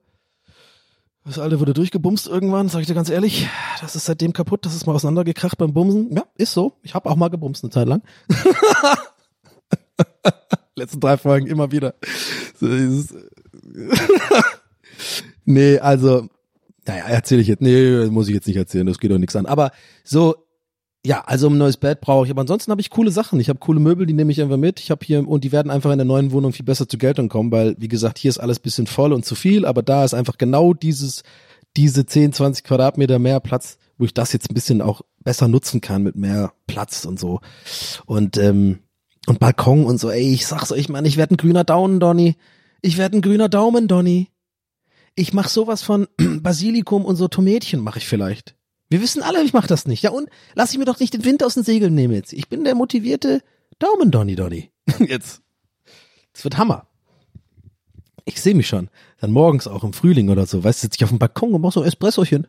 Das 1.24 1.38
alte 1.38 1.60
wurde 1.60 1.74
durchgebumst 1.74 2.26
irgendwann, 2.26 2.68
sag 2.68 2.80
ich 2.80 2.86
dir 2.86 2.94
ganz 2.94 3.08
ehrlich. 3.08 3.48
Das 3.80 3.96
ist 3.96 4.04
seitdem 4.06 4.32
kaputt, 4.32 4.66
das 4.66 4.74
ist 4.74 4.86
mal 4.86 4.94
auseinandergekracht 4.94 5.58
beim 5.58 5.72
Bumsen. 5.72 6.12
Ja, 6.14 6.24
ist 6.36 6.52
so. 6.52 6.74
Ich 6.82 6.94
habe 6.94 7.08
auch 7.08 7.16
mal 7.16 7.28
gebumst 7.28 7.64
eine 7.64 7.70
Zeit 7.70 7.88
lang. 7.88 8.02
Letzten 10.76 11.00
drei 11.00 11.16
Folgen 11.16 11.46
immer 11.46 11.72
wieder. 11.72 11.94
So, 12.58 12.66
nee, 15.44 15.78
also 15.78 16.28
naja, 16.86 17.04
erzähle 17.04 17.42
ich 17.42 17.48
jetzt, 17.48 17.60
nee, 17.60 18.06
muss 18.06 18.28
ich 18.28 18.34
jetzt 18.34 18.46
nicht 18.46 18.56
erzählen, 18.56 18.86
das 18.86 18.98
geht 18.98 19.10
doch 19.10 19.18
nichts 19.18 19.36
an. 19.36 19.46
Aber 19.46 19.72
so, 20.04 20.36
ja, 21.04 21.22
also 21.24 21.48
ein 21.48 21.58
neues 21.58 21.76
Bett 21.76 22.00
brauche 22.00 22.26
ich, 22.26 22.30
aber 22.30 22.40
ansonsten 22.40 22.70
habe 22.70 22.80
ich 22.80 22.90
coole 22.90 23.10
Sachen. 23.10 23.38
Ich 23.38 23.48
habe 23.48 23.60
coole 23.60 23.78
Möbel, 23.80 24.06
die 24.06 24.12
nehme 24.12 24.32
ich 24.32 24.42
einfach 24.42 24.56
mit. 24.56 24.80
Ich 24.80 24.90
habe 24.90 25.04
hier 25.04 25.26
und 25.26 25.44
die 25.44 25.52
werden 25.52 25.70
einfach 25.70 25.92
in 25.92 25.98
der 25.98 26.04
neuen 26.04 26.32
Wohnung 26.32 26.52
viel 26.52 26.64
besser 26.64 26.88
zu 26.88 26.98
Geltung 26.98 27.28
kommen, 27.28 27.52
weil 27.52 27.76
wie 27.78 27.88
gesagt, 27.88 28.18
hier 28.18 28.28
ist 28.28 28.38
alles 28.38 28.58
bisschen 28.58 28.86
voll 28.86 29.12
und 29.12 29.24
zu 29.24 29.34
viel, 29.34 29.64
aber 29.64 29.82
da 29.82 30.04
ist 30.04 30.14
einfach 30.14 30.36
genau 30.36 30.74
dieses 30.74 31.22
diese 31.76 32.06
10, 32.06 32.32
20 32.32 32.64
Quadratmeter 32.64 33.18
mehr 33.18 33.38
Platz, 33.38 33.78
wo 33.98 34.04
ich 34.04 34.14
das 34.14 34.32
jetzt 34.32 34.50
ein 34.50 34.54
bisschen 34.54 34.80
auch 34.80 35.02
besser 35.22 35.46
nutzen 35.46 35.80
kann 35.80 36.02
mit 36.02 36.16
mehr 36.16 36.52
Platz 36.66 37.04
und 37.04 37.20
so. 37.20 37.40
Und 38.06 38.36
ähm, 38.38 38.80
und 39.26 39.40
Balkon 39.40 39.84
und 39.84 39.98
so, 39.98 40.10
ey, 40.10 40.32
ich 40.32 40.46
sag's 40.46 40.72
euch, 40.72 40.88
Mann, 40.88 41.04
ich 41.04 41.16
werde 41.16 41.34
ein 41.34 41.36
grüner 41.36 41.64
Daumen, 41.64 42.00
Donny. 42.00 42.36
Ich 42.80 42.96
werde 42.96 43.18
ein 43.18 43.22
grüner 43.22 43.48
Daumen, 43.48 43.88
Donny. 43.88 44.28
Ich 45.16 45.32
mach 45.32 45.48
sowas 45.48 45.82
von 45.82 46.06
Basilikum 46.18 47.04
und 47.04 47.16
so 47.16 47.26
Tomätchen 47.26 47.80
mache 47.80 47.98
ich 47.98 48.06
vielleicht. 48.06 48.54
Wir 48.88 49.00
wissen 49.02 49.22
alle, 49.22 49.42
ich 49.42 49.52
mach 49.52 49.66
das 49.66 49.86
nicht. 49.86 50.02
Ja 50.02 50.10
und 50.10 50.28
lass 50.54 50.70
ich 50.70 50.78
mir 50.78 50.84
doch 50.84 51.00
nicht 51.00 51.14
den 51.14 51.24
Wind 51.24 51.42
aus 51.42 51.54
den 51.54 51.64
Segeln 51.64 51.94
nehmen 51.94 52.14
jetzt. 52.14 52.32
Ich 52.32 52.48
bin 52.48 52.62
der 52.62 52.76
motivierte 52.76 53.42
Daumen 53.78 54.10
Donny 54.10 54.36
Donny. 54.36 54.70
Jetzt. 55.00 55.42
Es 56.32 56.44
wird 56.44 56.56
Hammer. 56.56 56.86
Ich 58.24 58.40
sehe 58.40 58.54
mich 58.54 58.68
schon. 58.68 58.88
Dann 59.20 59.32
morgens 59.32 59.66
auch 59.66 59.84
im 59.84 59.92
Frühling 59.92 60.28
oder 60.30 60.46
so, 60.46 60.62
weißt 60.62 60.80
du, 60.80 60.86
sitze 60.86 60.96
ich 60.98 61.04
auf 61.04 61.10
dem 61.10 61.18
Balkon 61.18 61.54
und 61.54 61.60
mach 61.60 61.72
so 61.72 61.80
ein 61.80 61.86
Espressochen. 61.86 62.46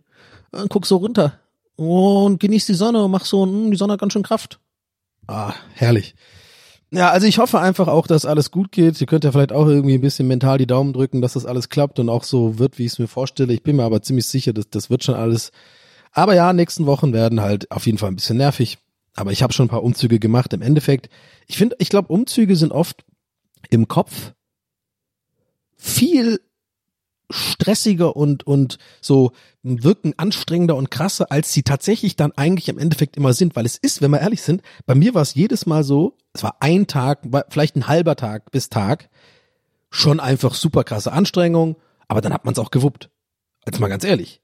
Und 0.51 0.70
guck 0.70 0.86
so 0.86 0.97
runter. 0.97 1.39
Und 1.76 2.39
genieß 2.39 2.65
die 2.65 2.74
Sonne 2.74 3.03
und 3.03 3.11
mach 3.11 3.26
so, 3.26 3.45
mh, 3.45 3.72
die 3.72 3.78
Sonne 3.78 3.93
hat 3.93 3.99
ganz 3.99 4.13
schön 4.13 4.24
Kraft. 4.24 4.59
Ah, 5.28 5.53
herrlich. 5.74 6.15
Ja, 6.91 7.11
also 7.11 7.27
ich 7.27 7.38
hoffe 7.38 7.59
einfach 7.59 7.89
auch, 7.89 8.07
dass 8.07 8.25
alles 8.25 8.49
gut 8.49 8.71
geht. 8.71 8.99
Ihr 9.01 9.07
könnt 9.07 9.25
ja 9.25 9.31
vielleicht 9.33 9.51
auch 9.51 9.67
irgendwie 9.67 9.95
ein 9.95 10.01
bisschen 10.01 10.27
mental 10.27 10.57
die 10.57 10.67
Daumen 10.67 10.93
drücken, 10.93 11.21
dass 11.21 11.33
das 11.33 11.45
alles 11.45 11.67
klappt 11.67 11.99
und 11.99 12.09
auch 12.09 12.23
so 12.23 12.59
wird, 12.59 12.77
wie 12.77 12.85
ich 12.85 12.93
es 12.93 12.99
mir 12.99 13.07
vorstelle. 13.07 13.53
Ich 13.53 13.63
bin 13.63 13.75
mir 13.75 13.83
aber 13.83 14.01
ziemlich 14.01 14.25
sicher, 14.27 14.53
dass 14.53 14.69
das 14.69 14.89
wird 14.89 15.03
schon 15.03 15.15
alles. 15.15 15.51
Aber 16.13 16.33
ja, 16.33 16.53
nächsten 16.53 16.85
Wochen 16.85 17.11
werden 17.11 17.41
halt 17.41 17.69
auf 17.71 17.85
jeden 17.85 17.97
Fall 17.97 18.09
ein 18.09 18.15
bisschen 18.15 18.38
nervig. 18.38 18.77
Aber 19.15 19.31
ich 19.31 19.43
habe 19.43 19.51
schon 19.51 19.65
ein 19.65 19.69
paar 19.69 19.83
Umzüge 19.83 20.19
gemacht. 20.19 20.53
Im 20.53 20.61
Endeffekt, 20.61 21.09
ich 21.47 21.57
finde, 21.57 21.75
ich 21.79 21.89
glaube, 21.89 22.13
Umzüge 22.13 22.55
sind 22.55 22.71
oft 22.71 23.03
im 23.69 23.89
Kopf 23.89 24.33
viel 25.75 26.39
stressiger 27.30 28.15
und 28.15 28.47
und 28.47 28.78
so 29.01 29.32
wirken 29.63 30.13
anstrengender 30.17 30.75
und 30.75 30.91
krasser, 30.91 31.32
als 31.32 31.51
sie 31.51 31.63
tatsächlich 31.63 32.15
dann 32.15 32.32
eigentlich 32.34 32.69
im 32.69 32.80
Endeffekt 32.80 33.17
immer 33.17 33.34
sind, 33.34 33.55
weil 33.55 33.65
es 33.65 33.78
ist, 33.78 34.01
wenn 34.01 34.11
wir 34.11 34.21
ehrlich 34.21 34.41
sind, 34.41 34.61
bei 34.86 34.95
mir 34.95 35.13
war 35.13 35.21
es 35.21 35.36
jedes 35.36 35.65
Mal 35.65 35.84
so, 35.84 36.15
es 36.34 36.43
war 36.43 36.57
ein 36.61 36.88
Tag, 36.88 37.23
vielleicht 37.49 37.75
ein 37.75 37.88
halber 37.88 38.15
Tag 38.15 38.51
bis 38.51 38.69
Tag, 38.69 39.09
schon 39.89 40.19
einfach 40.19 40.53
super 40.53 40.84
krasse 40.84 41.11
Anstrengung, 41.11 41.75
aber 42.07 42.21
dann 42.21 42.34
hat 42.34 42.45
man 42.45 42.53
es 42.53 42.59
auch 42.59 42.71
gewuppt. 42.71 43.09
Jetzt 43.65 43.80
mal 43.80 43.89
ganz 43.89 44.03
ehrlich. 44.05 44.41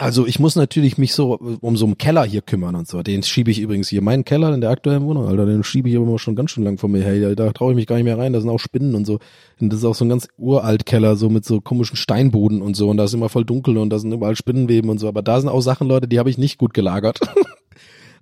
Also 0.00 0.28
ich 0.28 0.38
muss 0.38 0.54
natürlich 0.54 0.96
mich 0.96 1.12
so 1.12 1.40
um 1.60 1.76
so 1.76 1.84
einen 1.84 1.98
Keller 1.98 2.22
hier 2.22 2.40
kümmern 2.40 2.76
und 2.76 2.86
so. 2.86 3.02
Den 3.02 3.24
schiebe 3.24 3.50
ich 3.50 3.58
übrigens 3.58 3.88
hier, 3.88 4.00
meinen 4.00 4.24
Keller 4.24 4.54
in 4.54 4.60
der 4.60 4.70
aktuellen 4.70 5.04
Wohnung, 5.04 5.26
Alter, 5.26 5.44
den 5.44 5.64
schiebe 5.64 5.88
ich 5.88 5.96
immer 5.96 6.20
schon 6.20 6.36
ganz 6.36 6.52
schön 6.52 6.62
lang 6.62 6.78
vor 6.78 6.88
mir 6.88 7.02
her. 7.02 7.34
Da 7.34 7.52
traue 7.52 7.72
ich 7.72 7.76
mich 7.76 7.88
gar 7.88 7.96
nicht 7.96 8.04
mehr 8.04 8.16
rein, 8.16 8.32
da 8.32 8.40
sind 8.40 8.48
auch 8.48 8.60
Spinnen 8.60 8.94
und 8.94 9.06
so. 9.06 9.18
Und 9.60 9.72
das 9.72 9.80
ist 9.80 9.84
auch 9.84 9.96
so 9.96 10.04
ein 10.04 10.08
ganz 10.08 10.28
uralt 10.38 10.86
Keller, 10.86 11.16
so 11.16 11.28
mit 11.28 11.44
so 11.44 11.60
komischen 11.60 11.96
Steinboden 11.96 12.62
und 12.62 12.76
so. 12.76 12.88
Und 12.88 12.96
da 12.96 13.04
ist 13.04 13.14
immer 13.14 13.28
voll 13.28 13.44
dunkel 13.44 13.76
und 13.76 13.90
da 13.90 13.98
sind 13.98 14.12
überall 14.12 14.36
Spinnenweben 14.36 14.88
und 14.88 14.98
so. 14.98 15.08
Aber 15.08 15.22
da 15.22 15.40
sind 15.40 15.50
auch 15.50 15.62
Sachen, 15.62 15.88
Leute, 15.88 16.06
die 16.06 16.20
habe 16.20 16.30
ich 16.30 16.38
nicht 16.38 16.58
gut 16.58 16.74
gelagert. 16.74 17.18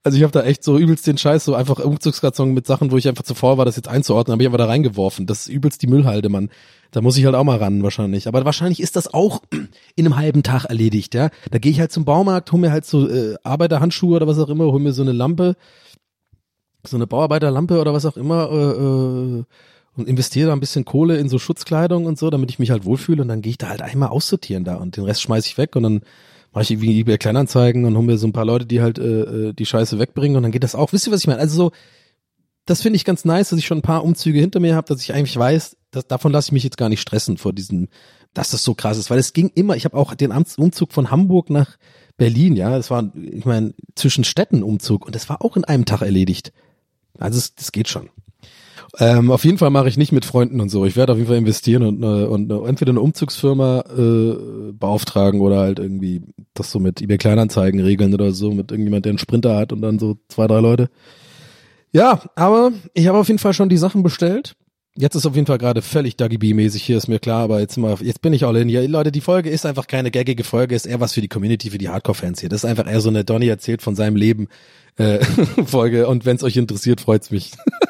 Also 0.07 0.19
ich 0.19 0.23
habe 0.23 0.31
da 0.31 0.45
echt 0.45 0.63
so 0.63 0.79
übelst 0.79 1.05
den 1.09 1.19
Scheiß, 1.19 1.45
so 1.45 1.57
einfach 1.57 1.81
Umzugskarton 1.81 2.55
mit 2.55 2.65
Sachen, 2.65 2.93
wo 2.93 2.97
ich 2.97 3.09
einfach 3.09 3.25
zuvor 3.25 3.59
war, 3.59 3.65
das 3.65 3.75
jetzt 3.75 3.89
einzuordnen, 3.89 4.35
habe 4.35 4.43
ich 4.45 4.47
einfach 4.47 4.59
da 4.59 4.67
reingeworfen. 4.67 5.27
Das 5.27 5.41
ist 5.41 5.49
übelst 5.49 5.83
die 5.83 5.89
Müllhalde, 5.89 6.29
Mann. 6.29 6.49
Da 6.93 7.01
muss 7.01 7.19
ich 7.19 7.25
halt 7.25 7.35
auch 7.35 7.43
mal 7.43 7.59
ran 7.59 7.83
wahrscheinlich. 7.83 8.29
Aber 8.29 8.45
wahrscheinlich 8.45 8.79
ist 8.79 8.95
das 8.95 9.13
auch 9.13 9.43
in 9.97 10.07
einem 10.07 10.17
halben 10.17 10.45
Tag 10.45 10.67
erledigt, 10.67 11.17
ja. 11.17 11.31
Da 11.51 11.59
gehe 11.59 11.73
ich 11.73 11.81
halt 11.81 11.91
zum 11.91 12.05
Baumarkt, 12.05 12.53
hol 12.53 12.61
mir 12.61 12.71
halt 12.71 12.85
so 12.87 13.09
äh, 13.09 13.35
Arbeiterhandschuhe 13.43 14.15
oder 14.15 14.29
was 14.29 14.39
auch 14.39 14.49
immer, 14.49 14.67
hol 14.67 14.79
mir 14.79 14.93
so 14.93 15.03
eine 15.03 15.11
Lampe, 15.11 15.57
so 16.85 16.97
eine 16.97 17.09
Bauarbeiterlampe 17.09 17.81
oder 17.81 17.93
was 17.93 18.07
auch 18.07 18.17
immer 18.17 18.49
äh, 18.53 18.55
äh, 18.55 19.45
und 19.97 20.09
investiere 20.09 20.47
da 20.47 20.53
ein 20.53 20.61
bisschen 20.61 20.85
Kohle 20.85 21.17
in 21.17 21.29
so 21.29 21.41
Schutzkleidung 21.41 22.07
und 22.07 22.17
so, 22.17 22.31
damit 22.31 22.51
ich 22.51 22.61
mich 22.61 22.71
halt 22.71 22.85
wohlfühle 22.85 23.23
und 23.23 23.29
dann 23.29 23.43
gehe 23.43 23.51
ich 23.51 23.59
da 23.59 23.71
halt 23.71 23.83
einmal 23.83 24.11
aussortieren 24.11 24.63
da 24.63 24.77
und 24.77 24.97
den 24.97 25.03
Rest 25.03 25.23
schmeiß 25.23 25.47
ich 25.47 25.59
weg 25.59 25.75
und 25.75 25.83
dann 25.83 26.03
mache 26.57 26.63
ich 26.63 26.71
irgendwie 26.71 26.99
eBay 27.01 27.19
Kleinanzeigen 27.19 27.85
und 27.85 27.95
hol 27.99 28.03
mir 28.03 28.17
so 28.17 28.27
ein 28.27 28.33
paar 28.33 28.47
Leute, 28.47 28.65
die 28.65 28.81
halt 28.81 28.99
äh, 28.99 29.49
äh, 29.49 29.53
die 29.53 29.67
Scheiße 29.67 29.99
wegbringen 29.99 30.39
und 30.39 30.43
dann 30.43 30.53
geht 30.53 30.65
das 30.65 30.75
auch. 30.75 30.91
Wisst 30.95 31.07
ihr, 31.07 31.13
was 31.13 31.21
ich 31.21 31.27
meine? 31.27 31.39
Also 31.39 31.55
so, 31.55 31.71
das 32.65 32.81
finde 32.81 32.97
ich 32.97 33.05
ganz 33.05 33.27
nice, 33.27 33.51
dass 33.51 33.59
ich 33.59 33.67
schon 33.67 33.77
ein 33.79 33.83
paar 33.83 34.03
Umzüge 34.03 34.41
hinter 34.41 34.59
mir 34.59 34.75
habe, 34.75 34.89
dass 34.89 35.03
ich 35.03 35.13
eigentlich 35.13 35.37
weiß, 35.37 35.77
dass, 35.91 36.07
davon 36.07 36.33
lasse 36.33 36.49
ich 36.49 36.53
mich 36.53 36.65
jetzt 36.65 36.79
gar 36.79 36.89
nicht 36.89 37.03
stressen 37.03 37.37
vor 37.37 37.53
diesem, 37.53 37.89
dass 38.33 38.53
das 38.53 38.65
so 38.65 38.75
krass 38.75 38.97
ist, 38.97 39.11
weil 39.11 39.19
es 39.19 39.35
ging 39.35 39.51
immer, 39.55 39.77
ich 39.77 39.85
habe 39.85 39.99
auch 39.99 40.15
den 40.15 40.33
Umzug 40.33 40.95
von 40.95 41.11
Hamburg 41.11 41.51
nach 41.51 41.77
Berlin, 42.17 42.57
ja, 42.57 42.71
das 42.71 42.91
war, 42.91 43.13
ich 43.15 43.45
meine, 43.45 43.75
zwischen 43.95 44.25
Städten 44.25 44.63
Umzug 44.63 45.05
und 45.05 45.15
das 45.15 45.29
war 45.29 45.45
auch 45.45 45.59
in 45.59 45.65
einem 45.65 45.85
Tag 45.85 46.01
erledigt. 46.01 46.55
Also 47.19 47.37
es, 47.37 47.55
das 47.55 47.71
geht 47.71 47.89
schon. 47.89 48.09
Ähm, 48.99 49.31
auf 49.31 49.45
jeden 49.45 49.59
Fall 49.59 49.71
mache 49.71 49.89
ich 49.89 49.99
nicht 49.99 50.13
mit 50.13 50.25
Freunden 50.25 50.61
und 50.61 50.71
so. 50.71 50.87
Ich 50.87 50.97
werde 50.97 51.13
auf 51.13 51.19
jeden 51.19 51.29
Fall 51.29 51.37
investieren 51.37 51.83
und, 51.83 52.03
äh, 52.03 52.27
und 52.27 52.51
äh, 52.51 52.69
entweder 52.69 52.91
eine 52.91 53.01
Umzugsfirma 53.01 53.85
äh, 53.97 54.73
beauftragen 54.73 55.41
oder 55.41 55.59
halt 55.59 55.79
irgendwie 55.79 56.23
das 56.55 56.71
so 56.71 56.79
mit 56.79 57.03
eBay 57.03 57.19
Kleinanzeigen 57.19 57.81
regeln 57.81 58.15
oder 58.15 58.33
so 58.33 58.53
mit 58.53 58.71
irgendjemand, 58.71 59.05
der 59.05 59.11
einen 59.11 59.19
Sprinter 59.19 59.55
hat 59.57 59.73
und 59.73 59.83
dann 59.83 59.99
so 59.99 60.17
zwei, 60.29 60.47
drei 60.47 60.61
Leute. 60.61 60.89
Ja, 61.93 62.23
aber 62.35 62.73
ich 62.95 63.07
habe 63.07 63.19
auf 63.19 63.29
jeden 63.29 63.39
Fall 63.39 63.53
schon 63.53 63.69
die 63.69 63.77
Sachen 63.77 64.03
bestellt. 64.03 64.57
Jetzt 64.99 65.15
ist 65.15 65.27
auf 65.27 65.35
jeden 65.35 65.47
Fall 65.47 65.59
gerade 65.59 65.83
völlig 65.83 66.17
Duggy 66.17 66.39
B-mäßig 66.39 66.83
hier, 66.83 66.97
ist 66.97 67.07
mir 67.07 67.19
klar, 67.19 67.43
aber 67.43 67.61
jetzt 67.61 67.77
mal, 67.77 67.97
jetzt 68.01 68.23
bin 68.23 68.33
ich 68.33 68.45
all 68.45 68.57
in 68.57 68.69
hier. 68.69 68.89
Leute, 68.89 69.13
die 69.13 69.21
Folge 69.21 69.51
ist 69.51 69.67
einfach 69.67 69.87
keine 69.89 70.11
gaggige 70.11 70.43
Folge, 70.43 70.75
ist 70.75 70.87
eher 70.87 71.01
was 71.01 71.13
für 71.13 71.21
die 71.21 71.29
Community, 71.29 71.69
für 71.69 71.77
die 71.77 71.91
Hardcore-Fans 71.91 72.41
hier. 72.41 72.49
Das 72.49 72.65
ist 72.65 72.71
einfach 72.71 72.91
eher 72.91 73.03
so 73.03 73.11
eine 73.11 73.23
Donny 73.23 73.47
erzählt 73.47 73.83
von 73.83 73.95
seinem 73.95 74.17
Leben 74.17 74.49
äh, 74.97 75.23
Folge 75.67 76.09
und 76.09 76.25
wenn 76.25 76.37
es 76.37 76.43
euch 76.43 76.57
interessiert, 76.57 77.03
freut's 77.03 77.31
mich. 77.31 77.53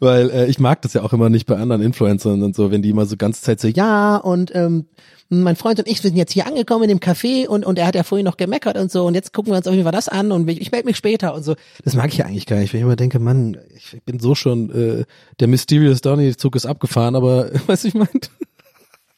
Weil 0.00 0.30
äh, 0.30 0.46
ich 0.46 0.58
mag 0.58 0.82
das 0.82 0.92
ja 0.92 1.02
auch 1.02 1.12
immer 1.12 1.30
nicht 1.30 1.46
bei 1.46 1.56
anderen 1.56 1.82
Influencern 1.82 2.42
und 2.42 2.54
so, 2.54 2.70
wenn 2.70 2.82
die 2.82 2.90
immer 2.90 3.06
so 3.06 3.16
ganz 3.16 3.40
Zeit 3.42 3.60
so, 3.60 3.68
ja, 3.68 4.16
und 4.16 4.54
ähm, 4.54 4.86
mein 5.30 5.56
Freund 5.56 5.78
und 5.78 5.88
ich 5.88 6.00
sind 6.00 6.16
jetzt 6.16 6.32
hier 6.32 6.46
angekommen 6.46 6.84
in 6.84 6.88
dem 6.88 6.98
Café 6.98 7.46
und, 7.46 7.64
und 7.64 7.78
er 7.78 7.86
hat 7.86 7.94
ja 7.94 8.02
vorhin 8.02 8.24
noch 8.24 8.36
gemeckert 8.36 8.76
und 8.76 8.90
so 8.90 9.06
und 9.06 9.14
jetzt 9.14 9.32
gucken 9.32 9.52
wir 9.52 9.56
uns 9.56 9.66
auf 9.66 9.72
jeden 9.72 9.84
Fall 9.84 9.92
das 9.92 10.08
an 10.08 10.32
und 10.32 10.48
ich, 10.48 10.60
ich 10.60 10.72
melde 10.72 10.86
mich 10.86 10.96
später 10.96 11.34
und 11.34 11.42
so. 11.42 11.54
Das 11.84 11.94
mag 11.94 12.08
ich 12.12 12.18
ja 12.18 12.26
eigentlich 12.26 12.46
gar 12.46 12.58
nicht, 12.58 12.72
wenn 12.72 12.80
ich 12.80 12.84
immer 12.84 12.96
denke, 12.96 13.18
Mann, 13.18 13.56
ich 13.74 14.02
bin 14.04 14.20
so 14.20 14.34
schon, 14.34 14.70
äh, 14.70 15.04
der 15.40 15.48
Mysterious 15.48 16.00
Donny-Zug 16.00 16.56
ist 16.56 16.66
abgefahren, 16.66 17.16
aber 17.16 17.50
was 17.66 17.84
ich 17.84 17.94
meint. 17.94 18.30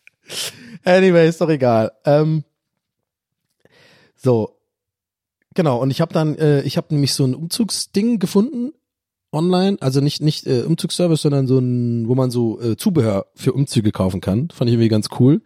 anyway, 0.84 1.28
ist 1.28 1.40
doch 1.40 1.50
egal. 1.50 1.92
Ähm, 2.04 2.44
so, 4.14 4.52
Genau, 5.54 5.80
und 5.80 5.90
ich 5.90 6.02
habe 6.02 6.12
dann, 6.12 6.36
äh, 6.36 6.60
ich 6.62 6.76
habe 6.76 6.88
nämlich 6.90 7.14
so 7.14 7.24
ein 7.24 7.34
Umzugsding 7.34 8.18
gefunden 8.18 8.74
online, 9.32 9.76
also 9.80 10.00
nicht 10.00 10.22
nicht 10.22 10.46
äh, 10.46 10.62
Umzugsservice, 10.62 11.22
sondern 11.22 11.46
so 11.46 11.58
ein, 11.58 12.08
wo 12.08 12.14
man 12.14 12.30
so 12.30 12.60
äh, 12.60 12.76
Zubehör 12.76 13.26
für 13.34 13.52
Umzüge 13.52 13.92
kaufen 13.92 14.20
kann. 14.20 14.48
Fand 14.52 14.68
ich 14.68 14.74
irgendwie 14.74 14.88
ganz 14.88 15.08
cool. 15.18 15.42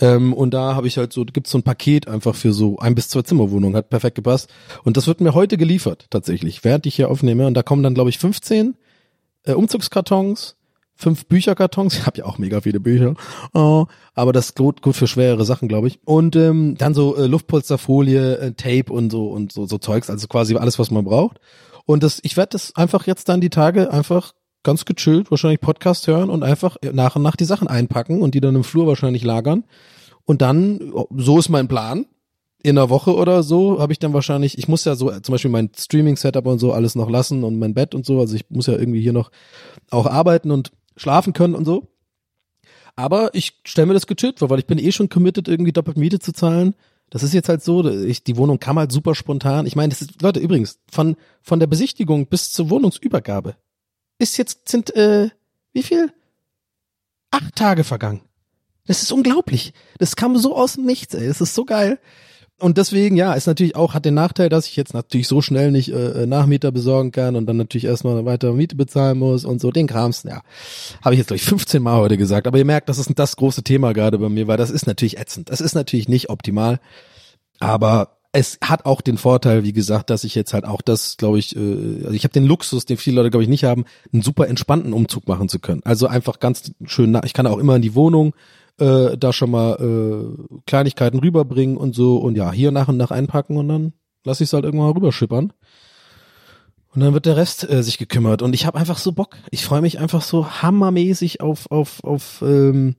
Ähm, 0.00 0.32
und 0.32 0.52
da 0.52 0.74
habe 0.74 0.88
ich 0.88 0.98
halt 0.98 1.12
so, 1.12 1.24
gibt's 1.24 1.50
so 1.50 1.58
ein 1.58 1.62
Paket 1.62 2.08
einfach 2.08 2.34
für 2.34 2.52
so 2.52 2.78
ein 2.78 2.94
bis 2.94 3.08
zwei 3.08 3.22
Zimmerwohnungen, 3.22 3.76
hat 3.76 3.90
perfekt 3.90 4.16
gepasst. 4.16 4.50
Und 4.82 4.96
das 4.96 5.06
wird 5.06 5.20
mir 5.20 5.34
heute 5.34 5.56
geliefert, 5.56 6.06
tatsächlich, 6.10 6.64
während 6.64 6.86
ich 6.86 6.96
hier 6.96 7.10
aufnehme. 7.10 7.46
Und 7.46 7.54
da 7.54 7.62
kommen 7.62 7.82
dann, 7.82 7.94
glaube 7.94 8.10
ich, 8.10 8.18
15 8.18 8.76
äh, 9.44 9.52
Umzugskartons, 9.52 10.56
fünf 10.96 11.26
Bücherkartons, 11.26 11.94
ich 11.98 12.06
habe 12.06 12.18
ja 12.18 12.24
auch 12.24 12.38
mega 12.38 12.60
viele 12.60 12.80
Bücher, 12.80 13.14
oh, 13.52 13.86
aber 14.14 14.32
das 14.32 14.54
gut, 14.54 14.82
gut 14.82 14.96
für 14.96 15.06
schwerere 15.06 15.44
Sachen, 15.44 15.68
glaube 15.68 15.88
ich. 15.88 16.00
Und 16.04 16.34
ähm, 16.36 16.76
dann 16.76 16.94
so 16.94 17.16
äh, 17.16 17.26
Luftpolsterfolie, 17.26 18.36
äh, 18.36 18.52
Tape 18.52 18.92
und 18.92 19.10
so 19.10 19.28
und 19.28 19.52
so, 19.52 19.66
so 19.66 19.78
Zeugs, 19.78 20.10
also 20.10 20.26
quasi 20.26 20.56
alles, 20.56 20.78
was 20.78 20.90
man 20.90 21.04
braucht. 21.04 21.40
Und 21.86 22.02
das, 22.02 22.20
ich 22.22 22.36
werde 22.36 22.50
das 22.50 22.74
einfach 22.76 23.06
jetzt 23.06 23.28
dann 23.28 23.40
die 23.40 23.50
Tage 23.50 23.90
einfach 23.90 24.32
ganz 24.62 24.84
gechillt, 24.84 25.30
wahrscheinlich 25.30 25.60
Podcast 25.60 26.06
hören 26.06 26.30
und 26.30 26.42
einfach 26.42 26.76
nach 26.92 27.16
und 27.16 27.22
nach 27.22 27.36
die 27.36 27.44
Sachen 27.44 27.68
einpacken 27.68 28.22
und 28.22 28.34
die 28.34 28.40
dann 28.40 28.56
im 28.56 28.64
Flur 28.64 28.86
wahrscheinlich 28.86 29.22
lagern. 29.22 29.64
Und 30.24 30.40
dann, 30.42 30.92
so 31.16 31.38
ist 31.38 31.50
mein 31.50 31.68
Plan. 31.68 32.06
In 32.62 32.78
einer 32.78 32.88
Woche 32.88 33.14
oder 33.14 33.42
so 33.42 33.78
habe 33.78 33.92
ich 33.92 33.98
dann 33.98 34.14
wahrscheinlich, 34.14 34.56
ich 34.56 34.68
muss 34.68 34.86
ja 34.86 34.94
so 34.94 35.10
zum 35.20 35.32
Beispiel 35.34 35.50
mein 35.50 35.70
Streaming-Setup 35.76 36.46
und 36.46 36.58
so 36.58 36.72
alles 36.72 36.94
noch 36.94 37.10
lassen 37.10 37.44
und 37.44 37.58
mein 37.58 37.74
Bett 37.74 37.94
und 37.94 38.06
so. 38.06 38.18
Also 38.18 38.34
ich 38.34 38.48
muss 38.48 38.66
ja 38.66 38.72
irgendwie 38.72 39.02
hier 39.02 39.12
noch 39.12 39.30
auch 39.90 40.06
arbeiten 40.06 40.50
und 40.50 40.72
schlafen 40.96 41.34
können 41.34 41.54
und 41.54 41.66
so. 41.66 41.88
Aber 42.96 43.34
ich 43.34 43.60
stelle 43.66 43.86
mir 43.86 43.92
das 43.92 44.06
gechillt 44.06 44.38
vor, 44.38 44.48
weil 44.48 44.60
ich 44.60 44.66
bin 44.66 44.78
eh 44.78 44.92
schon 44.92 45.10
committed, 45.10 45.46
irgendwie 45.46 45.72
doppelt 45.72 45.98
Miete 45.98 46.20
zu 46.20 46.32
zahlen. 46.32 46.74
Das 47.10 47.22
ist 47.22 47.32
jetzt 47.32 47.48
halt 47.48 47.62
so, 47.62 47.88
ich, 47.88 48.24
die 48.24 48.36
Wohnung 48.36 48.58
kam 48.58 48.78
halt 48.78 48.90
super 48.90 49.14
spontan. 49.14 49.66
Ich 49.66 49.76
meine, 49.76 49.90
das 49.90 50.02
ist, 50.02 50.22
Leute, 50.22 50.40
übrigens, 50.40 50.78
von, 50.90 51.16
von 51.42 51.60
der 51.60 51.66
Besichtigung 51.66 52.26
bis 52.26 52.52
zur 52.52 52.70
Wohnungsübergabe 52.70 53.56
ist 54.18 54.36
jetzt, 54.36 54.68
sind, 54.68 54.94
äh, 54.96 55.30
wie 55.72 55.82
viel? 55.82 56.12
Acht 57.30 57.56
Tage 57.56 57.84
vergangen. 57.84 58.22
Das 58.86 59.02
ist 59.02 59.12
unglaublich. 59.12 59.72
Das 59.98 60.16
kam 60.16 60.36
so 60.36 60.56
aus 60.56 60.74
dem 60.74 60.84
Nichts, 60.84 61.14
ey. 61.14 61.26
Das 61.26 61.40
ist 61.40 61.54
so 61.54 61.64
geil. 61.64 61.98
Und 62.60 62.78
deswegen, 62.78 63.16
ja, 63.16 63.32
ist 63.34 63.46
natürlich 63.46 63.74
auch, 63.74 63.94
hat 63.94 64.04
den 64.04 64.14
Nachteil, 64.14 64.48
dass 64.48 64.68
ich 64.68 64.76
jetzt 64.76 64.94
natürlich 64.94 65.26
so 65.26 65.42
schnell 65.42 65.72
nicht 65.72 65.92
äh, 65.92 66.24
Nachmieter 66.24 66.70
besorgen 66.70 67.10
kann 67.10 67.34
und 67.34 67.46
dann 67.46 67.56
natürlich 67.56 67.84
erstmal 67.84 68.24
weiter 68.24 68.52
Miete 68.52 68.76
bezahlen 68.76 69.18
muss 69.18 69.44
und 69.44 69.60
so, 69.60 69.72
den 69.72 69.88
Krams, 69.88 70.22
ja. 70.22 70.40
Habe 71.02 71.14
ich 71.14 71.18
jetzt, 71.18 71.26
glaube 71.26 71.38
ich, 71.38 71.44
15 71.44 71.82
Mal 71.82 71.96
heute 71.96 72.16
gesagt. 72.16 72.46
Aber 72.46 72.56
ihr 72.56 72.64
merkt, 72.64 72.88
das 72.88 72.98
ist 72.98 73.10
das 73.16 73.36
große 73.36 73.64
Thema 73.64 73.92
gerade 73.92 74.18
bei 74.18 74.28
mir, 74.28 74.46
weil 74.46 74.56
das 74.56 74.70
ist 74.70 74.86
natürlich 74.86 75.18
ätzend. 75.18 75.50
Das 75.50 75.60
ist 75.60 75.74
natürlich 75.74 76.08
nicht 76.08 76.30
optimal. 76.30 76.78
Aber 77.58 78.18
es 78.30 78.58
hat 78.62 78.84
auch 78.84 79.00
den 79.00 79.18
Vorteil, 79.18 79.64
wie 79.64 79.72
gesagt, 79.72 80.10
dass 80.10 80.24
ich 80.24 80.34
jetzt 80.34 80.54
halt 80.54 80.64
auch 80.64 80.82
das, 80.82 81.16
glaube 81.16 81.38
ich, 81.38 81.56
äh, 81.56 82.02
also 82.04 82.12
ich 82.12 82.24
habe 82.24 82.32
den 82.32 82.44
Luxus, 82.44 82.84
den 82.84 82.96
viele 82.96 83.16
Leute, 83.16 83.30
glaube 83.30 83.42
ich, 83.42 83.48
nicht 83.48 83.64
haben, 83.64 83.84
einen 84.12 84.22
super 84.22 84.48
entspannten 84.48 84.92
Umzug 84.92 85.26
machen 85.26 85.48
zu 85.48 85.58
können. 85.58 85.82
Also 85.84 86.06
einfach 86.06 86.38
ganz 86.38 86.72
schön, 86.84 87.18
ich 87.24 87.32
kann 87.32 87.46
auch 87.46 87.58
immer 87.58 87.76
in 87.76 87.82
die 87.82 87.94
Wohnung 87.94 88.34
äh, 88.78 89.16
da 89.16 89.32
schon 89.32 89.50
mal 89.50 89.76
äh, 89.80 90.60
Kleinigkeiten 90.66 91.18
rüberbringen 91.18 91.76
und 91.76 91.94
so 91.94 92.16
und 92.16 92.36
ja, 92.36 92.52
hier 92.52 92.70
nach 92.70 92.88
und 92.88 92.96
nach 92.96 93.10
einpacken 93.10 93.56
und 93.56 93.68
dann 93.68 93.92
lasse 94.24 94.42
ich 94.42 94.48
es 94.48 94.52
halt 94.52 94.64
irgendwann 94.64 94.88
mal 94.88 94.94
rüberschippern. 94.94 95.52
Und 96.94 97.00
dann 97.00 97.12
wird 97.12 97.26
der 97.26 97.36
Rest 97.36 97.68
äh, 97.68 97.82
sich 97.82 97.98
gekümmert. 97.98 98.40
Und 98.40 98.54
ich 98.54 98.66
habe 98.66 98.78
einfach 98.78 98.98
so 98.98 99.10
Bock. 99.10 99.36
Ich 99.50 99.64
freue 99.64 99.80
mich 99.80 99.98
einfach 99.98 100.22
so 100.22 100.62
hammermäßig 100.62 101.40
auf, 101.40 101.70
auf, 101.70 102.04
auf, 102.04 102.40
ähm, 102.46 102.94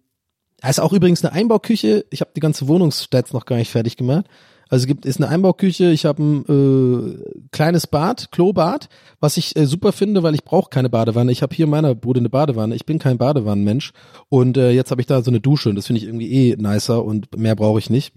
da 0.60 0.70
ist 0.70 0.82
auch 0.82 0.92
übrigens 0.92 1.24
eine 1.24 1.34
Einbauküche. 1.34 2.06
Ich 2.10 2.20
habe 2.20 2.32
die 2.36 2.42
ganze 2.42 2.68
Wohnungsstats 2.68 3.32
noch 3.32 3.46
gar 3.46 3.56
nicht 3.56 3.72
fertig 3.72 3.96
gemacht. 3.96 4.26
Also 4.70 4.84
es 4.84 4.88
gibt 4.88 5.06
ist 5.06 5.18
eine 5.18 5.30
Einbauküche, 5.30 5.92
ich 5.92 6.06
habe 6.06 6.24
ein 6.24 6.46
äh, 6.48 7.48
kleines 7.52 7.88
Bad, 7.88 8.32
Klobad, 8.32 8.90
was 9.20 9.38
ich 9.38 9.56
äh, 9.56 9.66
super 9.68 9.92
finde, 9.92 10.24
weil 10.24 10.34
ich 10.34 10.44
brauche 10.44 10.70
keine 10.70 10.90
Badewanne. 10.90 11.32
Ich 11.32 11.44
habe 11.44 11.56
hier 11.56 11.66
in 11.66 11.72
meiner 11.72 11.94
Bude 11.94 12.20
eine 12.20 12.30
Badewanne. 12.30 12.76
Ich 12.76 12.86
bin 12.86 12.98
kein 12.98 13.18
Badewannenmensch 13.18 13.92
und 14.30 14.58
äh, 14.58 14.72
jetzt 14.72 14.92
habe 14.92 15.02
ich 15.02 15.08
da 15.08 15.22
so 15.22 15.32
eine 15.32 15.40
Dusche 15.40 15.70
und 15.70 15.76
das 15.76 15.88
finde 15.88 16.02
ich 16.02 16.08
irgendwie 16.08 16.32
eh 16.32 16.56
nicer 16.56 17.04
und 17.04 17.38
mehr 17.38 17.56
brauche 17.56 17.80
ich 17.80 17.90
nicht. 17.90 18.14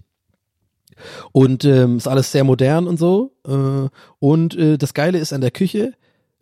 Und 1.31 1.63
ähm, 1.65 1.97
ist 1.97 2.07
alles 2.07 2.31
sehr 2.31 2.43
modern 2.43 2.87
und 2.87 2.97
so. 2.97 3.31
Äh, 3.47 3.89
und 4.19 4.55
äh, 4.55 4.77
das 4.77 4.93
Geile 4.93 5.19
ist 5.19 5.33
an 5.33 5.41
der 5.41 5.51
Küche, 5.51 5.93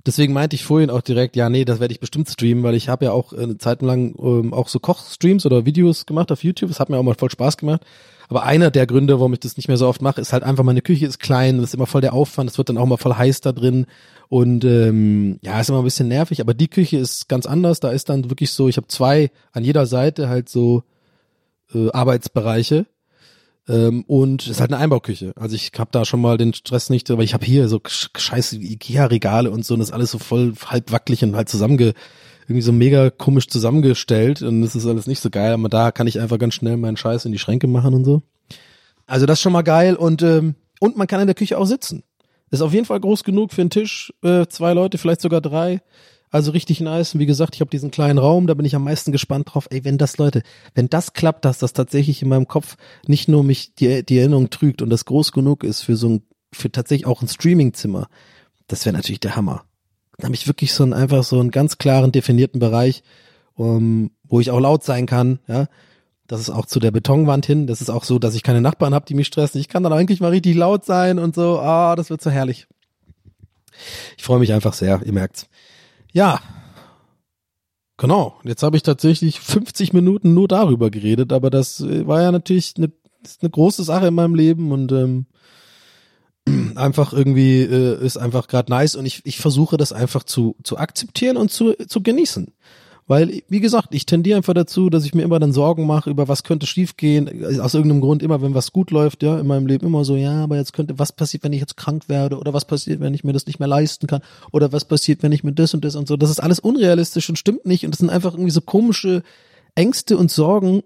deswegen 0.08 0.34
meinte 0.34 0.56
ich 0.56 0.64
vorhin 0.64 0.90
auch 0.90 1.02
direkt, 1.02 1.36
ja, 1.36 1.50
nee, 1.50 1.66
das 1.66 1.80
werde 1.80 1.94
ich 1.94 2.00
bestimmt 2.00 2.30
streamen, 2.30 2.64
weil 2.64 2.76
ich 2.76 2.90
habe 2.90 3.06
ja 3.06 3.12
auch 3.12 3.34
äh, 3.34 3.44
eine 3.44 3.58
Zeit 3.58 3.82
lang 3.82 4.16
ähm, 4.20 4.54
auch 4.54 4.70
so 4.70 4.80
Kochstreams 4.80 5.46
oder 5.46 5.66
Videos 5.66 6.06
gemacht 6.06 6.32
auf 6.32 6.44
YouTube. 6.44 6.70
Das 6.70 6.80
hat 6.80 6.90
mir 6.90 6.98
auch 6.98 7.04
mal 7.04 7.16
voll 7.16 7.30
Spaß 7.30 7.58
gemacht. 7.58 7.86
Aber 8.30 8.44
einer 8.44 8.72
der 8.72 8.88
Gründe, 8.88 9.20
warum 9.20 9.34
ich 9.34 9.40
das 9.40 9.56
nicht 9.58 9.68
mehr 9.68 9.78
so 9.78 9.88
oft 9.88 10.02
mache, 10.02 10.20
ist 10.20 10.34
halt 10.34 10.44
einfach, 10.44 10.64
meine 10.64 10.82
Küche 10.82 11.06
ist 11.06 11.20
klein, 11.20 11.58
das 11.58 11.70
ist 11.70 11.74
immer 11.76 11.86
voll 11.86 12.02
der 12.02 12.14
Aufwand, 12.14 12.50
es 12.50 12.58
wird 12.58 12.70
dann 12.70 12.78
auch 12.78 12.86
mal 12.86 12.98
voll 12.98 13.14
heiß 13.16 13.42
da 13.42 13.52
drin. 13.54 13.86
Und 14.30 14.66
ähm, 14.66 15.40
ja, 15.42 15.60
ist 15.60 15.70
immer 15.70 15.80
ein 15.80 15.86
bisschen 15.86 16.10
nervig, 16.10 16.42
aber 16.42 16.54
die 16.54 16.68
Küche 16.68 16.98
ist 16.98 17.30
ganz 17.30 17.46
anders. 17.46 17.80
Da 17.80 17.92
ist 17.92 18.10
dann 18.10 18.30
wirklich 18.30 18.52
so, 18.52 18.68
ich 18.68 18.76
habe 18.78 18.88
zwei 18.88 19.32
an 19.54 19.64
jeder 19.64 19.86
Seite 19.86 20.28
halt 20.28 20.50
so 20.50 20.84
äh, 21.74 21.90
Arbeitsbereiche. 21.92 22.86
Ähm, 23.70 24.04
und 24.08 24.44
es 24.44 24.50
ist 24.50 24.60
halt 24.62 24.72
eine 24.74 24.82
Einbauküche. 24.82 25.34
Also 25.36 25.56
ich 25.56 25.72
habe 25.78 25.90
da 25.92 26.04
schon 26.06 26.22
mal 26.22 26.38
den 26.38 26.54
Stress 26.54 26.90
nicht, 26.90 27.10
aber 27.12 27.24
ich 27.24 27.34
habe 27.34 27.46
hier 27.46 27.68
so 27.70 27.78
sch- 27.78 28.10
scheiße 28.18 28.58
Ikea-Regale 28.58 29.52
und 29.52 29.66
so 29.66 29.74
und 29.74 29.82
das 29.82 29.90
ist 29.90 29.94
alles 29.94 30.12
so 30.12 30.20
voll 30.20 30.54
halb 30.66 30.92
wackelig 30.92 31.24
und 31.24 31.36
halt 31.36 31.50
zusammenge 31.50 31.94
irgendwie 32.48 32.62
so 32.62 32.72
mega 32.72 33.10
komisch 33.10 33.48
zusammengestellt 33.48 34.42
und 34.42 34.62
das 34.62 34.76
ist 34.76 34.86
alles 34.86 35.08
nicht 35.08 35.22
so 35.22 35.30
geil, 35.30 35.54
aber 35.54 35.70
da 35.70 35.92
kann 35.92 36.08
ich 36.08 36.20
einfach 36.20 36.40
ganz 36.40 36.54
schnell 36.54 36.78
meinen 36.78 36.98
Scheiß 36.98 37.26
in 37.26 37.32
die 37.32 37.40
Schränke 37.40 37.68
machen 37.68 37.94
und 37.94 38.06
so. 38.06 38.22
Also 39.06 39.26
das 39.26 39.40
ist 39.40 39.42
schon 39.44 39.54
mal 39.54 39.64
geil 39.64 39.96
und 39.96 40.22
ähm, 40.22 40.56
und 40.80 40.98
man 40.98 41.08
kann 41.08 41.22
in 41.22 41.28
der 41.28 41.36
Küche 41.36 41.58
auch 41.58 41.66
sitzen. 41.66 42.04
Ist 42.50 42.62
auf 42.62 42.74
jeden 42.74 42.86
Fall 42.86 43.00
groß 43.00 43.24
genug 43.24 43.52
für 43.52 43.62
einen 43.62 43.70
Tisch, 43.70 44.14
äh, 44.24 44.46
zwei 44.48 44.74
Leute, 44.74 44.98
vielleicht 44.98 45.22
sogar 45.22 45.42
drei. 45.42 45.82
Also 46.30 46.52
richtig 46.52 46.82
nice. 46.82 47.14
Und 47.14 47.20
wie 47.20 47.26
gesagt, 47.26 47.56
ich 47.56 47.62
habe 47.62 47.70
diesen 47.70 47.92
kleinen 47.92 48.20
Raum, 48.20 48.48
da 48.48 48.54
bin 48.54 48.66
ich 48.66 48.76
am 48.76 48.84
meisten 48.84 49.12
gespannt 49.12 49.54
drauf. 49.54 49.68
Ey, 49.70 49.84
wenn 49.84 49.98
das, 49.98 50.18
Leute, 50.18 50.44
wenn 50.76 50.90
das 50.90 51.14
klappt, 51.14 51.46
dass 51.46 51.58
das 51.58 51.74
tatsächlich 51.74 52.22
in 52.22 52.30
meinem 52.30 52.48
Kopf 52.48 52.76
nicht 53.06 53.28
nur 53.28 53.44
mich 53.44 53.76
die, 53.76 54.06
die 54.06 54.18
Erinnerung 54.18 54.50
trügt 54.50 54.82
und 54.82 54.90
das 54.90 55.06
groß 55.06 55.32
genug 55.32 55.64
ist 55.64 55.82
für 55.82 55.96
so 55.96 56.10
ein, 56.10 56.24
für 56.54 56.72
tatsächlich 56.72 57.08
auch 57.08 57.22
ein 57.22 57.28
Streamingzimmer, 57.28 58.08
das 58.68 58.86
wäre 58.86 58.96
natürlich 58.96 59.20
der 59.20 59.36
Hammer. 59.36 59.64
Dann 60.18 60.26
habe 60.26 60.36
ich 60.36 60.48
wirklich 60.48 60.74
so 60.74 60.84
einen, 60.84 60.94
einfach 60.94 61.24
so 61.24 61.40
einen 61.40 61.52
ganz 61.52 61.78
klaren, 61.78 62.12
definierten 62.12 62.60
Bereich, 62.60 63.04
um, 63.54 64.12
wo 64.24 64.40
ich 64.40 64.52
auch 64.52 64.60
laut 64.60 64.84
sein 64.84 65.06
kann, 65.06 65.40
ja. 65.48 65.68
Das 66.28 66.42
ist 66.42 66.50
auch 66.50 66.66
zu 66.66 66.82
der 66.82 66.92
Betonwand 66.92 67.46
hin. 67.46 67.68
Das 67.68 67.80
ist 67.80 67.90
auch 67.90 68.04
so, 68.04 68.20
dass 68.20 68.36
ich 68.36 68.44
keine 68.44 68.60
Nachbarn 68.60 68.94
habe, 68.94 69.06
die 69.06 69.14
mich 69.14 69.28
stressen. 69.28 69.62
Ich 69.62 69.70
kann 69.70 69.84
dann 69.84 69.94
eigentlich 69.94 70.20
mal 70.20 70.32
richtig 70.32 70.56
laut 70.56 70.84
sein 70.84 71.20
und 71.20 71.34
so. 71.36 71.60
Ah, 71.60 71.96
das 71.96 72.10
wird 72.10 72.22
so 72.22 72.30
herrlich. 72.30 72.68
Ich 74.18 74.24
freue 74.24 74.40
mich 74.40 74.52
einfach 74.52 74.74
sehr, 74.74 75.02
ihr 75.06 75.14
merkt's. 75.14 75.48
Ja. 76.12 76.42
Genau. 77.96 78.36
Jetzt 78.44 78.62
habe 78.62 78.76
ich 78.76 78.84
tatsächlich 78.84 79.40
50 79.40 79.94
Minuten 79.94 80.34
nur 80.34 80.48
darüber 80.50 80.92
geredet, 80.92 81.32
aber 81.32 81.50
das 81.50 81.80
äh, 81.80 82.06
war 82.06 82.22
ja 82.22 82.32
natürlich 82.32 82.74
eine, 82.78 82.92
eine 83.42 83.50
große 83.50 83.84
Sache 83.84 84.08
in 84.08 84.14
meinem 84.14 84.36
Leben 84.36 84.72
und 84.72 84.92
ähm, 84.92 85.28
einfach 86.76 87.14
irgendwie 87.14 87.62
äh, 87.62 88.04
ist 88.04 88.18
einfach 88.18 88.48
gerade 88.48 88.72
nice 88.72 88.96
und 88.96 89.06
ich, 89.06 89.22
ich 89.26 89.40
versuche 89.40 89.78
das 89.78 89.92
einfach 89.92 90.24
zu, 90.24 90.56
zu 90.64 90.78
akzeptieren 90.78 91.38
und 91.38 91.52
zu, 91.52 91.74
zu 91.88 92.02
genießen. 92.02 92.54
Weil, 93.10 93.42
wie 93.48 93.62
gesagt, 93.62 93.96
ich 93.96 94.06
tendiere 94.06 94.36
einfach 94.36 94.54
dazu, 94.54 94.90
dass 94.90 95.06
ich 95.06 95.16
mir 95.16 95.22
immer 95.22 95.40
dann 95.40 95.54
Sorgen 95.54 95.88
mache, 95.88 96.10
über 96.10 96.28
was 96.28 96.44
könnte 96.44 96.68
schiefgehen. 96.68 97.62
Aus 97.62 97.74
irgendeinem 97.74 98.02
Grund 98.02 98.22
immer, 98.22 98.42
wenn 98.42 98.54
was 98.54 98.74
gut 98.74 98.92
läuft, 98.92 99.24
ja, 99.24 99.40
in 99.40 99.48
meinem 99.48 99.66
Leben 99.66 99.88
immer 99.88 100.04
so, 100.04 100.18
ja, 100.18 100.44
aber 100.44 100.58
jetzt 100.58 100.74
könnte, 100.74 101.00
was 101.00 101.14
passiert, 101.14 101.44
wenn 101.44 101.54
ich 101.54 101.62
jetzt 101.62 101.78
krank 101.78 102.10
werde? 102.10 102.38
Oder 102.38 102.54
was 102.54 102.66
passiert, 102.66 103.00
wenn 103.00 103.14
ich 103.14 103.24
mir 103.24 103.32
das 103.32 103.46
nicht 103.46 103.60
mehr 103.60 103.68
leisten 103.70 104.08
kann? 104.08 104.22
Oder 104.52 104.74
was 104.74 104.84
passiert, 104.84 105.24
wenn 105.24 105.32
ich 105.32 105.46
mir 105.46 105.54
das 105.54 105.74
und 105.74 105.86
das 105.86 105.96
und 105.96 106.06
so? 106.06 106.18
Das 106.18 106.30
ist 106.30 106.42
alles 106.42 106.60
unrealistisch 106.60 107.30
und 107.30 107.40
stimmt 107.40 107.66
nicht. 107.66 107.86
Und 107.86 107.92
das 107.92 108.00
sind 108.00 108.10
einfach 108.10 108.34
irgendwie 108.34 108.52
so 108.52 108.60
komische 108.60 109.24
Ängste 109.74 110.18
und 110.18 110.30
Sorgen, 110.30 110.84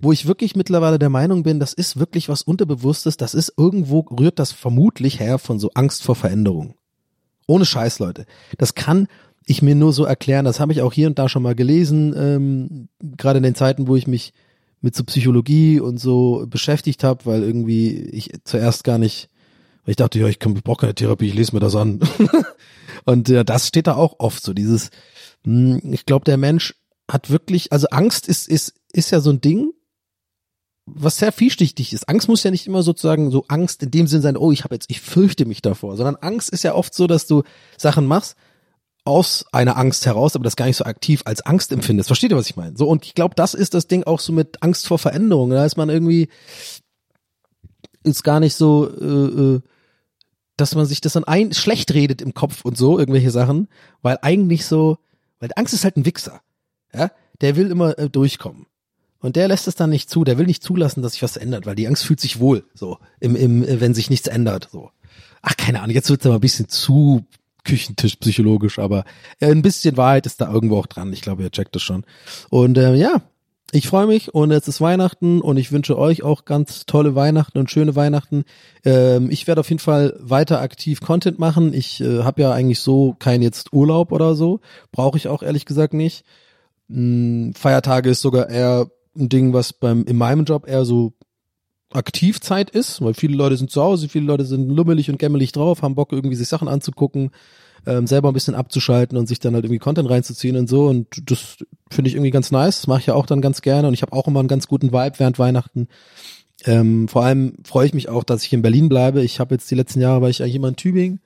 wo 0.00 0.12
ich 0.12 0.26
wirklich 0.26 0.56
mittlerweile 0.56 0.98
der 0.98 1.08
Meinung 1.10 1.42
bin, 1.42 1.60
das 1.60 1.72
ist 1.72 1.98
wirklich 1.98 2.28
was 2.28 2.42
Unterbewusstes. 2.42 3.16
Das 3.16 3.34
ist 3.34 3.52
irgendwo, 3.56 4.00
rührt 4.00 4.38
das 4.38 4.52
vermutlich 4.52 5.20
her 5.20 5.38
von 5.38 5.58
so 5.58 5.70
Angst 5.74 6.02
vor 6.02 6.14
Veränderung. 6.16 6.74
Ohne 7.46 7.64
Scheiß, 7.66 7.98
Leute. 7.98 8.26
Das 8.58 8.74
kann 8.74 9.08
ich 9.46 9.60
mir 9.62 9.74
nur 9.74 9.92
so 9.92 10.04
erklären. 10.04 10.44
Das 10.46 10.60
habe 10.60 10.72
ich 10.72 10.80
auch 10.82 10.92
hier 10.92 11.06
und 11.06 11.18
da 11.18 11.28
schon 11.28 11.42
mal 11.42 11.54
gelesen, 11.54 12.14
ähm, 12.16 12.88
gerade 13.00 13.36
in 13.38 13.42
den 13.42 13.54
Zeiten, 13.54 13.86
wo 13.88 13.96
ich 13.96 14.06
mich 14.06 14.32
mit 14.80 14.94
so 14.94 15.04
Psychologie 15.04 15.80
und 15.80 15.98
so 15.98 16.46
beschäftigt 16.48 17.04
habe, 17.04 17.26
weil 17.26 17.42
irgendwie 17.42 17.90
ich 18.10 18.30
zuerst 18.44 18.84
gar 18.84 18.98
nicht, 18.98 19.28
weil 19.84 19.90
ich 19.92 19.96
dachte, 19.96 20.18
ja, 20.18 20.28
ich, 20.28 20.38
kann- 20.38 20.56
ich 20.56 20.62
brauche 20.64 20.80
keine 20.82 20.94
Therapie, 20.94 21.26
ich 21.28 21.34
lese 21.34 21.54
mir 21.54 21.60
das 21.60 21.74
an. 21.76 22.00
und 23.04 23.28
ja, 23.28 23.44
das 23.44 23.68
steht 23.68 23.86
da 23.86 23.94
auch 23.96 24.16
oft 24.18 24.42
so, 24.42 24.52
dieses, 24.54 24.90
mh, 25.44 25.80
ich 25.92 26.06
glaube, 26.06 26.24
der 26.24 26.36
Mensch 26.36 26.74
hat 27.10 27.28
wirklich, 27.30 27.72
also 27.72 27.86
Angst 27.90 28.28
ist, 28.28 28.48
ist, 28.48 28.74
ist 28.94 29.10
ja 29.10 29.20
so 29.20 29.30
ein 29.30 29.40
Ding, 29.40 29.72
was 30.86 31.16
sehr 31.16 31.32
vielschichtig 31.32 31.92
ist. 31.92 32.08
Angst 32.08 32.28
muss 32.28 32.42
ja 32.42 32.50
nicht 32.50 32.66
immer 32.66 32.82
sozusagen 32.82 33.30
so 33.30 33.44
Angst 33.48 33.82
in 33.82 33.90
dem 33.90 34.06
Sinn 34.06 34.22
sein, 34.22 34.36
oh, 34.36 34.52
ich 34.52 34.64
habe 34.64 34.74
jetzt, 34.74 34.90
ich 34.90 35.00
fürchte 35.00 35.46
mich 35.46 35.62
davor, 35.62 35.96
sondern 35.96 36.16
Angst 36.16 36.50
ist 36.50 36.62
ja 36.62 36.74
oft 36.74 36.94
so, 36.94 37.06
dass 37.06 37.26
du 37.26 37.42
Sachen 37.78 38.06
machst 38.06 38.36
aus 39.04 39.44
einer 39.52 39.76
Angst 39.76 40.06
heraus, 40.06 40.34
aber 40.34 40.44
das 40.44 40.56
gar 40.56 40.66
nicht 40.66 40.76
so 40.76 40.84
aktiv 40.84 41.22
als 41.26 41.42
Angst 41.42 41.72
empfindest. 41.72 42.08
Versteht 42.08 42.30
ihr, 42.30 42.36
was 42.36 42.48
ich 42.48 42.56
meine? 42.56 42.76
So, 42.76 42.88
und 42.88 43.04
ich 43.04 43.14
glaube, 43.14 43.34
das 43.34 43.54
ist 43.54 43.74
das 43.74 43.86
Ding 43.86 44.04
auch 44.04 44.20
so 44.20 44.32
mit 44.32 44.62
Angst 44.62 44.86
vor 44.86 44.98
Veränderung. 44.98 45.50
Da 45.50 45.64
ist 45.64 45.76
man 45.76 45.90
irgendwie, 45.90 46.28
ist 48.02 48.24
gar 48.24 48.40
nicht 48.40 48.54
so, 48.54 48.88
äh, 48.88 49.56
äh, 49.56 49.60
dass 50.56 50.74
man 50.74 50.86
sich 50.86 51.00
das 51.00 51.14
dann 51.14 51.24
ein, 51.24 51.52
schlecht 51.52 51.92
redet 51.92 52.22
im 52.22 52.32
Kopf 52.32 52.64
und 52.64 52.78
so, 52.78 52.98
irgendwelche 52.98 53.30
Sachen, 53.30 53.68
weil 54.00 54.18
eigentlich 54.22 54.64
so, 54.64 54.98
weil 55.38 55.50
Angst 55.56 55.74
ist 55.74 55.84
halt 55.84 55.96
ein 55.96 56.06
Wichser. 56.06 56.40
Ja, 56.94 57.10
der 57.40 57.56
will 57.56 57.70
immer 57.70 57.98
äh, 57.98 58.08
durchkommen. 58.08 58.66
Und 59.24 59.36
der 59.36 59.48
lässt 59.48 59.68
es 59.68 59.74
dann 59.74 59.88
nicht 59.88 60.10
zu, 60.10 60.22
der 60.22 60.36
will 60.36 60.44
nicht 60.44 60.62
zulassen, 60.62 61.00
dass 61.00 61.12
sich 61.12 61.22
was 61.22 61.38
ändert, 61.38 61.64
weil 61.64 61.76
die 61.76 61.88
Angst 61.88 62.04
fühlt 62.04 62.20
sich 62.20 62.40
wohl, 62.40 62.64
so, 62.74 62.98
im, 63.20 63.36
im, 63.36 63.62
äh, 63.62 63.80
wenn 63.80 63.94
sich 63.94 64.10
nichts 64.10 64.28
ändert, 64.28 64.68
so. 64.70 64.90
Ach, 65.40 65.56
keine 65.56 65.80
Ahnung, 65.80 65.94
jetzt 65.94 66.10
wird's 66.10 66.26
aber 66.26 66.34
ein 66.34 66.42
bisschen 66.42 66.68
zu 66.68 67.24
Küchentisch 67.64 68.16
psychologisch, 68.16 68.78
aber 68.78 69.06
äh, 69.40 69.50
ein 69.50 69.62
bisschen 69.62 69.96
Wahrheit 69.96 70.26
ist 70.26 70.42
da 70.42 70.52
irgendwo 70.52 70.76
auch 70.76 70.86
dran. 70.86 71.10
Ich 71.14 71.22
glaube, 71.22 71.42
ihr 71.42 71.50
checkt 71.50 71.74
das 71.74 71.80
schon. 71.80 72.04
Und 72.50 72.76
äh, 72.76 72.96
ja, 72.96 73.22
ich 73.72 73.88
freue 73.88 74.06
mich 74.06 74.34
und 74.34 74.50
es 74.50 74.68
ist 74.68 74.82
Weihnachten 74.82 75.40
und 75.40 75.56
ich 75.56 75.72
wünsche 75.72 75.96
euch 75.96 76.22
auch 76.22 76.44
ganz 76.44 76.84
tolle 76.84 77.14
Weihnachten 77.14 77.56
und 77.56 77.70
schöne 77.70 77.96
Weihnachten. 77.96 78.44
Ähm, 78.84 79.30
ich 79.30 79.46
werde 79.46 79.60
auf 79.60 79.70
jeden 79.70 79.80
Fall 79.80 80.14
weiter 80.20 80.60
aktiv 80.60 81.00
Content 81.00 81.38
machen. 81.38 81.72
Ich 81.72 82.02
äh, 82.02 82.24
habe 82.24 82.42
ja 82.42 82.52
eigentlich 82.52 82.80
so 82.80 83.16
kein 83.18 83.40
jetzt 83.40 83.72
Urlaub 83.72 84.12
oder 84.12 84.34
so. 84.34 84.60
Brauche 84.92 85.16
ich 85.16 85.28
auch 85.28 85.42
ehrlich 85.42 85.64
gesagt 85.64 85.94
nicht. 85.94 86.26
Hm, 86.90 87.54
Feiertage 87.56 88.10
ist 88.10 88.20
sogar 88.20 88.50
eher 88.50 88.90
ein 89.16 89.28
Ding, 89.28 89.52
was 89.52 89.72
beim 89.72 90.04
in 90.04 90.16
meinem 90.16 90.44
Job 90.44 90.66
eher 90.68 90.84
so 90.84 91.14
Aktivzeit 91.92 92.70
ist, 92.70 93.00
weil 93.00 93.14
viele 93.14 93.36
Leute 93.36 93.56
sind 93.56 93.70
zu 93.70 93.82
Hause, 93.82 94.08
viele 94.08 94.26
Leute 94.26 94.44
sind 94.44 94.68
lummelig 94.68 95.10
und 95.10 95.18
gämmelig 95.18 95.52
drauf, 95.52 95.82
haben 95.82 95.94
Bock 95.94 96.12
irgendwie 96.12 96.36
sich 96.36 96.48
Sachen 96.48 96.66
anzugucken, 96.66 97.30
ähm, 97.86 98.06
selber 98.06 98.28
ein 98.28 98.34
bisschen 98.34 98.54
abzuschalten 98.54 99.16
und 99.16 99.28
sich 99.28 99.38
dann 99.38 99.54
halt 99.54 99.64
irgendwie 99.64 99.78
Content 99.78 100.10
reinzuziehen 100.10 100.56
und 100.56 100.68
so 100.68 100.86
und 100.86 101.06
das 101.30 101.58
finde 101.90 102.08
ich 102.08 102.16
irgendwie 102.16 102.32
ganz 102.32 102.50
nice, 102.50 102.80
das 102.80 102.86
mache 102.88 103.00
ich 103.00 103.06
ja 103.06 103.14
auch 103.14 103.26
dann 103.26 103.40
ganz 103.40 103.62
gerne 103.62 103.86
und 103.88 103.94
ich 103.94 104.02
habe 104.02 104.12
auch 104.12 104.26
immer 104.26 104.40
einen 104.40 104.48
ganz 104.48 104.66
guten 104.66 104.92
Vibe 104.92 105.18
während 105.18 105.38
Weihnachten. 105.38 105.88
Ähm, 106.64 107.08
vor 107.08 107.24
allem 107.24 107.56
freue 107.64 107.86
ich 107.86 107.94
mich 107.94 108.08
auch, 108.08 108.24
dass 108.24 108.44
ich 108.44 108.52
in 108.52 108.62
Berlin 108.62 108.88
bleibe. 108.88 109.22
Ich 109.22 109.38
habe 109.38 109.54
jetzt 109.54 109.70
die 109.70 109.74
letzten 109.74 110.00
Jahre 110.00 110.22
war 110.22 110.30
ich 110.30 110.42
eigentlich 110.42 110.54
immer 110.54 110.68
in 110.68 110.76
Tübingen 110.76 111.20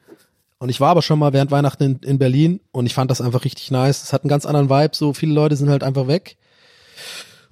und 0.58 0.68
ich 0.68 0.80
war 0.80 0.90
aber 0.90 1.02
schon 1.02 1.18
mal 1.18 1.32
während 1.32 1.50
Weihnachten 1.50 1.82
in, 1.84 1.98
in 2.00 2.18
Berlin 2.18 2.60
und 2.72 2.86
ich 2.86 2.94
fand 2.94 3.10
das 3.10 3.20
einfach 3.20 3.44
richtig 3.44 3.70
nice. 3.70 4.02
Es 4.02 4.12
hat 4.12 4.24
einen 4.24 4.30
ganz 4.30 4.44
anderen 4.44 4.68
Vibe, 4.68 4.94
so 4.94 5.12
viele 5.14 5.32
Leute 5.32 5.56
sind 5.56 5.70
halt 5.70 5.82
einfach 5.82 6.08
weg. 6.08 6.36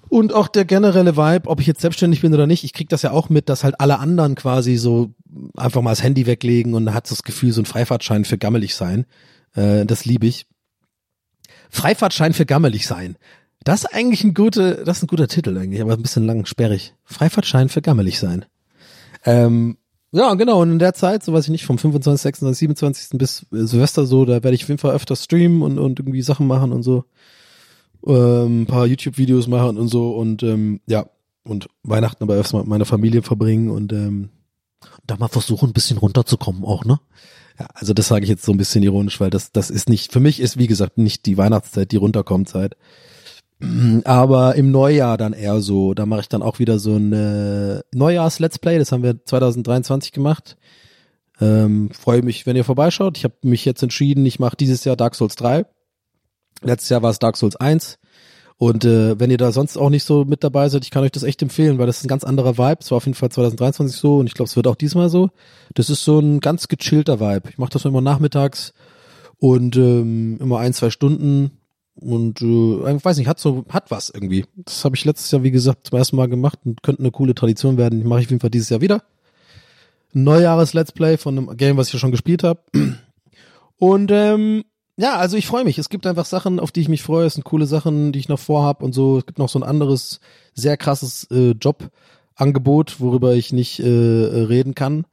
Und 0.09 0.33
auch 0.33 0.49
der 0.49 0.65
generelle 0.65 1.17
Vibe, 1.17 1.49
ob 1.49 1.61
ich 1.61 1.67
jetzt 1.67 1.81
selbstständig 1.81 2.21
bin 2.21 2.33
oder 2.33 2.47
nicht, 2.47 2.65
ich 2.65 2.73
krieg 2.73 2.89
das 2.89 3.03
ja 3.03 3.11
auch 3.11 3.29
mit, 3.29 3.49
dass 3.49 3.65
halt 3.65 3.81
alle 3.81 3.99
anderen 3.99 4.35
quasi 4.35 4.77
so 4.77 5.15
einfach 5.57 5.83
mal 5.83 5.91
das 5.91 6.03
Handy 6.03 6.27
weglegen 6.27 6.75
und 6.75 6.95
hat 6.95 7.11
das 7.11 7.23
Gefühl, 7.23 7.53
so 7.53 7.61
ein 7.61 7.67
Freifahrtschein 7.67 8.25
für 8.25 8.39
gammelig 8.39 8.75
sein. 8.75 9.07
Äh, 9.55 9.85
das 9.85 10.05
liebe 10.05 10.27
ich. 10.27 10.47
Freifahrtschein 11.71 12.33
für 12.33 12.47
gammelig 12.47 12.87
sein. 12.87 13.17
Das 13.65 13.83
ist 13.83 13.95
eigentlich 13.95 14.23
ein 14.23 14.35
guter, 14.35 14.85
das 14.85 14.99
ist 14.99 15.05
ein 15.05 15.09
guter 15.09 15.27
Titel 15.27 15.59
eigentlich, 15.59 15.83
aber 15.83 15.95
ein 15.95 16.03
bisschen 16.03 16.25
lang, 16.25 16.47
sperrig. 16.47 16.95
Freifahrtschein 17.05 17.69
für 17.69 17.83
gammelig 17.83 18.21
sein. 18.21 18.45
Ähm, 19.25 19.77
Ja, 20.13 20.35
genau. 20.35 20.63
Und 20.63 20.71
in 20.71 20.79
der 20.79 20.95
Zeit, 20.95 21.25
so 21.25 21.33
weiß 21.33 21.45
ich 21.45 21.51
nicht, 21.51 21.67
vom 21.67 21.79
25., 21.79 22.23
26., 22.23 22.59
27. 22.59 23.19
bis 23.19 23.47
Silvester 23.51 24.07
so, 24.07 24.25
da 24.25 24.35
werde 24.35 24.55
ich 24.55 24.63
auf 24.63 24.69
jeden 24.69 24.79
Fall 24.79 24.95
öfter 24.95 25.17
streamen 25.17 25.63
und, 25.63 25.79
und 25.79 25.99
irgendwie 25.99 26.23
Sachen 26.23 26.47
machen 26.47 26.73
und 26.73 26.85
so. 26.85 27.05
Ähm, 28.07 28.63
ein 28.63 28.67
paar 28.67 28.87
YouTube-Videos 28.87 29.49
machen 29.49 29.79
und 29.79 29.89
so 29.89 30.13
und 30.17 30.43
ähm, 30.43 30.81
ja, 30.87 31.07
und 31.45 31.69
Weihnachten 31.83 32.23
aber 32.23 32.37
erstmal 32.37 32.63
mit 32.63 32.69
meiner 32.69 32.85
Familie 32.85 33.23
verbringen 33.23 33.71
und 33.71 33.93
ähm, 33.93 34.31
da 35.07 35.17
mal 35.17 35.29
versuchen, 35.29 35.71
ein 35.71 35.73
bisschen 35.73 35.99
runterzukommen 35.99 36.65
auch, 36.65 36.85
ne? 36.85 37.01
Ja, 37.59 37.69
also 37.75 37.95
das 37.95 38.09
sage 38.09 38.25
ich 38.25 38.29
jetzt 38.29 38.45
so 38.45 38.53
ein 38.53 38.59
bisschen 38.59 38.83
ironisch, 38.83 39.19
weil 39.21 39.31
das, 39.31 39.51
das 39.51 39.71
ist 39.71 39.89
nicht, 39.89 40.13
für 40.13 40.21
mich 40.21 40.41
ist 40.41 40.59
wie 40.59 40.67
gesagt 40.67 40.99
nicht 40.99 41.25
die 41.27 41.39
Weihnachtszeit, 41.39 41.91
die 41.91 41.97
runterkommt 41.97 42.49
Zeit. 42.49 42.77
Aber 44.05 44.55
im 44.57 44.71
Neujahr 44.71 45.17
dann 45.17 45.33
eher 45.33 45.61
so, 45.61 45.95
da 45.95 46.05
mache 46.05 46.21
ich 46.21 46.29
dann 46.29 46.43
auch 46.43 46.59
wieder 46.59 46.79
so 46.79 46.97
ein 46.97 47.13
äh, 47.13 47.81
Neujahrs-Let's 47.95 48.59
Play, 48.59 48.79
das 48.79 48.93
haben 48.93 49.03
wir 49.03 49.25
2023 49.25 50.13
gemacht. 50.13 50.57
Ähm, 51.41 51.91
Freue 51.91 52.23
mich, 52.23 52.47
wenn 52.47 52.57
ihr 52.57 52.65
vorbeischaut. 52.65 53.17
Ich 53.19 53.25
habe 53.25 53.35
mich 53.43 53.65
jetzt 53.65 53.83
entschieden, 53.83 54.25
ich 54.27 54.39
mache 54.39 54.57
dieses 54.57 54.85
Jahr 54.85 54.97
Dark 54.97 55.15
Souls 55.15 55.37
3. 55.37 55.67
Letztes 56.63 56.89
Jahr 56.89 57.03
war 57.03 57.11
es 57.11 57.19
Dark 57.19 57.37
Souls 57.37 57.57
1. 57.57 57.99
Und 58.59 58.87
äh, 58.87 59.21
wenn 59.21 59.31
ihr 59.31 59.37
da 59.37 59.53
sonst 59.53 59.77
auch 59.77 59.91
nicht 59.91 60.05
so 60.05 60.25
mit 60.25 60.43
dabei 60.43 60.69
seid, 60.71 60.85
ich 60.85 60.91
kann 60.91 61.05
euch 61.05 61.13
das 61.13 61.25
echt 61.25 61.43
empfehlen, 61.43 61.79
weil 61.79 61.87
das 61.87 61.99
ist 61.99 62.05
ein 62.05 62.09
ganz 62.09 62.25
anderer 62.25 62.57
Vibe. 62.57 62.79
Es 62.81 62.91
war 62.91 62.97
auf 62.97 63.05
jeden 63.05 63.15
Fall 63.15 63.31
2023 63.31 63.99
so 63.99 64.19
und 64.19 64.27
ich 64.27 64.35
glaube, 64.35 64.49
es 64.49 64.57
wird 64.57 64.67
auch 64.67 64.77
diesmal 64.77 65.11
so. 65.11 65.31
Das 65.75 65.91
ist 65.91 66.05
so 66.05 66.19
ein 66.19 66.41
ganz 66.41 66.69
gechillter 66.69 67.21
Vibe. 67.21 67.51
Ich 67.51 67.59
mache 67.59 67.71
das 67.71 67.85
immer 67.85 68.01
nachmittags 68.01 68.73
und 69.39 69.77
ähm, 69.77 70.39
immer 70.41 70.59
ein, 70.59 70.73
zwei 70.73 70.89
Stunden 70.89 71.51
und 71.97 72.41
äh, 72.41 72.97
ich 72.97 73.05
weiß 73.05 73.19
nicht, 73.19 73.29
hat 73.29 73.39
so, 73.39 73.65
hat 73.69 73.91
was 73.91 74.11
irgendwie. 74.11 74.45
Das 74.57 74.85
habe 74.85 74.97
ich 74.97 75.05
letztes 75.05 75.31
Jahr, 75.31 75.43
wie 75.43 75.51
gesagt, 75.51 75.89
zum 75.89 75.99
ersten 75.99 76.17
Mal 76.17 76.29
gemacht 76.29 76.59
und 76.65 76.83
könnte 76.83 77.01
eine 77.01 77.11
coole 77.11 77.35
Tradition 77.35 77.77
werden. 77.79 78.07
Mache 78.07 78.21
ich 78.21 78.27
auf 78.27 78.31
jeden 78.31 78.41
Fall 78.41 78.51
dieses 78.51 78.71
Jahr 78.71 78.81
wieder. 78.81 79.03
Ein 80.15 80.25
Neujahres-Let's 80.25 80.93
Play 80.93 81.19
von 81.19 81.37
einem 81.37 81.57
Game, 81.57 81.77
was 81.77 81.89
ich 81.89 81.95
ja 81.95 81.99
schon 81.99 82.11
gespielt 82.11 82.43
habe. 82.43 82.61
Und 83.79 84.11
ähm, 84.11 84.65
ja, 84.97 85.17
also 85.17 85.37
ich 85.37 85.47
freue 85.47 85.65
mich. 85.65 85.79
Es 85.79 85.91
gibt 85.91 86.07
einfach 86.07 86.25
Sachen, 86.25 86.59
auf 86.59 86.73
die 86.73 86.81
ich 86.81 86.89
mich 86.89 87.03
freue. 87.03 87.27
Es 87.27 87.35
sind 87.35 87.45
coole 87.45 87.67
Sachen, 87.67 88.13
die 88.13 88.19
ich 88.19 88.29
noch 88.29 88.39
vorhab 88.39 88.83
und 88.83 88.95
so. 88.95 89.19
Es 89.19 89.27
gibt 89.27 89.39
noch 89.39 89.51
so 89.51 89.59
ein 89.59 89.63
anderes, 89.63 90.21
sehr 90.55 90.77
krasses 90.79 91.29
äh, 91.31 91.51
Jobangebot, 91.51 92.99
worüber 93.01 93.35
ich 93.35 93.53
nicht 93.53 93.81
äh, 93.81 93.87
reden 93.87 94.75
kann, 94.75 95.05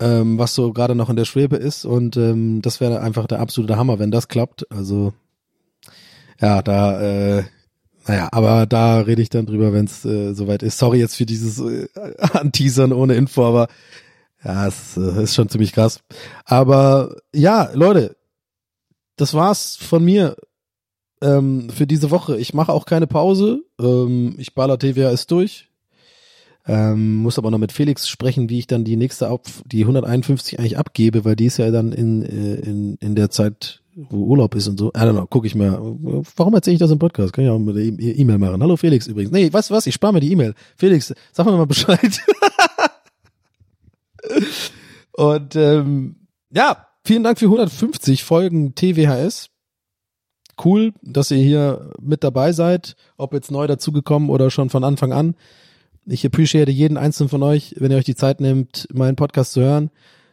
ähm, 0.00 0.38
was 0.38 0.54
so 0.54 0.72
gerade 0.72 0.94
noch 0.94 1.10
in 1.10 1.16
der 1.16 1.26
Schwebe 1.26 1.56
ist. 1.56 1.84
Und 1.84 2.16
ähm, 2.16 2.62
das 2.62 2.80
wäre 2.80 3.00
einfach 3.00 3.26
der 3.26 3.40
absolute 3.40 3.76
Hammer, 3.76 3.98
wenn 3.98 4.10
das 4.10 4.28
klappt. 4.28 4.70
Also 4.72 5.12
ja, 6.40 6.62
da, 6.62 7.00
äh, 7.38 7.44
naja, 8.06 8.28
aber 8.32 8.66
da 8.66 9.00
rede 9.00 9.20
ich 9.20 9.28
dann 9.28 9.46
drüber, 9.46 9.72
wenn 9.74 9.84
es 9.84 10.04
äh, 10.06 10.32
soweit 10.32 10.62
ist. 10.62 10.78
Sorry 10.78 10.98
jetzt 10.98 11.16
für 11.16 11.26
dieses 11.26 11.60
äh, 11.60 11.88
Anteasern 12.18 12.92
ohne 12.92 13.14
Info, 13.14 13.44
aber 13.44 13.68
ja, 14.42 14.66
es 14.66 14.96
äh, 14.96 15.24
ist 15.24 15.34
schon 15.34 15.50
ziemlich 15.50 15.72
krass. 15.72 16.00
Aber 16.44 17.16
ja, 17.34 17.70
Leute, 17.74 18.16
das 19.16 19.34
war's 19.34 19.76
von 19.76 20.04
mir 20.04 20.36
ähm, 21.22 21.70
für 21.70 21.86
diese 21.86 22.10
Woche. 22.10 22.38
Ich 22.38 22.54
mache 22.54 22.72
auch 22.72 22.84
keine 22.86 23.06
Pause. 23.06 23.62
Ähm, 23.80 24.34
ich 24.38 24.54
baller 24.54 24.78
TWAS 24.78 25.26
durch. 25.26 25.68
Ähm, 26.68 27.16
muss 27.16 27.38
aber 27.38 27.50
noch 27.50 27.58
mit 27.58 27.70
Felix 27.70 28.08
sprechen, 28.08 28.50
wie 28.50 28.58
ich 28.58 28.66
dann 28.66 28.84
die 28.84 28.96
nächste 28.96 29.30
auf 29.30 29.40
die 29.66 29.82
151 29.82 30.58
eigentlich 30.58 30.76
abgebe, 30.78 31.24
weil 31.24 31.36
die 31.36 31.46
ist 31.46 31.58
ja 31.58 31.70
dann 31.70 31.92
in, 31.92 32.22
äh, 32.24 32.54
in, 32.56 32.96
in 32.96 33.14
der 33.14 33.30
Zeit, 33.30 33.82
wo 33.94 34.24
Urlaub 34.24 34.54
ist 34.56 34.66
und 34.66 34.76
so. 34.78 34.88
I 34.88 34.98
don't 34.98 35.12
know, 35.12 35.26
gucke 35.26 35.46
ich 35.46 35.54
mir. 35.54 35.78
Warum 36.36 36.54
erzähle 36.54 36.74
ich 36.74 36.80
das 36.80 36.90
im 36.90 36.98
Podcast? 36.98 37.32
Kann 37.32 37.44
ich 37.44 37.50
auch 37.50 37.58
mit 37.58 37.76
der 37.76 37.84
E- 37.84 38.20
E-Mail 38.20 38.38
machen. 38.38 38.60
Hallo 38.60 38.76
Felix 38.76 39.06
übrigens. 39.06 39.30
Nee, 39.30 39.48
du 39.48 39.52
was? 39.52 39.86
Ich 39.86 39.94
spare 39.94 40.12
mir 40.12 40.20
die 40.20 40.32
E-Mail. 40.32 40.54
Felix, 40.76 41.14
sag 41.32 41.46
mir 41.46 41.52
mal 41.56 41.66
Bescheid. 41.66 42.20
und 45.12 45.54
ähm, 45.54 46.16
ja, 46.50 46.86
vielen 47.06 47.22
Dank 47.22 47.38
für 47.38 47.46
150 47.46 48.24
Folgen 48.24 48.74
TWHS. 48.74 49.50
Cool, 50.62 50.92
dass 51.02 51.30
ihr 51.30 51.38
hier 51.38 51.92
mit 52.00 52.24
dabei 52.24 52.52
seid, 52.52 52.96
ob 53.16 53.32
jetzt 53.32 53.50
neu 53.50 53.66
dazugekommen 53.66 54.28
oder 54.28 54.50
schon 54.50 54.70
von 54.70 54.82
Anfang 54.82 55.12
an. 55.12 55.36
Ich 56.06 56.26
appreciate 56.26 56.70
jeden 56.70 56.96
einzelnen 56.96 57.28
von 57.28 57.42
euch, 57.42 57.74
wenn 57.78 57.92
ihr 57.92 57.98
euch 57.98 58.04
die 58.04 58.14
Zeit 58.16 58.40
nehmt, 58.40 58.88
meinen 58.92 59.16
Podcast 59.16 59.52
zu 59.52 59.60
hören. 59.60 59.90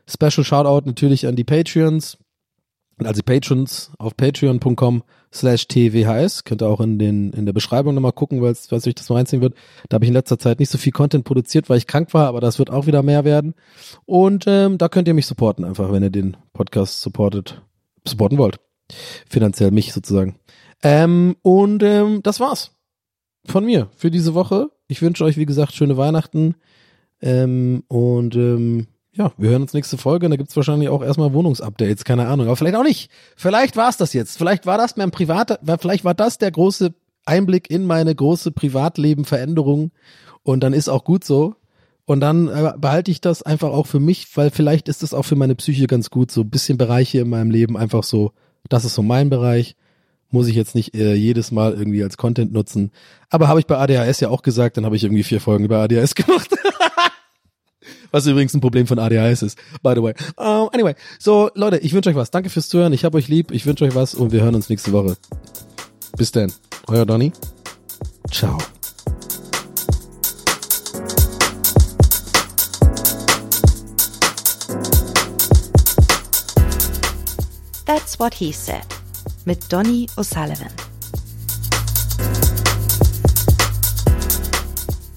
Special 0.07 0.43
Shoutout 0.43 0.88
natürlich 0.88 1.28
an 1.28 1.36
die 1.36 1.43
Patreons, 1.43 2.17
also 2.99 3.21
die 3.21 3.23
Patrons 3.23 3.91
auf 3.97 4.15
patreon.com 4.15 5.03
slash 5.33 5.67
twhs. 5.67 6.43
Könnt 6.43 6.61
ihr 6.61 6.67
auch 6.67 6.79
in 6.79 6.99
den 6.99 7.31
in 7.33 7.45
der 7.45 7.53
Beschreibung 7.53 7.95
nochmal 7.95 8.11
gucken, 8.11 8.41
weil 8.41 8.51
es 8.51 8.71
euch 8.71 8.95
das 8.95 9.09
mal 9.09 9.15
reinziehen 9.15 9.41
wird. 9.41 9.55
Da 9.89 9.95
habe 9.95 10.05
ich 10.05 10.09
in 10.09 10.13
letzter 10.13 10.37
Zeit 10.37 10.59
nicht 10.59 10.69
so 10.69 10.77
viel 10.77 10.91
Content 10.91 11.25
produziert, 11.25 11.69
weil 11.69 11.77
ich 11.77 11.87
krank 11.87 12.13
war, 12.13 12.27
aber 12.27 12.41
das 12.41 12.59
wird 12.59 12.69
auch 12.69 12.85
wieder 12.85 13.03
mehr 13.03 13.25
werden. 13.25 13.55
Und 14.05 14.45
ähm, 14.47 14.77
da 14.77 14.89
könnt 14.89 15.07
ihr 15.07 15.13
mich 15.13 15.25
supporten, 15.25 15.65
einfach, 15.65 15.91
wenn 15.91 16.03
ihr 16.03 16.09
den 16.09 16.37
Podcast 16.53 17.01
supportet, 17.01 17.61
supporten 18.05 18.37
wollt. 18.37 18.59
Finanziell 19.27 19.71
mich 19.71 19.93
sozusagen. 19.93 20.35
Ähm, 20.83 21.35
und 21.41 21.81
ähm, 21.81 22.21
das 22.21 22.39
war's 22.39 22.71
von 23.45 23.65
mir 23.65 23.89
für 23.95 24.11
diese 24.11 24.33
Woche. 24.33 24.69
Ich 24.87 25.01
wünsche 25.01 25.23
euch, 25.23 25.37
wie 25.37 25.45
gesagt, 25.45 25.73
schöne 25.73 25.97
Weihnachten. 25.97 26.55
Ähm, 27.21 27.83
und 27.87 28.35
ähm, 28.35 28.87
ja, 29.16 29.32
wir 29.38 29.51
hören 29.51 29.61
uns 29.61 29.74
nächste 29.74 29.97
Folge. 29.97 30.26
Und 30.26 30.32
da 30.32 30.38
gibt's 30.38 30.55
wahrscheinlich 30.55 30.89
auch 30.89 31.03
erstmal 31.03 31.34
Wohnungsupdates, 31.34 32.03
keine 32.03 32.28
Ahnung. 32.28 32.47
Aber 32.47 32.55
vielleicht 32.55 32.76
auch 32.76 32.84
nicht. 32.84 33.11
Vielleicht 33.36 33.76
war's 33.76 33.97
das 33.97 34.14
jetzt. 34.14 34.38
Vielleicht 34.38 34.66
war 34.66 34.78
das 34.78 34.97
mein 34.97 35.11
privater, 35.11 35.59
vielleicht 35.80 36.03
war 36.03 36.14
das 36.14 36.39
der 36.39 36.51
große 36.51 36.93
Einblick 37.26 37.70
in 37.70 37.86
meine 37.86 38.14
große 38.14 38.51
Privatleben-Veränderung. 38.51 39.91
Und 40.41 40.61
dann 40.61 40.74
ist 40.74 40.89
auch 40.89 41.03
gut 41.03 41.24
so. 41.24 41.55
Und 42.05 42.20
dann 42.20 42.47
äh, 42.47 42.74
behalte 42.78 43.11
ich 43.11 43.22
das 43.22 43.43
einfach 43.43 43.70
auch 43.70 43.88
für 43.88 43.99
mich, 43.99 44.28
weil 44.36 44.51
vielleicht 44.51 44.89
ist 44.89 45.03
das 45.03 45.14
auch 45.14 45.24
für 45.24 45.38
meine 45.38 45.55
Psyche 45.55 45.88
ganz 45.88 46.09
gut. 46.09 46.32
So 46.32 46.43
bisschen 46.43 46.78
Bereiche 46.78 47.20
in 47.20 47.30
meinem 47.30 47.51
Leben 47.51 47.78
einfach 47.78 48.03
so, 48.03 48.32
das 48.68 48.84
ist 48.84 48.95
so 48.95 49.03
mein 49.03 49.30
Bereich. 49.30 49.76
Muss 50.30 50.47
ich 50.47 50.55
jetzt 50.55 50.74
nicht 50.74 50.95
äh, 50.95 51.14
jedes 51.14 51.51
Mal 51.51 51.74
irgendwie 51.74 52.03
als 52.03 52.18
Content 52.18 52.51
nutzen. 52.51 52.91
Aber 53.30 53.47
habe 53.47 53.59
ich 53.59 53.68
bei 53.68 53.78
ADHS 53.78 54.20
ja 54.20 54.30
auch 54.30 54.41
gesagt, 54.41 54.76
dann 54.78 54.86
habe 54.86 54.95
ich 54.95 55.03
irgendwie 55.03 55.24
vier 55.24 55.39
Folgen 55.39 55.66
über 55.66 55.78
ADHS 55.78 56.16
gemacht. 56.16 56.49
Was 58.11 58.25
übrigens 58.25 58.53
ein 58.53 58.61
Problem 58.61 58.88
von 58.88 58.99
ADHS 58.99 59.41
ist, 59.43 59.57
by 59.81 59.93
the 59.95 60.03
way. 60.03 60.13
Um, 60.38 60.69
anyway, 60.71 60.95
so 61.19 61.49
Leute, 61.55 61.77
ich 61.77 61.93
wünsche 61.93 62.09
euch 62.09 62.15
was. 62.15 62.31
Danke 62.31 62.49
fürs 62.49 62.69
Zuhören. 62.69 62.93
Ich 62.93 63.05
habe 63.05 63.17
euch 63.17 63.27
lieb. 63.27 63.51
Ich 63.51 63.65
wünsche 63.65 63.86
euch 63.86 63.95
was 63.95 64.13
und 64.15 64.31
wir 64.31 64.41
hören 64.41 64.55
uns 64.55 64.69
nächste 64.69 64.91
Woche. 64.91 65.15
Bis 66.17 66.31
dann. 66.31 66.51
Euer 66.88 67.05
Donny. 67.05 67.31
Ciao. 68.31 68.57
That's 77.86 78.19
what 78.19 78.34
he 78.34 78.51
said. 78.51 78.86
Mit 79.45 79.71
Donny 79.71 80.07
O'Sullivan. 80.17 80.71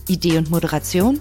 Idee 0.08 0.38
und 0.38 0.50
Moderation 0.50 1.20